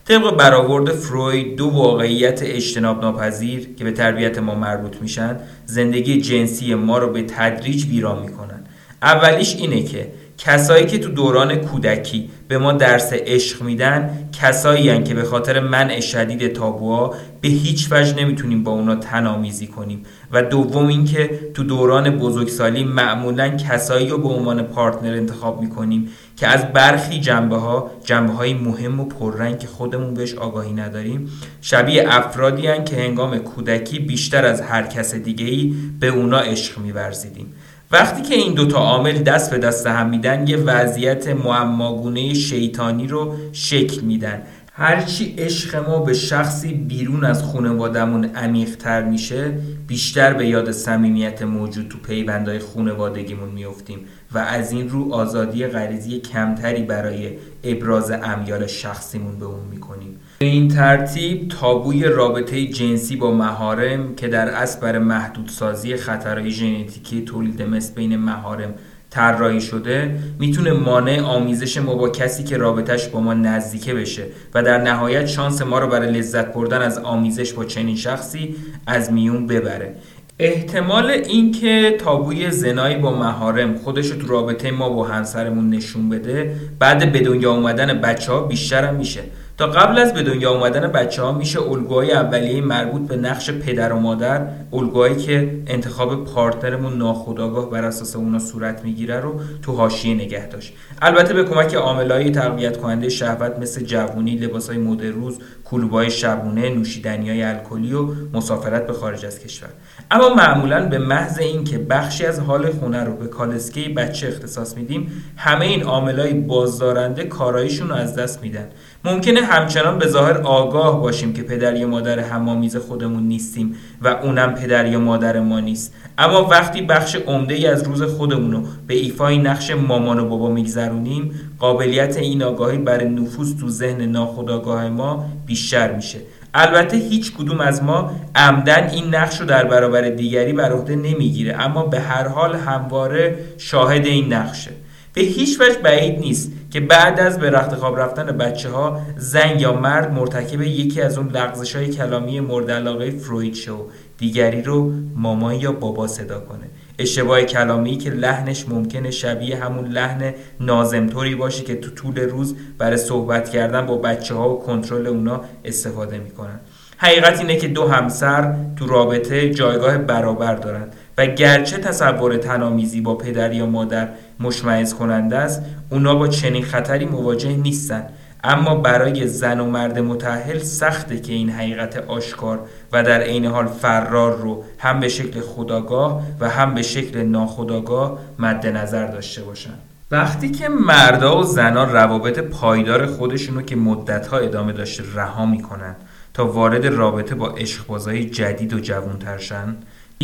طبق 0.05 0.37
برآورد 0.37 0.93
فروید 0.93 1.57
دو 1.57 1.69
واقعیت 1.69 2.43
اجتناب 2.43 3.01
ناپذیر 3.01 3.75
که 3.77 3.85
به 3.85 3.93
تربیت 3.93 4.39
ما 4.39 4.55
مربوط 4.55 4.97
میشن 5.03 5.39
زندگی 5.67 6.21
جنسی 6.21 6.75
ما 6.75 6.99
رو 6.99 7.13
به 7.13 7.23
تدریج 7.23 7.87
ویران 7.87 8.23
می‌کنن. 8.23 8.65
اولیش 9.03 9.57
اینه 9.57 9.83
که 9.83 10.13
کسایی 10.39 10.87
که 10.87 10.99
تو 10.99 11.11
دوران 11.11 11.57
کودکی 11.57 12.31
به 12.49 12.59
ما 12.59 12.73
درس 12.73 13.13
عشق 13.13 13.63
میدن 13.63 14.29
کسایی 14.41 15.03
که 15.03 15.15
به 15.15 15.25
خاطر 15.25 15.61
منع 15.61 16.01
شدید 16.01 16.53
تابوها 16.53 17.15
به 17.41 17.49
هیچ 17.49 17.89
وجه 17.91 18.17
نمی‌تونیم 18.17 18.65
با 18.65 18.73
اونا 18.73 18.95
تنامیزی 18.95 19.67
کنیم. 19.67 20.03
و 20.33 20.43
دوم 20.43 20.87
اینکه 20.87 21.41
تو 21.55 21.65
دوران 21.65 22.19
بزرگسالی 22.19 22.85
معمولا 22.85 23.49
کسایی 23.49 24.09
رو 24.09 24.19
به 24.19 24.29
عنوان 24.29 24.63
پارتنر 24.63 25.17
انتخاب 25.17 25.61
می‌کنیم 25.61 26.09
که 26.37 26.47
از 26.47 26.73
برخی 26.73 27.21
جنبه 27.21 27.57
ها 27.57 27.91
جنبه 28.05 28.33
های 28.33 28.55
مهم 28.55 29.01
و 29.01 29.05
پررنگ 29.05 29.59
که 29.59 29.67
خودمون 29.67 30.15
بهش 30.15 30.35
آگاهی 30.35 30.73
نداریم 30.73 31.31
شبیه 31.61 32.05
افرادی 32.09 32.67
هن 32.67 32.85
که 32.85 32.97
هنگام 32.97 33.39
کودکی 33.39 33.99
بیشتر 33.99 34.45
از 34.45 34.61
هر 34.61 34.83
کس 34.83 35.15
دیگه 35.15 35.47
ای 35.47 35.75
به 36.01 36.09
اونا 36.09 36.39
عشق 36.39 36.79
میورزیدیم. 36.79 37.53
وقتی 37.91 38.23
که 38.23 38.35
این 38.35 38.55
دوتا 38.55 38.79
عامل 38.79 39.13
دست 39.13 39.51
به 39.51 39.59
دست 39.59 39.87
هم 39.87 40.11
میدن 40.11 40.47
یه 40.47 40.57
وضعیت 40.57 41.29
معماگونه 41.29 42.35
شیطانی 42.35 43.07
رو 43.07 43.35
شکل 43.53 44.01
میدن. 44.01 44.43
هرچی 44.77 45.35
عشق 45.39 45.89
ما 45.89 45.99
به 45.99 46.15
شخصی 46.15 46.75
بیرون 46.75 47.25
از 47.25 47.43
خانوادمون 47.43 48.25
عمیقتر 48.25 49.03
میشه 49.03 49.59
بیشتر 49.87 50.33
به 50.33 50.47
یاد 50.47 50.71
صمیمیت 50.71 51.43
موجود 51.43 51.89
تو 51.89 51.99
پیوندهای 51.99 52.59
خونوادگیمون 52.59 53.49
میفتیم 53.49 53.99
و 54.33 54.39
از 54.39 54.73
این 54.73 54.89
رو 54.89 55.15
آزادی 55.15 55.67
غریزی 55.67 56.21
کمتری 56.21 56.83
برای 56.83 57.31
ابراز 57.65 58.11
امیال 58.11 58.67
شخصیمون 58.67 59.39
به 59.39 59.45
اون 59.45 59.65
می‌کنیم. 59.71 60.21
به 60.39 60.47
این 60.47 60.69
ترتیب 60.69 61.49
تابوی 61.49 62.05
رابطه 62.05 62.67
جنسی 62.67 63.17
با 63.17 63.31
مهارم 63.31 64.15
که 64.15 64.29
در 64.29 64.49
اصل 64.49 64.81
برای 64.81 64.99
محدودسازی 64.99 65.97
خطرهای 65.97 66.51
ژنتیکی 66.51 67.23
تولید 67.23 67.63
مثل 67.63 67.95
بین 67.95 68.17
مهارم 68.17 68.75
طراحی 69.11 69.61
شده 69.61 70.19
می‌تونه 70.39 70.73
مانع 70.73 71.21
آمیزش 71.21 71.79
ما 71.79 71.95
با 71.95 72.09
کسی 72.09 72.45
که 72.45 72.57
رابطش 72.57 73.09
با 73.09 73.21
ما 73.21 73.35
نزدیکه 73.35 73.95
بشه 73.95 74.27
و 74.55 74.63
در 74.63 74.79
نهایت 74.79 75.27
شانس 75.27 75.63
ما 75.63 75.79
رو 75.79 75.87
برای 75.87 76.11
لذت 76.11 76.53
بردن 76.55 76.83
از 76.83 76.99
آمیزش 76.99 77.53
با 77.53 77.65
چنین 77.65 77.97
شخصی 77.97 78.57
از 78.87 79.13
میون 79.13 79.47
ببره. 79.47 79.95
احتمال 80.39 81.11
اینکه 81.11 81.97
تابوی 82.01 82.51
زنایی 82.51 82.97
با 82.97 83.19
مهارم 83.19 83.75
خودش 83.75 84.07
رو 84.07 84.19
تو 84.19 84.27
رابطه 84.27 84.71
ما 84.71 84.89
با 84.89 85.05
همسرمون 85.05 85.71
نشون 85.71 86.09
بده 86.09 86.57
بعد 86.79 87.13
به 87.13 87.21
دنیا 87.21 87.53
اومدن 87.53 88.01
بچه 88.01 88.33
ها 88.33 88.41
بیشتر 88.41 88.85
هم 88.85 88.95
میشه. 88.95 89.21
تا 89.59 89.67
قبل 89.67 89.99
از 89.99 90.15
به 90.15 90.23
دنیا 90.23 90.51
آمدن 90.51 90.89
بچه 90.89 91.23
ها 91.23 91.33
میشه 91.33 91.63
الگوهای 91.63 92.13
اولیه 92.13 92.61
مربوط 92.61 93.09
به 93.09 93.17
نقش 93.17 93.51
پدر 93.51 93.93
و 93.93 94.01
مادر 94.01 94.47
الگوهایی 94.73 95.17
که 95.17 95.61
انتخاب 95.67 96.25
پارتنرمون 96.25 96.99
ناخودآگاه 96.99 97.71
بر 97.71 97.85
اساس 97.85 98.17
اونا 98.17 98.39
صورت 98.39 98.85
می‌گیره 98.85 99.21
رو 99.21 99.41
تو 99.63 99.73
حاشیه 99.73 100.15
نگه 100.15 100.49
داشت. 100.49 100.73
البته 101.03 101.35
به 101.35 101.45
کمک 101.45 101.75
عاملهای 101.75 102.31
تقویت 102.31 102.77
کننده 102.77 103.09
شهوت 103.09 103.59
مثل 103.59 103.85
جوونی 103.85 104.37
لباسهای 104.37 104.79
مد 104.79 105.05
روز 105.05 105.39
کلوبای 105.65 106.11
شبونه 106.11 106.71
نوشیدنی 106.71 107.31
های 107.31 107.43
الکلی 107.43 107.95
و 107.95 108.09
مسافرت 108.33 108.87
به 108.87 108.93
خارج 108.93 109.27
از 109.27 109.41
کشور. 109.41 109.69
اما 110.11 110.35
معمولا 110.35 110.89
به 110.89 110.99
محض 110.99 111.39
اینکه 111.39 111.79
بخشی 111.79 112.27
از 112.27 112.41
حال 112.41 112.71
خونه 112.71 113.05
رو 113.05 113.17
به 113.17 113.27
کالسکه 113.27 113.89
بچه 113.89 114.29
اختصاص 114.29 114.77
میدیم 114.77 115.33
همه 115.37 115.65
این 115.65 115.83
عاملای 115.83 116.35
بازدارنده 116.35 117.25
کاراییشون 117.25 117.89
رو 117.89 117.95
از 117.95 118.15
دست 118.15 118.43
میدن. 118.43 118.69
ممکنه 119.07 119.41
همچنان 119.41 119.99
به 119.99 120.07
ظاهر 120.07 120.39
آگاه 120.39 121.03
باشیم 121.03 121.33
که 121.33 121.43
پدر 121.43 121.77
یا 121.77 121.87
مادر 121.87 122.19
همامیز 122.19 122.77
خودمون 122.77 123.23
نیستیم 123.23 123.75
و 124.03 124.09
اونم 124.09 124.55
پدر 124.55 124.87
یا 124.87 125.01
مادر 125.01 125.41
ما 125.41 125.61
نیست. 125.61 125.95
اما 126.19 126.49
وقتی 126.49 126.83
بخش 126.83 127.17
عمده 127.17 127.69
از 127.69 127.83
روز 127.83 128.03
خودمون 128.03 128.53
رو 128.53 128.63
به 128.87 128.95
ایفای 128.95 129.39
نقش 129.39 129.71
مامان 129.71 130.21
و 130.21 130.29
بابا 130.29 130.51
میگذرونیم 130.51 131.41
قابلیت 131.59 132.17
این 132.17 132.43
آگاهی 132.43 132.79
برای 132.79 133.09
نفوذ 133.09 133.57
تو 133.57 133.69
ذهن 133.69 134.03
ناخودآگاه 134.03 134.89
ما 134.89 135.25
بیشتر 135.47 135.93
میشه. 135.93 136.19
البته 136.55 136.97
هیچ 136.97 137.33
کدوم 137.33 137.61
از 137.61 137.83
ما 137.83 138.11
عمدن 138.35 138.89
این 138.89 139.15
نقش 139.15 139.41
رو 139.41 139.47
در 139.47 139.65
برابر 139.65 140.01
دیگری 140.01 140.53
بر 140.53 140.73
عهده 140.73 140.97
نمی‌گیره 140.97 141.57
اما 141.61 141.87
به 141.87 142.01
هر 142.01 142.29
حال 142.29 142.55
همواره 142.55 143.39
شاهد 143.59 144.07
این 144.07 144.33
نقشه. 144.33 144.71
به 145.15 145.21
هیچ 145.21 145.61
وجه 145.61 145.79
بعید 145.79 146.19
نیست 146.19 146.53
که 146.75 146.81
بعد 146.81 147.21
از 147.21 147.39
به 147.39 147.51
رخت 147.51 147.75
خواب 147.75 147.99
رفتن 147.99 148.25
بچه 148.25 148.71
ها 148.71 149.01
زن 149.17 149.59
یا 149.59 149.73
مرد 149.73 150.13
مرتکب 150.13 150.63
یکی 150.63 151.01
از 151.01 151.19
اون 151.19 151.29
لغزش 151.29 151.77
های 151.77 151.89
کلامی 151.89 152.41
مورد 152.41 152.71
علاقه 152.71 153.11
فروید 153.11 153.55
شو 153.55 153.87
دیگری 154.19 154.63
رو 154.63 154.93
ماما 155.17 155.55
یا 155.55 155.73
بابا 155.73 156.07
صدا 156.07 156.41
کنه. 156.41 156.67
اشتباه 156.99 157.43
کلامی 157.43 157.97
که 157.97 158.11
لحنش 158.11 158.69
ممکنه 158.69 159.11
شبیه 159.11 159.65
همون 159.65 159.85
لحن 159.85 160.35
نازمطوری 160.61 161.35
باشه 161.35 161.65
که 161.65 161.77
تو 161.77 161.91
طول 161.91 162.19
روز 162.21 162.57
برای 162.79 162.97
صحبت 162.97 163.49
کردن 163.49 163.87
با 163.87 163.97
بچه 163.97 164.35
ها 164.35 164.51
و 164.51 164.61
کنترل 164.61 165.07
اونا 165.07 165.41
استفاده 165.65 166.19
می‌کنن. 166.19 166.61
حقیقت 166.97 167.41
اینه 167.41 167.57
که 167.57 167.69
دو 167.69 167.89
همسر 167.89 168.55
تو 168.77 168.87
رابطه 168.87 169.51
جایگاه 169.51 169.99
برابر 169.99 170.55
دارن. 170.55 170.89
و 171.19 171.27
گرچه 171.27 171.79
تصور 171.79 172.37
تنامیزی 172.37 173.01
با 173.01 173.15
پدر 173.15 173.53
یا 173.53 173.67
مادر 173.67 174.09
مشمعز 174.41 174.95
کننده 174.95 175.37
است 175.37 175.63
اونا 175.91 176.15
با 176.15 176.29
چنین 176.29 176.65
خطری 176.65 177.05
مواجه 177.05 177.57
نیستن. 177.57 178.07
اما 178.45 178.75
برای 178.75 179.27
زن 179.27 179.61
و 179.61 179.65
مرد 179.65 179.99
متحل 179.99 180.59
سخته 180.59 181.21
که 181.21 181.33
این 181.33 181.51
حقیقت 181.51 181.97
آشکار 181.97 182.61
و 182.93 183.03
در 183.03 183.21
عین 183.21 183.47
حال 183.47 183.67
فرار 183.67 184.37
رو 184.37 184.65
هم 184.79 185.01
به 185.01 185.09
شکل 185.09 185.41
خداگاه 185.41 186.23
و 186.41 186.49
هم 186.49 186.75
به 186.75 186.83
شکل 186.83 187.23
ناخداگاه 187.23 188.19
مد 188.39 188.67
نظر 188.67 189.07
داشته 189.07 189.43
باشن. 189.43 189.75
وقتی 190.11 190.51
که 190.51 190.69
مردا 190.69 191.39
و 191.39 191.43
زنان 191.43 191.93
روابط 191.93 192.39
پایدار 192.39 193.07
خودشونو 193.07 193.63
که 193.63 193.77
مدتها 193.77 194.39
ادامه 194.39 194.73
داشته 194.73 195.03
رها 195.15 195.47
می‌کنن 195.47 195.95
تا 196.35 196.47
وارد 196.47 196.87
رابطه 196.87 197.35
با 197.35 197.49
عشقبازای 197.49 198.25
جدید 198.25 198.73
و 198.73 198.81
جوونترشن 198.81 199.77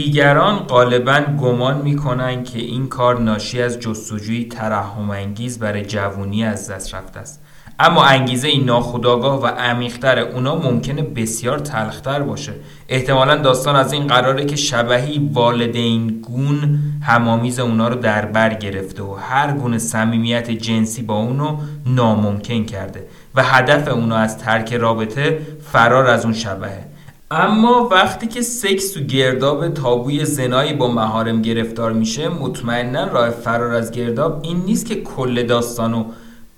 دیگران 0.04 0.58
غالبا 0.58 1.20
گمان 1.40 1.80
می‌کنند 1.82 2.44
که 2.44 2.58
این 2.58 2.88
کار 2.88 3.20
ناشی 3.20 3.62
از 3.62 3.80
جستجوی 3.80 4.44
ترحم 4.44 5.10
انگیز 5.10 5.58
برای 5.58 5.84
جوونی 5.84 6.44
از 6.44 6.70
دست 6.70 6.94
رفته 6.94 7.20
است. 7.20 7.42
اما 7.78 8.04
انگیزه 8.04 8.48
این 8.48 8.64
ناخودآگاه 8.64 9.42
و 9.42 9.46
عمیقتر 9.46 10.18
اونا 10.18 10.56
ممکنه 10.56 11.02
بسیار 11.02 11.58
تلختر 11.58 12.22
باشه. 12.22 12.52
احتمالا 12.88 13.36
داستان 13.36 13.76
از 13.76 13.92
این 13.92 14.06
قراره 14.06 14.44
که 14.44 14.56
شبهی 14.56 15.30
والدین 15.32 16.20
گون 16.20 16.78
همامیز 17.02 17.58
اونا 17.60 17.88
رو 17.88 17.94
در 17.94 18.24
بر 18.24 18.54
گرفته 18.54 19.02
و 19.02 19.14
هر 19.14 19.52
گونه 19.52 19.78
صمیمیت 19.78 20.50
جنسی 20.50 21.02
با 21.02 21.16
اونو 21.16 21.56
ناممکن 21.86 22.64
کرده 22.64 23.06
و 23.34 23.42
هدف 23.42 23.88
اونا 23.88 24.16
از 24.16 24.38
ترک 24.38 24.72
رابطه 24.72 25.40
فرار 25.72 26.06
از 26.06 26.24
اون 26.24 26.34
شبهه. 26.34 26.89
اما 27.32 27.88
وقتی 27.90 28.26
که 28.26 28.42
سکس 28.42 28.96
و 28.96 29.00
گرداب 29.00 29.68
تابوی 29.68 30.24
زنایی 30.24 30.72
با 30.72 30.88
مهارم 30.88 31.42
گرفتار 31.42 31.92
میشه 31.92 32.28
مطمئنا 32.28 33.04
راه 33.04 33.30
فرار 33.30 33.74
از 33.74 33.90
گرداب 33.90 34.40
این 34.42 34.56
نیست 34.56 34.86
که 34.86 35.02
کل 35.02 35.42
داستانو 35.42 36.04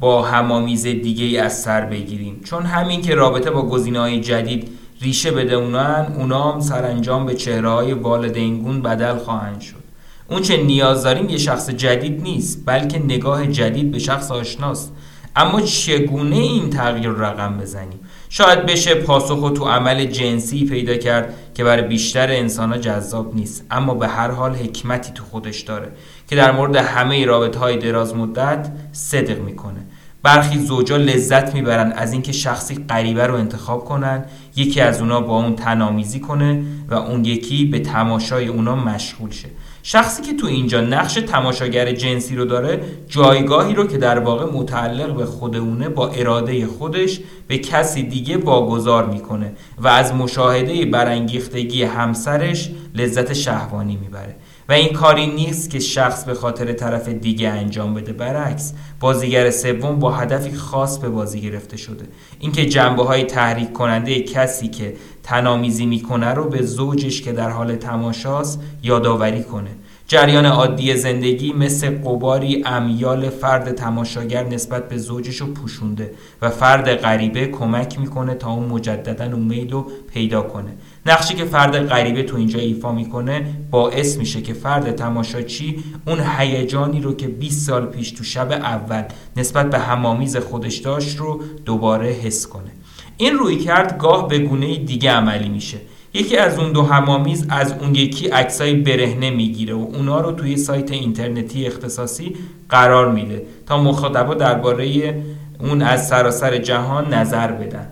با 0.01 0.23
همامیز 0.23 0.83
دیگه 0.83 1.25
ای 1.25 1.39
از 1.39 1.61
سر 1.61 1.81
بگیریم. 1.81 2.41
چون 2.45 2.63
همین 2.63 3.03
که 3.03 3.15
رابطه 3.15 3.51
با 3.51 3.63
گزینه 3.63 4.01
های 4.01 4.21
جدید 4.21 4.69
ریشه 5.01 5.31
بده 5.31 5.55
اونا 5.55 6.53
هم 6.53 6.61
سرانجام 6.61 7.27
به 7.27 7.35
چهره 7.35 7.69
های 7.69 7.93
والدینگون 7.93 8.83
بدل 8.83 9.17
خواهند 9.17 9.61
شد. 9.61 9.83
اون 10.31 10.43
چه 10.43 10.57
نیاز 10.57 11.03
داریم 11.03 11.29
یه 11.29 11.39
شخص 11.39 11.71
جدید 11.71 12.23
نیست 12.23 12.63
بلکه 12.67 12.99
نگاه 12.99 13.47
جدید 13.47 13.91
به 13.91 13.99
شخص 13.99 14.31
آشناست. 14.31 14.93
اما 15.37 15.61
چگونه 15.61 16.37
این 16.37 16.71
تغییر 16.71 17.11
رقم 17.11 17.59
بزنیم؟ 17.59 18.01
شاید 18.35 18.67
بشه 18.67 18.95
پاسخ 18.95 19.53
تو 19.57 19.65
عمل 19.65 20.05
جنسی 20.05 20.65
پیدا 20.65 20.97
کرد 20.97 21.35
که 21.55 21.65
برای 21.65 21.83
بیشتر 21.83 22.31
انسان 22.31 22.73
ها 22.73 22.79
جذاب 22.79 23.35
نیست 23.35 23.67
اما 23.71 23.95
به 23.95 24.09
هر 24.09 24.31
حال 24.31 24.55
حکمتی 24.55 25.13
تو 25.13 25.25
خودش 25.25 25.61
داره 25.61 25.93
که 26.29 26.37
در 26.37 26.53
مورد 26.53 26.77
همه 26.77 27.25
رابط 27.25 27.57
های 27.57 27.77
دراز 27.77 28.15
مدت 28.17 28.73
صدق 28.93 29.39
می‌کنه. 29.39 29.81
برخی 30.23 30.59
زوجا 30.59 30.97
لذت 30.97 31.55
می‌برن 31.55 31.93
از 31.93 32.13
اینکه 32.13 32.33
شخصی 32.33 32.75
غریبه 32.89 33.27
رو 33.27 33.35
انتخاب 33.35 33.85
کنن 33.85 34.25
یکی 34.57 34.81
از 34.81 35.01
اونا 35.01 35.21
با 35.21 35.37
اون 35.37 35.57
تنامیزی 35.57 36.21
کنه 36.21 36.63
و 36.89 36.95
اون 36.95 37.25
یکی 37.25 37.65
به 37.65 37.79
تماشای 37.79 38.49
اونا 38.49 38.77
مشغول 38.77 39.31
شه. 39.31 39.49
شخصی 39.83 40.23
که 40.23 40.33
تو 40.37 40.47
اینجا 40.47 40.81
نقش 40.81 41.15
تماشاگر 41.15 41.93
جنسی 41.93 42.37
رو 42.37 42.45
داره 42.45 42.81
جایگاهی 43.09 43.75
رو 43.75 43.87
که 43.87 43.99
در 43.99 44.19
واقع 44.19 44.45
متعلق 44.45 45.17
به 45.17 45.25
خودمونه 45.25 45.89
با 45.89 46.09
اراده 46.09 46.67
خودش 46.67 47.21
به 47.49 47.59
کسی 47.59 48.03
دیگه 48.03 48.37
واگذار 48.37 49.07
می‌کنه 49.07 49.53
و 49.79 49.89
از 49.89 50.15
مشاهده 50.15 50.87
برانگیختگی 50.87 51.83
همسرش 51.83 52.71
لذت 52.95 53.33
شهوانی 53.33 53.97
می‌بره. 53.97 54.37
و 54.69 54.73
این 54.73 54.93
کاری 54.93 55.27
نیست 55.27 55.71
که 55.71 55.79
شخص 55.79 56.25
به 56.25 56.35
خاطر 56.35 56.73
طرف 56.73 57.09
دیگه 57.09 57.49
انجام 57.49 57.95
بده. 57.95 58.13
برعکس 58.13 58.73
بازیگر 59.01 59.51
سوم 59.51 59.99
با 59.99 60.13
هدفی 60.13 60.57
خاص 60.57 60.99
به 60.99 61.09
بازی 61.09 61.41
گرفته 61.41 61.77
شده. 61.77 62.05
اینکه 62.39 62.67
جنبه 62.67 63.05
های 63.05 63.25
تحریک 63.25 63.73
کننده 63.73 64.23
کسی 64.23 64.69
که 64.69 64.95
تنامیزی 65.23 65.87
می‌کنه 65.87 66.29
رو 66.35 66.49
به 66.49 66.63
زوجش 66.63 67.23
که 67.23 67.33
در 67.33 67.51
حال 67.51 67.77
تماشاست 67.77 68.61
یادآوری 68.83 69.43
کنه. 69.43 69.71
جریان 70.09 70.47
عادی 70.47 70.97
زندگی 70.97 71.53
مثل 71.53 71.91
قباری 71.91 72.63
امیال 72.67 73.31
فرد 73.31 73.75
تماشاگر 73.75 74.45
نسبت 74.45 74.89
به 74.89 74.99
زوجش 74.99 75.37
رو 75.37 75.47
پوشونده 75.47 76.11
و 76.43 76.51
فرد 76.51 76.95
غریبه 76.95 77.47
کمک 77.47 77.99
می‌کنه 77.99 78.35
تا 78.35 78.51
اون 78.51 78.69
مجددا 78.69 79.25
اون 79.25 79.43
میل 79.43 79.71
رو 79.71 79.87
پیدا 80.15 80.43
کنه. 80.43 80.71
نقشی 81.07 81.35
که 81.35 81.45
فرد 81.45 81.87
غریبه 81.87 82.23
تو 82.23 82.37
اینجا 82.37 82.59
ایفا 82.59 82.93
می‌کنه 82.93 83.55
باعث 83.71 84.17
میشه 84.17 84.43
که 84.43 84.53
فرد 84.53 84.97
تماشاچی 84.97 85.85
اون 86.07 86.19
هیجانی 86.39 87.01
رو 87.01 87.15
که 87.15 87.29
20 87.29 87.67
سال 87.67 87.87
پیش 87.87 88.11
تو 88.11 88.25
شب 88.25 88.53
اول 88.53 89.03
نسبت 89.37 89.71
به 89.71 89.79
همامیز 89.79 90.37
خودش 90.37 90.77
داشت 90.77 91.17
رو 91.19 91.41
دوباره 91.65 92.09
حس 92.09 92.47
کنه. 92.47 92.71
این 93.17 93.35
روی 93.35 93.57
کرد 93.57 93.99
گاه 93.99 94.29
به 94.29 94.39
گونه 94.39 94.77
دیگه 94.77 95.11
عملی 95.11 95.49
میشه. 95.49 95.79
یکی 96.15 96.37
از 96.37 96.59
اون 96.59 96.73
دو 96.73 96.83
همامیز 96.83 97.47
از 97.49 97.75
اون 97.81 97.95
یکی 97.95 98.29
عکسای 98.29 98.75
برهنه 98.75 99.31
می‌گیره 99.31 99.75
و 99.75 99.79
اونا 99.79 100.21
رو 100.21 100.33
توی 100.33 100.57
سایت 100.57 100.93
اینترنتی 100.93 101.67
اختصاصی 101.67 102.37
قرار 102.69 103.13
میده 103.13 103.43
تا 103.67 103.83
مخاطبا 103.83 104.35
درباره 104.35 105.15
اون 105.61 105.83
از 105.83 106.09
سراسر 106.09 106.59
جهان 106.59 107.15
نظر 107.15 107.53
بدن. 107.53 107.87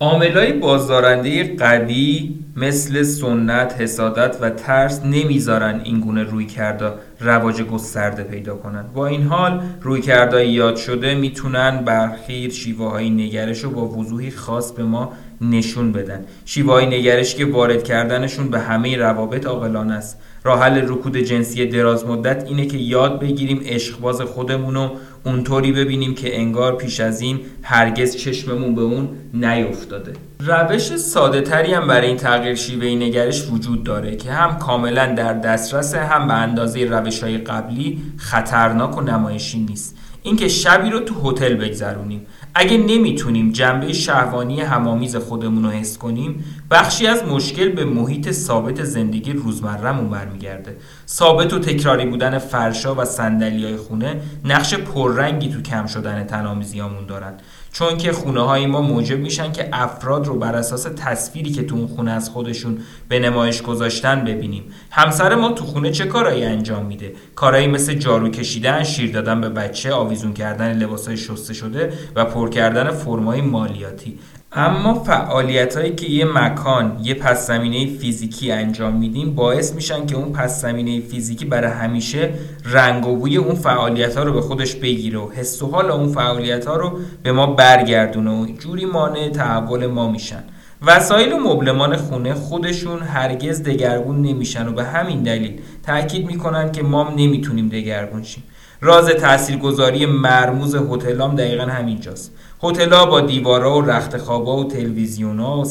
عاملای 0.00 0.52
بازدارنده 0.52 1.56
قوی 1.56 2.34
مثل 2.56 3.02
سنت، 3.02 3.80
حسادت 3.80 4.36
و 4.40 4.50
ترس 4.50 5.04
نمی‌ذارن 5.04 5.80
این 5.84 6.00
گونه 6.00 6.22
روی 6.22 6.46
کرده 6.46 6.92
رواج 7.20 7.62
گسترده 7.62 8.22
پیدا 8.22 8.56
کنن 8.56 8.84
با 8.94 9.06
این 9.06 9.22
حال 9.22 9.60
روی 9.82 10.00
کرده 10.00 10.46
یاد 10.46 10.76
شده 10.76 11.14
می‌تونن 11.14 11.84
برخیر 11.84 12.50
شیوه 12.50 12.90
های 12.90 13.10
نگرش 13.10 13.64
رو 13.64 13.70
با 13.70 13.88
وضوحی 13.88 14.30
خاص 14.30 14.72
به 14.72 14.82
ما 14.82 15.12
نشون 15.40 15.92
بدن. 15.92 16.24
شیوه 16.44 16.72
های 16.72 16.86
نگرش 16.86 17.34
که 17.34 17.46
وارد 17.46 17.84
کردنشون 17.84 18.48
به 18.48 18.58
همه 18.58 18.96
روابط 18.96 19.46
عاقلانه 19.46 19.94
است. 19.94 20.18
راه 20.44 20.62
حل 20.62 20.88
رکود 20.88 21.16
جنسی 21.16 21.66
دراز 21.66 22.06
مدت 22.06 22.44
اینه 22.44 22.66
که 22.66 22.78
یاد 22.78 23.20
بگیریم 23.20 23.60
عشقباز 23.66 24.20
خودمون 24.20 24.74
رو 24.74 24.90
اونطوری 25.24 25.72
ببینیم 25.72 26.14
که 26.14 26.38
انگار 26.38 26.76
پیش 26.76 27.00
از 27.00 27.20
این 27.20 27.40
هرگز 27.62 28.16
چشممون 28.16 28.74
به 28.74 28.82
اون 28.82 29.08
نیفتاده. 29.34 30.12
روش 30.40 30.96
ساده 30.96 31.40
تری 31.40 31.74
هم 31.74 31.86
برای 31.86 32.06
این 32.06 32.16
تغییر 32.16 32.54
شیوه 32.54 32.86
نگرش 32.86 33.50
وجود 33.50 33.84
داره 33.84 34.16
که 34.16 34.32
هم 34.32 34.58
کاملا 34.58 35.14
در 35.14 35.32
دسترس 35.32 35.94
هم 35.94 36.26
به 36.26 36.34
اندازه 36.34 36.84
روش 36.84 37.22
های 37.22 37.38
قبلی 37.38 38.02
خطرناک 38.16 38.98
و 38.98 39.00
نمایشی 39.00 39.58
نیست. 39.58 39.96
اینکه 40.22 40.48
شبی 40.48 40.90
رو 40.90 41.00
تو 41.00 41.30
هتل 41.30 41.54
بگذرونیم. 41.54 42.26
اگه 42.54 42.78
نمی‌تونیم 42.78 43.52
جنبه 43.52 43.92
شهوانی 43.92 44.60
همامیز 44.60 45.16
خودمون 45.16 45.64
رو 45.64 45.70
حس 45.70 45.98
کنیم 45.98 46.44
بخشی 46.70 47.06
از 47.06 47.24
مشکل 47.24 47.68
به 47.68 47.84
محیط 47.84 48.30
ثابت 48.30 48.84
زندگی 48.84 49.32
روزمرهمون 49.32 50.10
برمیگرده. 50.10 50.76
ثابت 51.08 51.52
و 51.52 51.58
تکراری 51.58 52.06
بودن 52.06 52.38
فرشا 52.38 52.94
و 52.94 53.04
صندلی 53.04 53.64
های 53.64 53.76
خونه 53.76 54.20
نقش 54.44 54.74
پررنگی 54.74 55.48
تو 55.48 55.62
کم 55.62 55.86
شدن 55.86 56.24
تنامیزیامون 56.24 57.06
دارن. 57.06 57.34
چون 57.78 57.96
که 57.98 58.12
خونه 58.12 58.40
های 58.40 58.66
ما 58.66 58.80
موجب 58.80 59.18
میشن 59.18 59.52
که 59.52 59.68
افراد 59.72 60.26
رو 60.26 60.38
بر 60.38 60.54
اساس 60.54 60.82
تصویری 60.82 61.50
که 61.50 61.62
تو 61.62 61.76
اون 61.76 61.86
خونه 61.86 62.12
از 62.12 62.30
خودشون 62.30 62.78
به 63.08 63.18
نمایش 63.18 63.62
گذاشتن 63.62 64.24
ببینیم. 64.24 64.64
همسر 64.90 65.34
ما 65.34 65.52
تو 65.52 65.64
خونه 65.64 65.90
چه 65.90 66.04
کارایی 66.04 66.44
انجام 66.44 66.86
میده؟ 66.86 67.12
کارایی 67.34 67.66
مثل 67.66 67.94
جارو 67.94 68.28
کشیدن 68.28 68.82
شیر 68.84 69.12
دادن 69.12 69.40
به 69.40 69.48
بچه 69.48 69.92
آویزون 69.92 70.32
کردن 70.32 70.78
لباسای 70.78 71.16
شسته 71.16 71.54
شده 71.54 71.92
و 72.14 72.24
پر 72.24 72.50
کردن 72.50 72.90
فرمای 72.90 73.40
مالیاتی. 73.40 74.18
اما 74.58 74.94
فعالیت 74.94 75.76
هایی 75.76 75.94
که 75.94 76.06
یه 76.06 76.24
مکان 76.24 77.00
یه 77.02 77.14
پس 77.14 77.46
زمینه 77.46 77.98
فیزیکی 77.98 78.52
انجام 78.52 78.94
میدیم 78.96 79.34
باعث 79.34 79.72
میشن 79.72 80.06
که 80.06 80.16
اون 80.16 80.32
پس 80.32 80.62
زمینه 80.62 81.00
فیزیکی 81.00 81.44
برای 81.44 81.70
همیشه 81.70 82.30
رنگ 82.64 83.06
و 83.06 83.16
بوی 83.16 83.36
اون 83.36 83.54
فعالیت 83.54 84.16
ها 84.16 84.22
رو 84.22 84.32
به 84.32 84.40
خودش 84.40 84.74
بگیره 84.74 85.18
و 85.18 85.30
حس 85.30 85.62
و 85.62 85.66
حال 85.66 85.90
اون 85.90 86.08
فعالیت 86.08 86.66
ها 86.66 86.76
رو 86.76 86.98
به 87.22 87.32
ما 87.32 87.46
برگردونه 87.46 88.30
و 88.30 88.46
جوری 88.46 88.84
مانع 88.84 89.28
تحول 89.28 89.86
ما 89.86 90.10
میشن. 90.10 90.44
وسایل 90.86 91.32
و 91.32 91.38
مبلمان 91.38 91.96
خونه 91.96 92.34
خودشون 92.34 93.02
هرگز 93.02 93.62
دگرگون 93.62 94.22
نمیشن 94.22 94.68
و 94.68 94.72
به 94.72 94.84
همین 94.84 95.22
دلیل 95.22 95.60
تاکید 95.82 96.26
می‌کنن 96.26 96.72
که 96.72 96.82
ما 96.82 97.12
نمی‌تونیم 97.16 97.68
دگرگون 97.68 98.22
شیم. 98.22 98.42
راز 98.80 99.08
تاثیرگذاری 99.08 100.06
مرموز 100.06 100.74
هتلام 100.74 101.34
دقیقا 101.34 101.64
همینجاست. 101.64 102.32
هتل‌ها 102.62 103.06
با 103.06 103.20
دیوارا 103.20 103.78
و 103.78 103.82
رخت 103.82 104.16
خوابا 104.16 104.56
و 104.56 104.68
تلویزیونا 104.68 105.60
و 105.60 105.64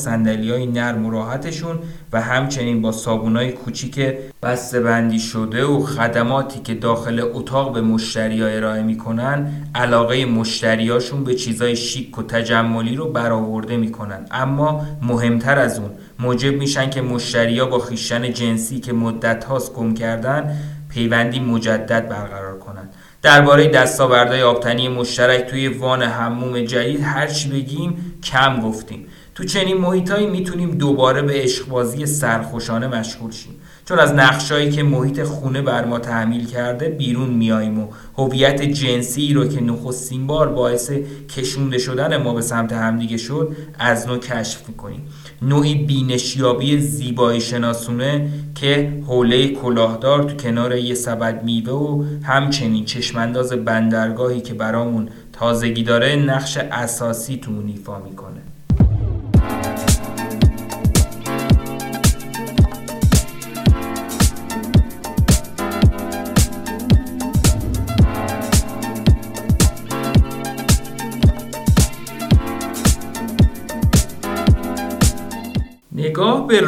های 0.50 0.66
نرم 0.66 1.06
و 1.06 1.12
راحتشون 1.12 1.80
و 2.14 2.22
همچنین 2.22 2.82
با 2.82 2.92
صابونای 2.92 3.52
کوچیک 3.52 4.00
بسته 4.44 4.80
بندی 4.80 5.20
شده 5.20 5.66
و 5.66 5.80
خدماتی 5.80 6.60
که 6.60 6.74
داخل 6.74 7.30
اتاق 7.34 7.74
به 7.74 7.82
مشتریا 7.82 8.48
ارائه 8.48 8.84
می‌کنن 8.84 9.52
علاقه 9.76 10.26
مشتریاشون 10.26 11.24
به 11.24 11.36
چیزای 11.36 11.76
شیک 11.76 12.18
و 12.18 12.24
تجملی 12.24 12.96
رو 12.96 13.12
برآورده 13.12 13.78
می‌کنن. 13.78 14.26
اما 14.32 14.82
مهمتر 15.02 15.60
از 15.60 15.80
اون 15.80 15.90
موجب 16.20 16.54
میشن 16.54 16.90
که 16.90 17.02
مشتریا 17.02 17.66
با 17.66 17.80
خیشتن 17.80 18.34
جنسی 18.34 18.80
که 18.80 18.94
مدت 18.94 19.44
هاست 19.44 19.74
گم 19.74 19.94
کردن 19.94 20.58
پیوندی 20.90 21.40
مجدد 21.40 22.10
برقرار 22.10 22.60
کنند 22.60 22.94
درباره 23.26 23.68
دستاوردهای 23.68 24.42
آبتنی 24.42 24.88
مشترک 24.88 25.46
توی 25.46 25.68
وان 25.68 26.02
حموم 26.02 26.60
جدید 26.62 27.02
هر 27.02 27.28
چی 27.28 27.50
بگیم 27.50 28.20
کم 28.24 28.60
گفتیم. 28.60 29.08
تو 29.36 29.44
چنین 29.44 29.78
محیطایی 29.78 30.28
می‌تونیم 30.28 30.72
دوباره 30.72 31.22
به 31.22 31.34
عشقبازی 31.34 32.06
سرخوشانه 32.06 32.88
مشغول 32.88 33.32
شیم. 33.32 33.54
چون 33.86 34.00
از 34.00 34.14
نقشایی 34.14 34.72
که 34.72 34.84
محیط 34.84 35.24
خونه 35.24 35.62
بر 35.62 35.86
ما 35.86 36.00
تحمیل 36.00 36.48
کرده 36.48 36.90
بیرون 36.90 37.30
میاییم 37.30 37.80
و 37.80 37.88
هویت 38.18 38.62
جنسی 38.62 39.34
رو 39.34 39.48
که 39.48 39.62
نخستین 39.62 40.28
بار 40.28 40.50
باعث 40.50 40.92
کشونده 41.36 41.78
شدن 41.78 42.18
ما 42.18 42.34
به 42.34 42.42
سمت 42.42 42.74
همدیگه 42.74 43.18
شد 43.18 43.56
از 43.80 44.08
نو 44.08 44.18
کشف 44.18 44.68
می‌کنیم. 44.68 45.08
نوعی 45.42 45.76
بینشیابی 45.76 46.80
زیبایی 46.80 47.42
شناسونه 47.42 48.30
که 48.56 49.02
حوله 49.08 49.48
کلاهدار 49.48 50.24
تو 50.24 50.36
کنار 50.36 50.76
یه 50.76 50.96
سبد 50.96 51.44
میوه 51.44 51.74
و 51.74 52.04
همچنین 52.24 52.86
چشمانداز 52.86 53.54
بندرگاهی 53.54 54.42
که 54.42 54.54
برامون 54.54 55.10
تازگی 55.34 55.84
داره 55.84 56.16
نقش 56.16 56.58
اساسی 56.58 57.38
تو 57.38 57.52
اون 57.52 57.68
ایفا 57.68 58.00
می‌کنه. 58.00 58.42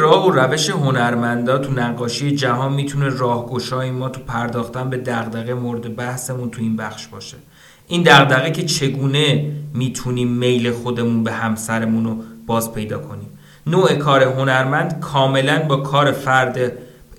راه 0.08 0.26
و 0.26 0.30
روش 0.30 0.70
هنرمندا 0.70 1.58
تو 1.58 1.72
نقاشی 1.72 2.36
جهان 2.36 2.72
می‌تونه 2.72 3.08
راهگشای 3.08 3.90
ما 3.90 4.08
تو 4.08 4.20
پرداختن 4.20 4.90
به 4.90 4.96
دغدغه 4.96 5.54
مورد 5.54 5.96
بحثمون 5.96 6.50
تو 6.50 6.62
این 6.62 6.76
بخش 6.76 7.06
باشه. 7.06 7.36
این 7.88 8.02
دغدغه 8.02 8.50
که 8.50 8.64
چگونه 8.64 9.52
می‌تونیم 9.74 10.28
میل 10.28 10.72
خودمون 10.72 11.24
به 11.24 11.32
همسرمون 11.32 12.04
رو 12.04 12.16
باز 12.46 12.72
پیدا 12.72 12.98
کنیم؟ 12.98 13.28
نوع 13.66 13.94
کار 13.94 14.22
هنرمند 14.22 15.00
کاملا 15.00 15.58
با 15.58 15.76
کار 15.76 16.12
فرد 16.12 16.72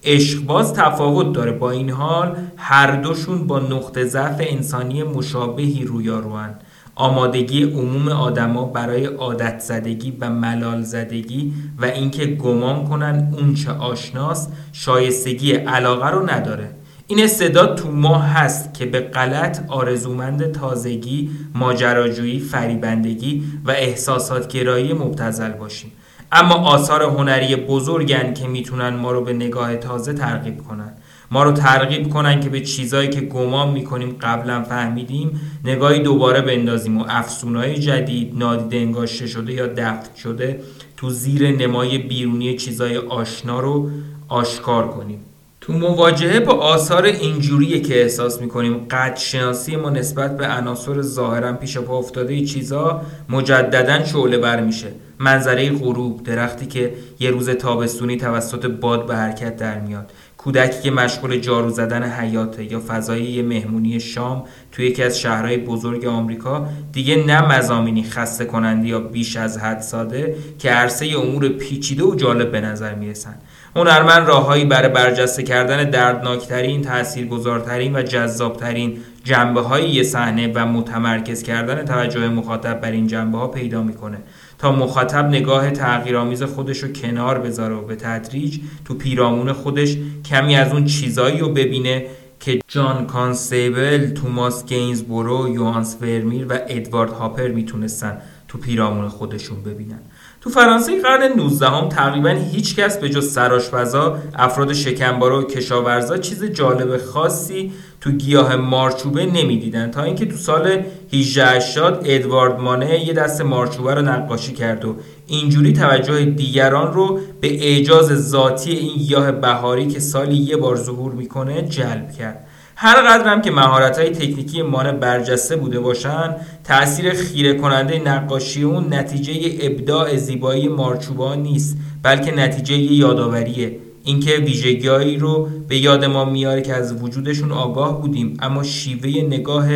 عشقباز 0.03 0.73
تفاوت 0.73 1.33
داره. 1.33 1.51
با 1.51 1.71
این 1.71 1.89
حال 1.89 2.37
هر 2.57 2.91
دوشون 2.95 3.47
با 3.47 3.59
نقطه 3.59 4.05
ضعف 4.05 4.35
انسانی 4.39 5.03
مشابهی 5.03 5.83
رویاروان 5.83 6.55
آمادگی 6.99 7.63
عموم 7.63 8.07
آدما 8.07 8.65
برای 8.65 9.05
عادت 9.05 9.59
زدگی 9.59 10.17
و 10.19 10.29
ملال 10.29 10.81
زدگی 10.81 11.53
و 11.77 11.85
اینکه 11.85 12.25
گمان 12.25 12.85
کنن 12.85 13.33
اون 13.37 13.53
چه 13.53 13.71
آشناست 13.71 14.53
شایستگی 14.73 15.51
علاقه 15.51 16.09
رو 16.09 16.29
نداره. 16.29 16.69
این 17.07 17.23
استعداد 17.23 17.77
تو 17.77 17.91
ما 17.91 18.17
هست 18.17 18.73
که 18.73 18.85
به 18.85 18.99
غلط 18.99 19.59
آرزومند 19.67 20.51
تازگی، 20.51 21.29
ماجراجویی، 21.55 22.39
فریبندگی 22.39 23.43
و 23.65 23.71
احساسات 23.71 24.47
گرایی 24.47 24.93
مبتزل 24.93 25.51
باشیم. 25.51 25.91
اما 26.31 26.55
آثار 26.55 27.03
هنری 27.03 27.55
بزرگن 27.55 28.33
که 28.33 28.47
می‌تونن 28.47 28.89
ما 28.89 29.11
رو 29.11 29.23
به 29.23 29.33
نگاه 29.33 29.75
تازه 29.75 30.13
ترغیب 30.13 30.57
کنن. 30.57 30.93
ما 31.31 31.43
رو 31.43 31.51
ترغیب 31.51 32.09
کنن 32.09 32.39
که 32.39 32.49
به 32.49 32.61
چیزایی 32.61 33.09
که 33.09 33.21
گمان 33.21 33.69
می‌کنیم 33.69 34.15
قبلا 34.21 34.63
فهمیدیم 34.63 35.41
نگاهی 35.65 35.99
دوباره 35.99 36.41
بندازیم 36.41 36.97
و 36.97 37.05
افسونهای 37.07 37.77
جدید 37.77 38.33
نادیده 38.37 38.77
انگاشته 38.77 39.27
شده 39.27 39.53
یا 39.53 39.67
دفن 39.67 40.15
شده 40.23 40.59
تو 40.97 41.09
زیر 41.09 41.57
نمای 41.57 41.97
بیرونی 41.97 42.57
چیزای 42.57 42.97
آشنا 42.97 43.59
رو 43.59 43.89
آشکار 44.27 44.87
کنیم. 44.87 45.19
تو 45.61 45.73
مواجهه 45.73 46.39
با 46.39 46.53
آثار 46.53 47.05
اینجوریه 47.05 47.79
که 47.79 48.01
احساس 48.01 48.41
می‌کنیم 48.41 48.77
قد 48.91 49.17
شناسی 49.17 49.75
ما 49.75 49.89
نسبت 49.89 50.37
به 50.37 50.47
عناصر 50.47 51.01
ظاهرا 51.01 51.53
پیش 51.53 51.77
پا 51.77 51.97
افتاده 51.97 52.45
چیزا 52.45 53.01
مجددا 53.29 54.05
شعله 54.05 54.37
بر 54.37 54.61
میشه. 54.61 54.87
منظره 55.19 55.69
غروب 55.69 56.23
درختی 56.23 56.65
که 56.65 56.93
یه 57.19 57.31
روز 57.31 57.49
تابستونی 57.49 58.17
توسط 58.17 58.65
باد 58.65 59.05
به 59.07 59.15
حرکت 59.15 59.57
در 59.57 59.79
میاد. 59.79 60.11
کودکی 60.43 60.81
که 60.81 60.91
مشغول 60.91 61.39
جارو 61.39 61.69
زدن 61.69 62.03
حیاته 62.03 62.71
یا 62.71 62.81
فضای 62.87 63.23
یه 63.23 63.43
مهمونی 63.43 63.99
شام 63.99 64.43
توی 64.71 64.85
یکی 64.85 65.03
از 65.03 65.19
شهرهای 65.19 65.57
بزرگ 65.57 66.05
آمریکا 66.05 66.67
دیگه 66.91 67.15
نه 67.15 67.41
مزامینی 67.41 68.03
خسته 68.03 68.45
کننده 68.45 68.87
یا 68.87 68.99
بیش 68.99 69.37
از 69.37 69.57
حد 69.57 69.81
ساده 69.81 70.35
که 70.59 70.69
عرصه 70.69 71.05
امور 71.17 71.49
پیچیده 71.49 72.03
و 72.03 72.15
جالب 72.15 72.51
به 72.51 72.61
نظر 72.61 72.95
می‌رسن. 72.95 73.35
هنرمند 73.75 74.27
راههایی 74.27 74.65
برای 74.65 74.89
برجسته 74.89 75.43
کردن 75.43 75.89
دردناکترین 75.89 76.81
تاثیرگذارترین 76.81 77.95
و 77.95 78.01
جذابترین 78.01 78.97
جنبه 79.23 79.61
های 79.61 79.89
یه 79.89 80.03
صحنه 80.03 80.51
و 80.55 80.65
متمرکز 80.65 81.43
کردن 81.43 81.85
توجه 81.85 82.29
مخاطب 82.29 82.81
بر 82.81 82.91
این 82.91 83.07
جنبه 83.07 83.37
ها 83.37 83.47
پیدا 83.47 83.83
می‌کنه. 83.83 84.17
تا 84.59 84.71
مخاطب 84.71 85.25
نگاه 85.25 85.71
تحقیرآمیز 85.71 86.43
خودش 86.43 86.83
رو 86.83 86.91
کنار 86.93 87.39
بذاره 87.39 87.75
و 87.75 87.81
به 87.81 87.95
تدریج 87.95 88.59
تو 88.85 88.93
پیرامون 88.93 89.53
خودش 89.53 89.97
کمی 90.25 90.55
از 90.55 90.71
اون 90.71 90.85
چیزایی 90.85 91.37
رو 91.37 91.49
ببینه 91.49 92.05
که 92.39 92.59
جان 92.67 93.07
کانستبل، 93.07 94.09
توماس 94.09 94.65
گینزبورو، 94.65 95.49
یوهانس 95.53 95.97
ورمیر 96.01 96.45
و 96.49 96.59
ادوارد 96.67 97.11
هاپر 97.11 97.47
می‌تونستن 97.47 98.21
تو 98.47 98.57
پیرامون 98.57 99.07
خودشون 99.07 99.63
ببینن. 99.63 99.99
تو 100.41 100.49
فرانسه 100.49 101.01
قرن 101.01 101.33
19 101.37 101.67
هم 101.67 101.89
تقریبا 101.89 102.29
هیچ 102.29 102.75
کس 102.75 102.97
به 102.97 103.09
جز 103.09 103.31
سراشپزا 103.31 104.17
افراد 104.35 104.73
شکمبارا 104.73 105.39
و 105.39 105.43
کشاورزا 105.43 106.17
چیز 106.17 106.43
جالب 106.43 106.97
خاصی 106.97 107.71
تو 108.01 108.11
گیاه 108.11 108.55
مارچوبه 108.55 109.25
نمی‌دیدن. 109.25 109.91
تا 109.91 110.03
اینکه 110.03 110.25
تو 110.25 110.37
سال 110.37 110.83
1880 111.13 112.01
ادوارد 112.05 112.59
مانه 112.59 113.05
یه 113.05 113.13
دست 113.13 113.41
مارچوبه 113.41 113.93
رو 113.93 114.01
نقاشی 114.01 114.53
کرد 114.53 114.85
و 114.85 114.95
اینجوری 115.27 115.73
توجه 115.73 116.25
دیگران 116.25 116.93
رو 116.93 117.19
به 117.41 117.65
اعجاز 117.65 118.29
ذاتی 118.29 118.71
این 118.71 118.97
گیاه 118.97 119.31
بهاری 119.31 119.87
که 119.87 119.99
سالی 119.99 120.35
یه 120.35 120.57
بار 120.57 120.75
ظهور 120.75 121.11
می‌کنه 121.11 121.61
جلب 121.61 122.11
کرد. 122.11 122.45
هر 122.75 123.01
قدرم 123.01 123.41
که 123.41 123.51
مهارت 123.51 123.99
های 123.99 124.09
تکنیکی 124.09 124.61
مانه 124.61 124.91
برجسته 124.91 125.55
بوده 125.55 125.79
باشن 125.79 126.35
تأثیر 126.63 127.13
خیره 127.13 127.53
کننده 127.53 127.99
نقاشی 127.99 128.63
اون 128.63 128.93
نتیجه 128.93 129.33
ابداع 129.61 130.15
زیبایی 130.15 130.67
مارچوبا 130.67 131.35
نیست 131.35 131.77
بلکه 132.03 132.31
نتیجه 132.31 132.75
یادآوریه. 132.77 133.79
اینکه 134.09 134.31
ویژگیهایی 134.31 135.17
رو 135.17 135.49
به 135.67 135.77
یاد 135.77 136.05
ما 136.05 136.25
میاره 136.25 136.61
که 136.61 136.73
از 136.73 137.03
وجودشون 137.03 137.51
آگاه 137.51 138.01
بودیم. 138.01 138.37
اما 138.39 138.63
شیوه 138.63 139.09
نگاه 139.09 139.67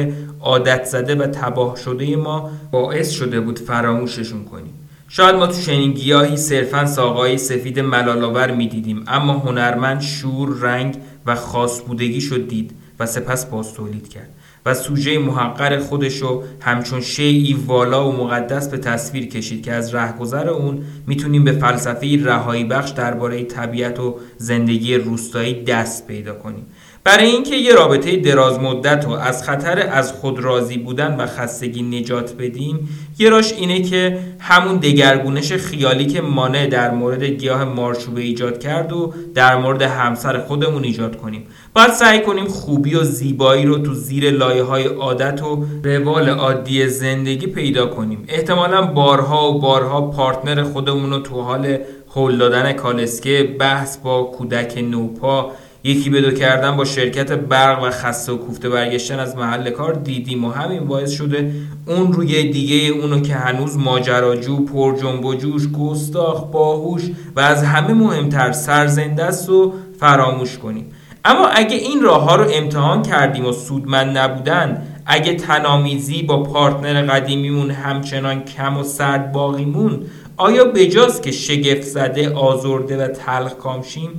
عادت 0.42 0.86
زده 0.86 1.16
و 1.16 1.28
تباه 1.28 1.76
شده 1.86 2.16
ما 2.16 2.52
باعث 2.72 3.10
شده 3.12 3.40
بود 3.40 3.60
فراموششون 3.60 4.44
کنیم. 4.46 4.74
شاید 5.10 5.36
ما 5.36 5.48
تو 5.48 5.62
چنین 5.62 5.92
گیاهی 5.92 6.38
صرفا 6.38 6.86
ساقای 6.86 7.38
سفید 7.38 7.80
ملالاور 7.80 8.52
می‌دیدیم 8.52 9.04
اما 9.08 9.34
هنرمند 9.34 10.02
شور 10.02 10.58
رنگ 10.62 10.98
و 11.26 11.36
خاص 11.36 11.82
بودگی 11.82 12.22
شد 12.22 12.48
دید 12.48 12.72
و 13.00 13.06
سپس 13.06 13.46
باز 13.46 13.74
تولید 13.74 14.10
کرد. 14.10 14.30
و 14.66 14.74
سوژه 14.74 15.20
محقر 15.20 15.80
خودش 15.80 16.18
رو 16.18 16.44
همچون 16.60 17.02
شیعی 17.02 17.54
والا 17.54 18.10
و 18.10 18.12
مقدس 18.12 18.68
به 18.68 18.78
تصویر 18.78 19.28
کشید 19.28 19.64
که 19.64 19.72
از 19.72 19.96
رهگذر 19.96 20.50
اون 20.50 20.84
می‌تونیم 21.08 21.44
به 21.44 21.52
فلسفه 21.52 22.26
رهایی 22.26 22.64
بخش 22.64 22.92
درباره 22.92 23.44
طبیعت 23.44 24.00
و 24.00 24.16
زندگی 24.38 24.96
روستایی 24.96 25.64
دست 25.64 26.08
پیدا 26.08 26.34
کنیم. 26.34 26.66
برای 27.06 27.26
اینکه 27.26 27.56
یه 27.56 27.74
رابطه 27.74 28.18
دراز 28.18 28.60
مدت 28.60 29.06
رو 29.06 29.12
از 29.12 29.44
خطر 29.44 29.90
از 29.92 30.12
خود 30.14 30.40
راضی 30.40 30.78
بودن 30.78 31.16
و 31.16 31.26
خستگی 31.26 31.82
نجات 31.82 32.34
بدیم 32.34 32.90
یه 33.20 33.30
راش 33.30 33.54
اینه 33.54 33.82
که 33.82 34.20
همون 34.40 34.78
دگرگونش 34.78 35.54
خیالی 35.54 36.06
که 36.06 36.22
مانع 36.22 36.68
در 36.68 36.92
مورد 36.92 37.24
گیاه 37.24 37.64
مارچوبه 37.64 38.22
ایجاد 38.22 38.60
کرد 38.60 38.94
و 38.94 39.14
در 39.36 39.56
مورد 39.56 39.82
همسر 39.82 40.40
خودمون 40.40 40.84
ایجاد 40.84 41.16
کنیم. 41.18 41.48
باید 41.76 41.92
سعی 41.92 42.22
کنیم 42.22 42.48
خوبی 42.48 42.96
و 42.96 43.04
زیبایی 43.04 43.66
رو 43.66 43.78
تو 43.78 43.94
زیر 43.94 44.32
لایه 44.32 44.64
های 44.64 44.84
عادت 44.84 45.44
و 45.44 45.66
روال 45.84 46.30
عادی 46.30 46.88
زندگی 46.88 47.48
پیدا 47.48 47.86
کنیم. 47.86 48.26
احتمالا 48.28 48.82
بارها 48.82 49.52
و 49.52 49.60
بارها 49.60 50.02
پارتنر 50.02 50.64
خودمون 50.64 51.12
رو 51.12 51.20
تو 51.20 51.42
حال 51.42 51.78
هول 52.16 52.38
دادن 52.38 52.74
کالسکه 52.74 53.56
بحث 53.60 53.98
با 53.98 54.24
کودک 54.24 54.78
نوپا 54.78 55.52
یکی 55.86 56.10
به 56.10 56.22
دو 56.22 56.32
کردن 56.32 56.78
با 56.78 56.86
شرکت 56.86 57.32
برق 57.32 57.84
و 57.84 57.90
خسته 57.90 58.32
و 58.32 58.38
کوفته 58.38 58.70
برگشتن 58.70 59.20
از 59.20 59.36
محل 59.36 59.70
کار 59.70 59.94
دیدیم 59.94 60.46
و 60.46 60.52
همین 60.52 60.86
باعث 60.86 61.12
شده 61.12 61.52
اون 61.86 62.14
روی 62.14 62.52
دیگه 62.52 62.88
اونو 62.88 63.20
که 63.20 63.34
هنوز 63.34 63.78
ماجراجو 63.78 64.66
پر 64.66 64.98
جنب 64.98 65.26
و 65.26 65.36
جوش 65.36 65.68
گستاخ 65.72 66.44
باهوش 66.44 67.02
و 67.36 67.40
از 67.40 67.64
همه 67.64 67.94
مهمتر 67.94 68.52
سرزنده 68.52 69.24
است 69.24 69.50
و 69.50 69.74
فراموش 70.00 70.58
کنیم. 70.58 70.92
اما 71.26 71.48
اگه 71.48 71.76
این 71.76 72.02
راه 72.02 72.24
ها 72.24 72.36
رو 72.36 72.46
امتحان 72.54 73.02
کردیم 73.02 73.46
و 73.46 73.52
سودمند 73.52 74.18
نبودن 74.18 74.88
اگه 75.06 75.34
تنامیزی 75.34 76.24
با 76.24 76.44
پارتنر 76.44 77.02
قدیمیمون 77.02 77.72
همچنان 77.72 78.44
کم 78.44 78.78
و 78.78 78.84
سرد 78.84 79.32
باقیمون 79.32 80.06
آیا 80.38 80.66
بجاست 80.66 81.24
که 81.24 81.32
شگفت 81.32 81.82
زده 81.82 82.34
آزرده 82.34 83.06
و 83.06 83.08
تلخ 83.08 83.54
کامشیم 83.54 84.10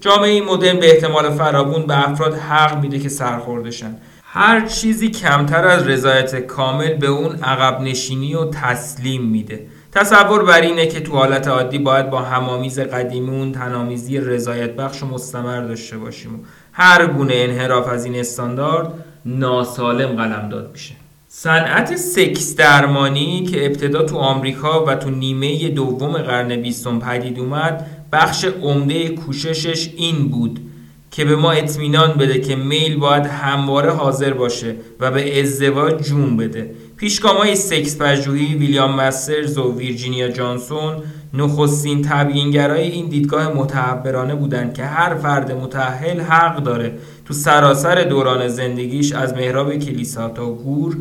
جامعه 0.00 0.40
مدرن 0.40 0.80
به 0.80 0.94
احتمال 0.94 1.30
فرابون 1.30 1.86
به 1.86 2.10
افراد 2.10 2.34
حق 2.34 2.80
میده 2.82 2.98
که 2.98 3.08
سرخوردشن. 3.08 3.96
هر 4.22 4.66
چیزی 4.66 5.10
کمتر 5.10 5.66
از 5.66 5.88
رضایت 5.88 6.36
کامل 6.36 6.94
به 6.94 7.06
اون 7.06 7.36
عقب 7.36 7.80
نشینی 7.80 8.34
و 8.34 8.44
تسلیم 8.44 9.22
میده. 9.22 9.66
تصور 9.92 10.44
بر 10.44 10.60
اینه 10.60 10.86
که 10.86 11.00
تو 11.00 11.12
حالت 11.12 11.48
عادی 11.48 11.78
باید 11.78 12.10
با 12.10 12.22
همامیز 12.22 12.78
قدیمون 12.78 13.52
تنامیزی 13.52 14.18
رضایت 14.18 14.76
بخش 14.76 15.02
و 15.02 15.06
مستمر 15.06 15.60
داشته 15.60 15.98
باشیم 15.98 16.44
هر 16.72 17.06
گونه 17.06 17.34
انحراف 17.34 17.88
از 17.88 18.04
این 18.04 18.16
استاندارد 18.16 18.92
ناسالم 19.24 20.16
قلمداد 20.16 20.70
میشه. 20.72 20.94
صنعت 21.28 21.96
سکس 21.96 22.56
درمانی 22.56 23.44
که 23.44 23.66
ابتدا 23.66 24.02
تو 24.02 24.16
آمریکا 24.16 24.84
و 24.84 24.94
تو 24.94 25.10
نیمه 25.10 25.68
دوم 25.68 26.12
قرن 26.12 26.56
بیستم 26.56 26.98
پدید 26.98 27.38
اومد 27.38 27.86
بخش 28.12 28.44
عمده 28.44 29.08
کوششش 29.08 29.90
این 29.96 30.28
بود 30.28 30.60
که 31.10 31.24
به 31.24 31.36
ما 31.36 31.50
اطمینان 31.50 32.12
بده 32.12 32.40
که 32.40 32.56
میل 32.56 32.96
باید 32.96 33.26
همواره 33.26 33.90
حاضر 33.90 34.32
باشه 34.32 34.74
و 35.00 35.10
به 35.10 35.40
ازدواج 35.40 36.02
جون 36.02 36.36
بده. 36.36 36.70
پیشگامای 36.96 37.56
سکس 37.56 37.98
پژوهی 37.98 38.54
ویلیام 38.54 38.96
مسترز 38.96 39.58
و 39.58 39.78
ویرجینیا 39.78 40.28
جانسون 40.28 40.96
نخستین 41.34 42.02
تبیینگرای 42.02 42.90
این 42.90 43.08
دیدگاه 43.08 43.54
متحبرانه 43.54 44.34
بودند 44.34 44.74
که 44.74 44.84
هر 44.84 45.14
فرد 45.14 45.52
متحل 45.52 46.20
حق 46.20 46.62
داره 46.62 46.98
تو 47.24 47.34
سراسر 47.34 48.02
دوران 48.02 48.48
زندگیش 48.48 49.12
از 49.12 49.34
محراب 49.34 49.76
کلیسا 49.76 50.28
تا 50.28 50.50
گور 50.50 50.96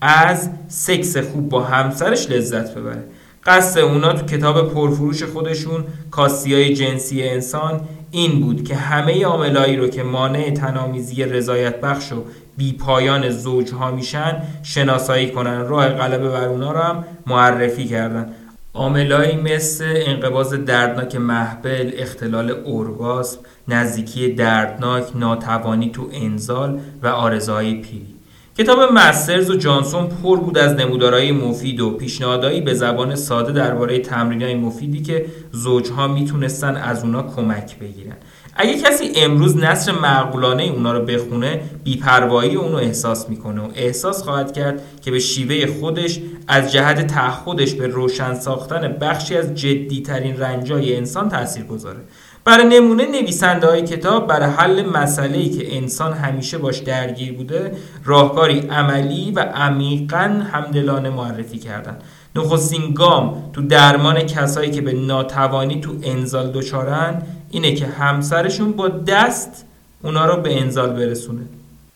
از 0.00 0.50
سکس 0.68 1.16
خوب 1.16 1.48
با 1.48 1.62
همسرش 1.62 2.30
لذت 2.30 2.74
ببره. 2.74 3.04
قصد 3.46 3.80
اونا 3.80 4.12
تو 4.12 4.26
کتاب 4.26 4.72
پرفروش 4.72 5.22
خودشون 5.22 5.84
کاستی 6.10 6.74
جنسی 6.74 7.22
انسان 7.22 7.80
این 8.10 8.40
بود 8.40 8.64
که 8.64 8.74
همه 8.74 9.24
عاملایی 9.24 9.76
رو 9.76 9.88
که 9.88 10.02
مانع 10.02 10.50
تنامیزی 10.50 11.24
رضایت 11.24 11.80
بخش 11.80 12.12
و 12.12 12.24
بی 12.56 12.72
پایان 12.72 13.30
زوجها 13.30 13.90
میشن 13.90 14.42
شناسایی 14.62 15.30
کنن. 15.30 15.66
راه 15.68 15.88
غلبه 15.88 16.28
بر 16.28 16.48
اونا 16.48 16.72
رو 16.72 16.78
هم 16.78 17.04
معرفی 17.26 17.84
کردن. 17.84 18.32
عاملایی 18.74 19.36
مثل 19.36 19.84
انقباز 20.06 20.50
دردناک 20.52 21.16
محبل، 21.16 21.90
اختلال 21.98 22.50
اورگاسم، 22.50 23.38
نزدیکی 23.68 24.32
دردناک، 24.32 25.04
ناتوانی 25.14 25.90
تو 25.90 26.08
انزال 26.12 26.80
و 27.02 27.06
آرزهای 27.06 27.74
پیری. 27.74 28.13
کتاب 28.58 28.92
مسترز 28.92 29.50
و 29.50 29.56
جانسون 29.56 30.06
پر 30.06 30.40
بود 30.40 30.58
از 30.58 30.72
نمودارهای 30.72 31.32
مفید 31.32 31.80
و 31.80 31.90
پیشنهادهایی 31.90 32.60
به 32.60 32.74
زبان 32.74 33.14
ساده 33.14 33.52
درباره 33.52 33.98
تمرینهای 33.98 34.54
مفیدی 34.54 35.02
که 35.02 35.26
زوجها 35.52 36.08
می‌تونستن 36.08 36.76
از 36.76 37.04
اونا 37.04 37.22
کمک 37.22 37.78
بگیرن. 37.78 38.16
اگه 38.56 38.78
کسی 38.78 39.12
امروز 39.16 39.56
نصر 39.56 39.92
معقولانه 39.92 40.62
اونا 40.62 40.92
رو 40.92 41.04
بخونه 41.04 41.60
بیپروایی 41.84 42.54
اونو 42.54 42.76
احساس 42.76 43.28
می‌کنه 43.28 43.60
و 43.60 43.68
احساس 43.74 44.22
خواهد 44.22 44.52
کرد 44.52 44.82
که 45.02 45.10
به 45.10 45.18
شیوه 45.18 45.66
خودش 45.66 46.20
از 46.48 46.72
جهت 46.72 47.06
تعهدش 47.06 47.74
به 47.74 47.86
روشن 47.86 48.34
ساختن 48.34 48.96
بخشی 49.00 49.36
از 49.36 49.54
جدیترین 49.54 50.36
رنجای 50.36 50.96
انسان 50.96 51.28
تاثیر 51.28 51.64
گذاره 51.64 52.00
برای 52.44 52.80
نمونه 52.80 53.06
نویسنده 53.06 53.66
های 53.66 53.82
کتاب 53.82 54.26
برای 54.26 54.50
حل 54.50 54.86
مسئله 54.86 55.38
ای 55.38 55.48
که 55.48 55.76
انسان 55.76 56.12
همیشه 56.12 56.58
باش 56.58 56.78
درگیر 56.78 57.32
بوده 57.32 57.72
راهکاری 58.04 58.58
عملی 58.58 59.30
و 59.30 59.40
عمیقا 59.40 60.42
همدلانه 60.52 61.10
معرفی 61.10 61.58
کردن 61.58 61.96
نخستین 62.36 62.94
گام 62.94 63.50
تو 63.52 63.62
درمان 63.62 64.22
کسایی 64.22 64.70
که 64.70 64.80
به 64.80 64.92
ناتوانی 64.92 65.80
تو 65.80 65.94
انزال 66.02 66.52
دچارن 66.52 67.22
اینه 67.50 67.74
که 67.74 67.86
همسرشون 67.86 68.72
با 68.72 68.88
دست 68.88 69.64
اونا 70.02 70.26
رو 70.26 70.42
به 70.42 70.60
انزال 70.60 70.90
برسونه. 70.90 71.40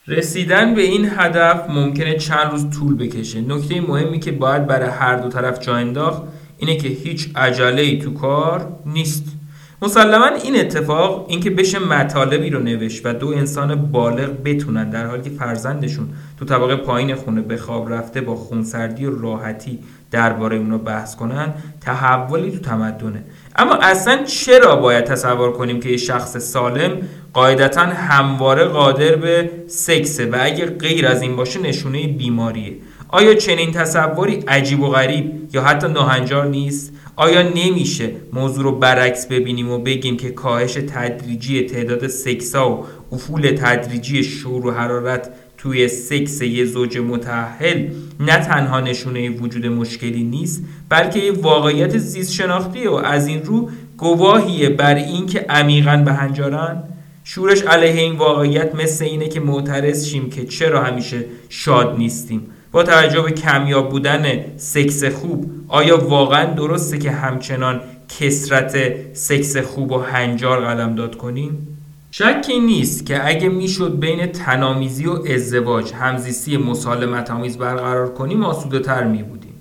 رسیدن 0.06 0.74
به 0.74 0.82
این 0.82 1.10
هدف 1.16 1.70
ممکنه 1.70 2.16
چند 2.16 2.50
روز 2.50 2.70
طول 2.70 2.96
بکشه. 2.96 3.40
نکته 3.40 3.80
مهمی 3.80 4.20
که 4.20 4.32
باید 4.32 4.66
برای 4.66 4.88
هر 4.88 5.16
دو 5.16 5.28
طرف 5.28 5.60
جا 5.60 5.74
انداخت 5.74 6.22
اینه 6.58 6.76
که 6.76 6.88
هیچ 6.88 7.28
عجله 7.36 7.82
ای 7.82 7.98
تو 7.98 8.14
کار 8.14 8.72
نیست. 8.86 9.37
مسلما 9.82 10.26
این 10.26 10.60
اتفاق 10.60 11.26
اینکه 11.28 11.50
بشه 11.50 11.78
مطالبی 11.78 12.50
رو 12.50 12.60
نوشت 12.60 13.06
و 13.06 13.12
دو 13.12 13.28
انسان 13.28 13.74
بالغ 13.74 14.30
بتونن 14.44 14.90
در 14.90 15.06
حالی 15.06 15.22
که 15.22 15.30
فرزندشون 15.30 16.08
تو 16.38 16.44
طبقه 16.44 16.76
پایین 16.76 17.14
خونه 17.14 17.40
به 17.40 17.56
خواب 17.56 17.92
رفته 17.92 18.20
با 18.20 18.36
خونسردی 18.36 19.04
و 19.04 19.20
راحتی 19.20 19.78
درباره 20.10 20.56
اونو 20.56 20.78
بحث 20.78 21.16
کنن 21.16 21.54
تحولی 21.80 22.50
تو 22.50 22.58
تمدنه. 22.58 23.24
اما 23.56 23.74
اصلا 23.74 24.24
چرا 24.24 24.76
باید 24.76 25.04
تصور 25.04 25.52
کنیم 25.52 25.80
که 25.80 25.88
یه 25.88 25.96
شخص 25.96 26.36
سالم 26.36 26.90
قاعدتا 27.32 27.80
همواره 27.80 28.64
قادر 28.64 29.16
به 29.16 29.50
سکسه 29.66 30.26
و 30.26 30.36
اگه 30.40 30.66
غیر 30.66 31.06
از 31.06 31.22
این 31.22 31.36
باشه 31.36 31.60
نشونه 31.60 32.06
بیماریه؟ 32.06 32.76
آیا 33.08 33.34
چنین 33.34 33.72
تصوری 33.72 34.34
عجیب 34.48 34.80
و 34.80 34.88
غریب 34.88 35.48
یا 35.52 35.62
حتی 35.62 35.88
ناهنجار 35.88 36.46
نیست؟ 36.46 36.92
آیا 37.18 37.42
نمیشه 37.42 38.10
موضوع 38.32 38.64
رو 38.64 38.78
برعکس 38.78 39.26
ببینیم 39.26 39.70
و 39.70 39.78
بگیم 39.78 40.16
که 40.16 40.30
کاهش 40.30 40.74
تدریجی 40.74 41.62
تعداد 41.62 42.06
سکسا 42.06 42.70
و 42.70 42.84
افول 43.12 43.50
تدریجی 43.50 44.24
شور 44.24 44.66
و 44.66 44.70
حرارت 44.70 45.30
توی 45.56 45.88
سکس 45.88 46.42
یه 46.42 46.64
زوج 46.64 46.98
متحل 46.98 47.88
نه 48.20 48.36
تنها 48.36 48.80
نشونه 48.80 49.30
وجود 49.30 49.66
مشکلی 49.66 50.22
نیست 50.22 50.64
بلکه 50.88 51.18
یه 51.18 51.32
واقعیت 51.32 51.98
زیست 51.98 52.32
شناختیه 52.32 52.90
و 52.90 52.94
از 52.94 53.26
این 53.26 53.42
رو 53.42 53.70
گواهیه 53.96 54.68
بر 54.68 54.94
اینکه 54.94 55.46
عمیقا 55.48 55.96
به 55.96 56.12
هنجارن 56.12 56.82
شورش 57.24 57.62
علیه 57.62 58.02
این 58.02 58.16
واقعیت 58.16 58.74
مثل 58.74 59.04
اینه 59.04 59.28
که 59.28 59.40
معترض 59.40 60.06
شیم 60.06 60.30
که 60.30 60.44
چرا 60.44 60.82
همیشه 60.82 61.24
شاد 61.48 61.98
نیستیم. 61.98 62.46
با 62.72 62.82
توجه 62.82 63.22
به 63.22 63.30
کمیاب 63.30 63.88
بودن 63.88 64.44
سکس 64.56 65.04
خوب 65.04 65.50
آیا 65.68 66.08
واقعا 66.08 66.54
درسته 66.54 66.98
که 66.98 67.10
همچنان 67.10 67.80
کسرت 68.08 68.76
سکس 69.14 69.56
خوب 69.56 69.92
و 69.92 69.98
هنجار 69.98 70.60
قلم 70.60 70.94
داد 70.94 71.16
کنیم؟ 71.16 71.78
شکی 72.10 72.60
نیست 72.60 73.06
که 73.06 73.28
اگه 73.28 73.48
می‌شد 73.48 74.00
بین 74.00 74.26
تنامیزی 74.26 75.06
و 75.06 75.12
ازدواج 75.34 75.92
همزیستی 75.92 76.56
مسالمت 76.56 77.30
آمیز 77.30 77.58
برقرار 77.58 78.14
کنیم 78.14 78.42
آسوده 78.44 78.78
تر 78.78 79.04
می 79.04 79.22
بودیم 79.22 79.54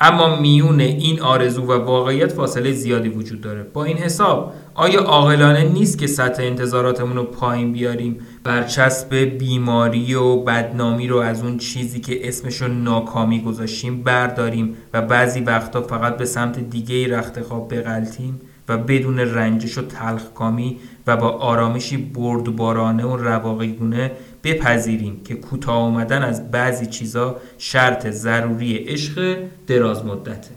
اما 0.00 0.36
میون 0.36 0.80
این 0.80 1.20
آرزو 1.20 1.62
و 1.62 1.72
واقعیت 1.72 2.32
فاصله 2.32 2.72
زیادی 2.72 3.08
وجود 3.08 3.40
داره. 3.40 3.62
با 3.62 3.84
این 3.84 3.96
حساب 3.96 4.52
آیا 4.74 5.00
عاقلانه 5.00 5.64
نیست 5.64 5.98
که 5.98 6.06
سطح 6.06 6.42
انتظاراتمون 6.42 7.16
رو 7.16 7.24
پایین 7.24 7.72
بیاریم؟ 7.72 8.18
برچسب 8.44 9.14
بیماری 9.14 10.14
و 10.14 10.36
بدنامی 10.36 11.08
رو 11.08 11.16
از 11.16 11.42
اون 11.42 11.58
چیزی 11.58 12.00
که 12.00 12.28
اسمش 12.28 12.62
رو 12.62 12.68
ناکامی 12.68 13.42
گذاشتیم 13.42 14.02
برداریم 14.02 14.76
و 14.92 15.02
بعضی 15.02 15.40
وقتا 15.40 15.82
فقط 15.82 16.16
به 16.16 16.24
سمت 16.24 16.58
دیگه 16.58 17.18
رخت 17.18 17.42
خواب 17.42 17.74
بغلتیم 17.74 18.40
و 18.68 18.78
بدون 18.78 19.18
رنجش 19.18 19.78
و 19.78 19.82
تلخکامی 19.82 20.78
و 21.06 21.16
با 21.16 21.28
آرامشی 21.28 21.96
بردبارانه 21.96 23.04
و 23.04 23.16
رواقیگونه 23.16 24.12
بپذیریم 24.44 25.20
که 25.24 25.34
کوتاه 25.34 25.76
آمدن 25.76 26.22
از 26.22 26.50
بعضی 26.50 26.86
چیزا 26.86 27.36
شرط 27.58 28.10
ضروری 28.10 28.76
عشق 28.76 29.38
دراز 29.66 30.04
مدته. 30.04 30.50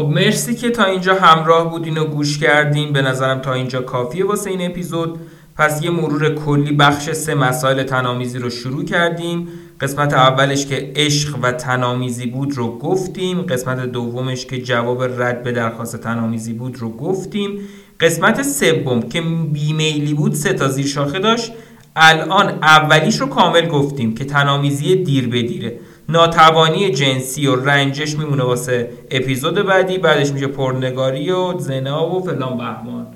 خب 0.00 0.06
مرسی 0.06 0.54
که 0.54 0.70
تا 0.70 0.84
اینجا 0.84 1.14
همراه 1.14 1.70
بودین 1.70 1.98
و 1.98 2.04
گوش 2.04 2.38
کردین. 2.38 2.92
به 2.92 3.02
نظرم 3.02 3.38
تا 3.38 3.52
اینجا 3.52 3.82
کافیه 3.82 4.26
واسه 4.26 4.50
این 4.50 4.70
اپیزود. 4.70 5.18
پس 5.56 5.82
یه 5.82 5.90
مرور 5.90 6.34
کلی 6.34 6.72
بخش 6.72 7.10
سه 7.10 7.34
مسائل 7.34 7.82
تنامیزی 7.82 8.38
رو 8.38 8.50
شروع 8.50 8.84
کردیم. 8.84 9.48
قسمت 9.80 10.12
اولش 10.12 10.66
که 10.66 10.92
عشق 10.96 11.36
و 11.42 11.52
تنامیزی 11.52 12.26
بود 12.26 12.52
رو 12.56 12.78
گفتیم. 12.78 13.42
قسمت 13.42 13.86
دومش 13.86 14.46
که 14.46 14.62
جواب 14.62 15.22
رد 15.22 15.42
به 15.42 15.52
درخواست 15.52 15.96
تنامیزی 15.96 16.52
بود 16.52 16.78
رو 16.78 16.90
گفتیم. 16.90 17.58
قسمت 18.00 18.42
سوم 18.42 19.02
که 19.02 19.20
بیمیلی 19.52 20.14
بود 20.14 20.34
سه 20.34 20.52
تا 20.52 20.68
زیر 20.68 20.86
شاخه 20.86 21.18
داشت. 21.18 21.52
الان 21.96 22.48
اولیش 22.62 23.20
رو 23.20 23.26
کامل 23.26 23.68
گفتیم 23.68 24.14
که 24.14 24.24
تنامیزی 24.24 24.96
دیر 24.96 25.28
به 25.28 25.42
دیره. 25.42 25.80
ناتوانی 26.10 26.90
جنسی 26.90 27.46
و 27.46 27.56
رنجش 27.56 28.16
میمونه 28.16 28.42
واسه 28.42 28.90
اپیزود 29.10 29.54
بعدی 29.54 29.98
بعدش 29.98 30.30
میشه 30.32 30.46
پرنگاری 30.46 31.30
و 31.30 31.58
زنا 31.58 32.06
و 32.06 32.22
فلان 32.22 32.56
بهمان. 32.58 33.06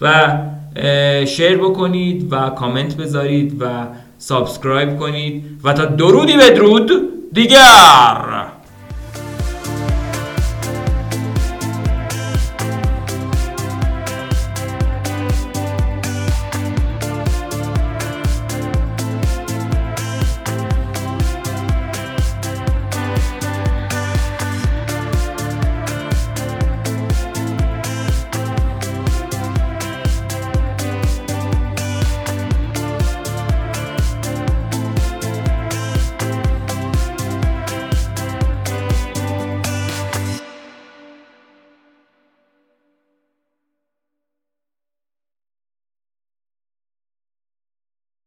و 0.00 1.26
شیر 1.26 1.56
بکنید 1.56 2.32
و 2.32 2.50
کامنت 2.50 2.96
بذارید 2.96 3.62
و 3.62 3.66
سابسکرایب 4.18 4.98
کنید 4.98 5.60
و 5.64 5.72
تا 5.72 5.84
درودی 5.84 6.36
بدرود 6.36 6.90
دیگر! 7.32 8.46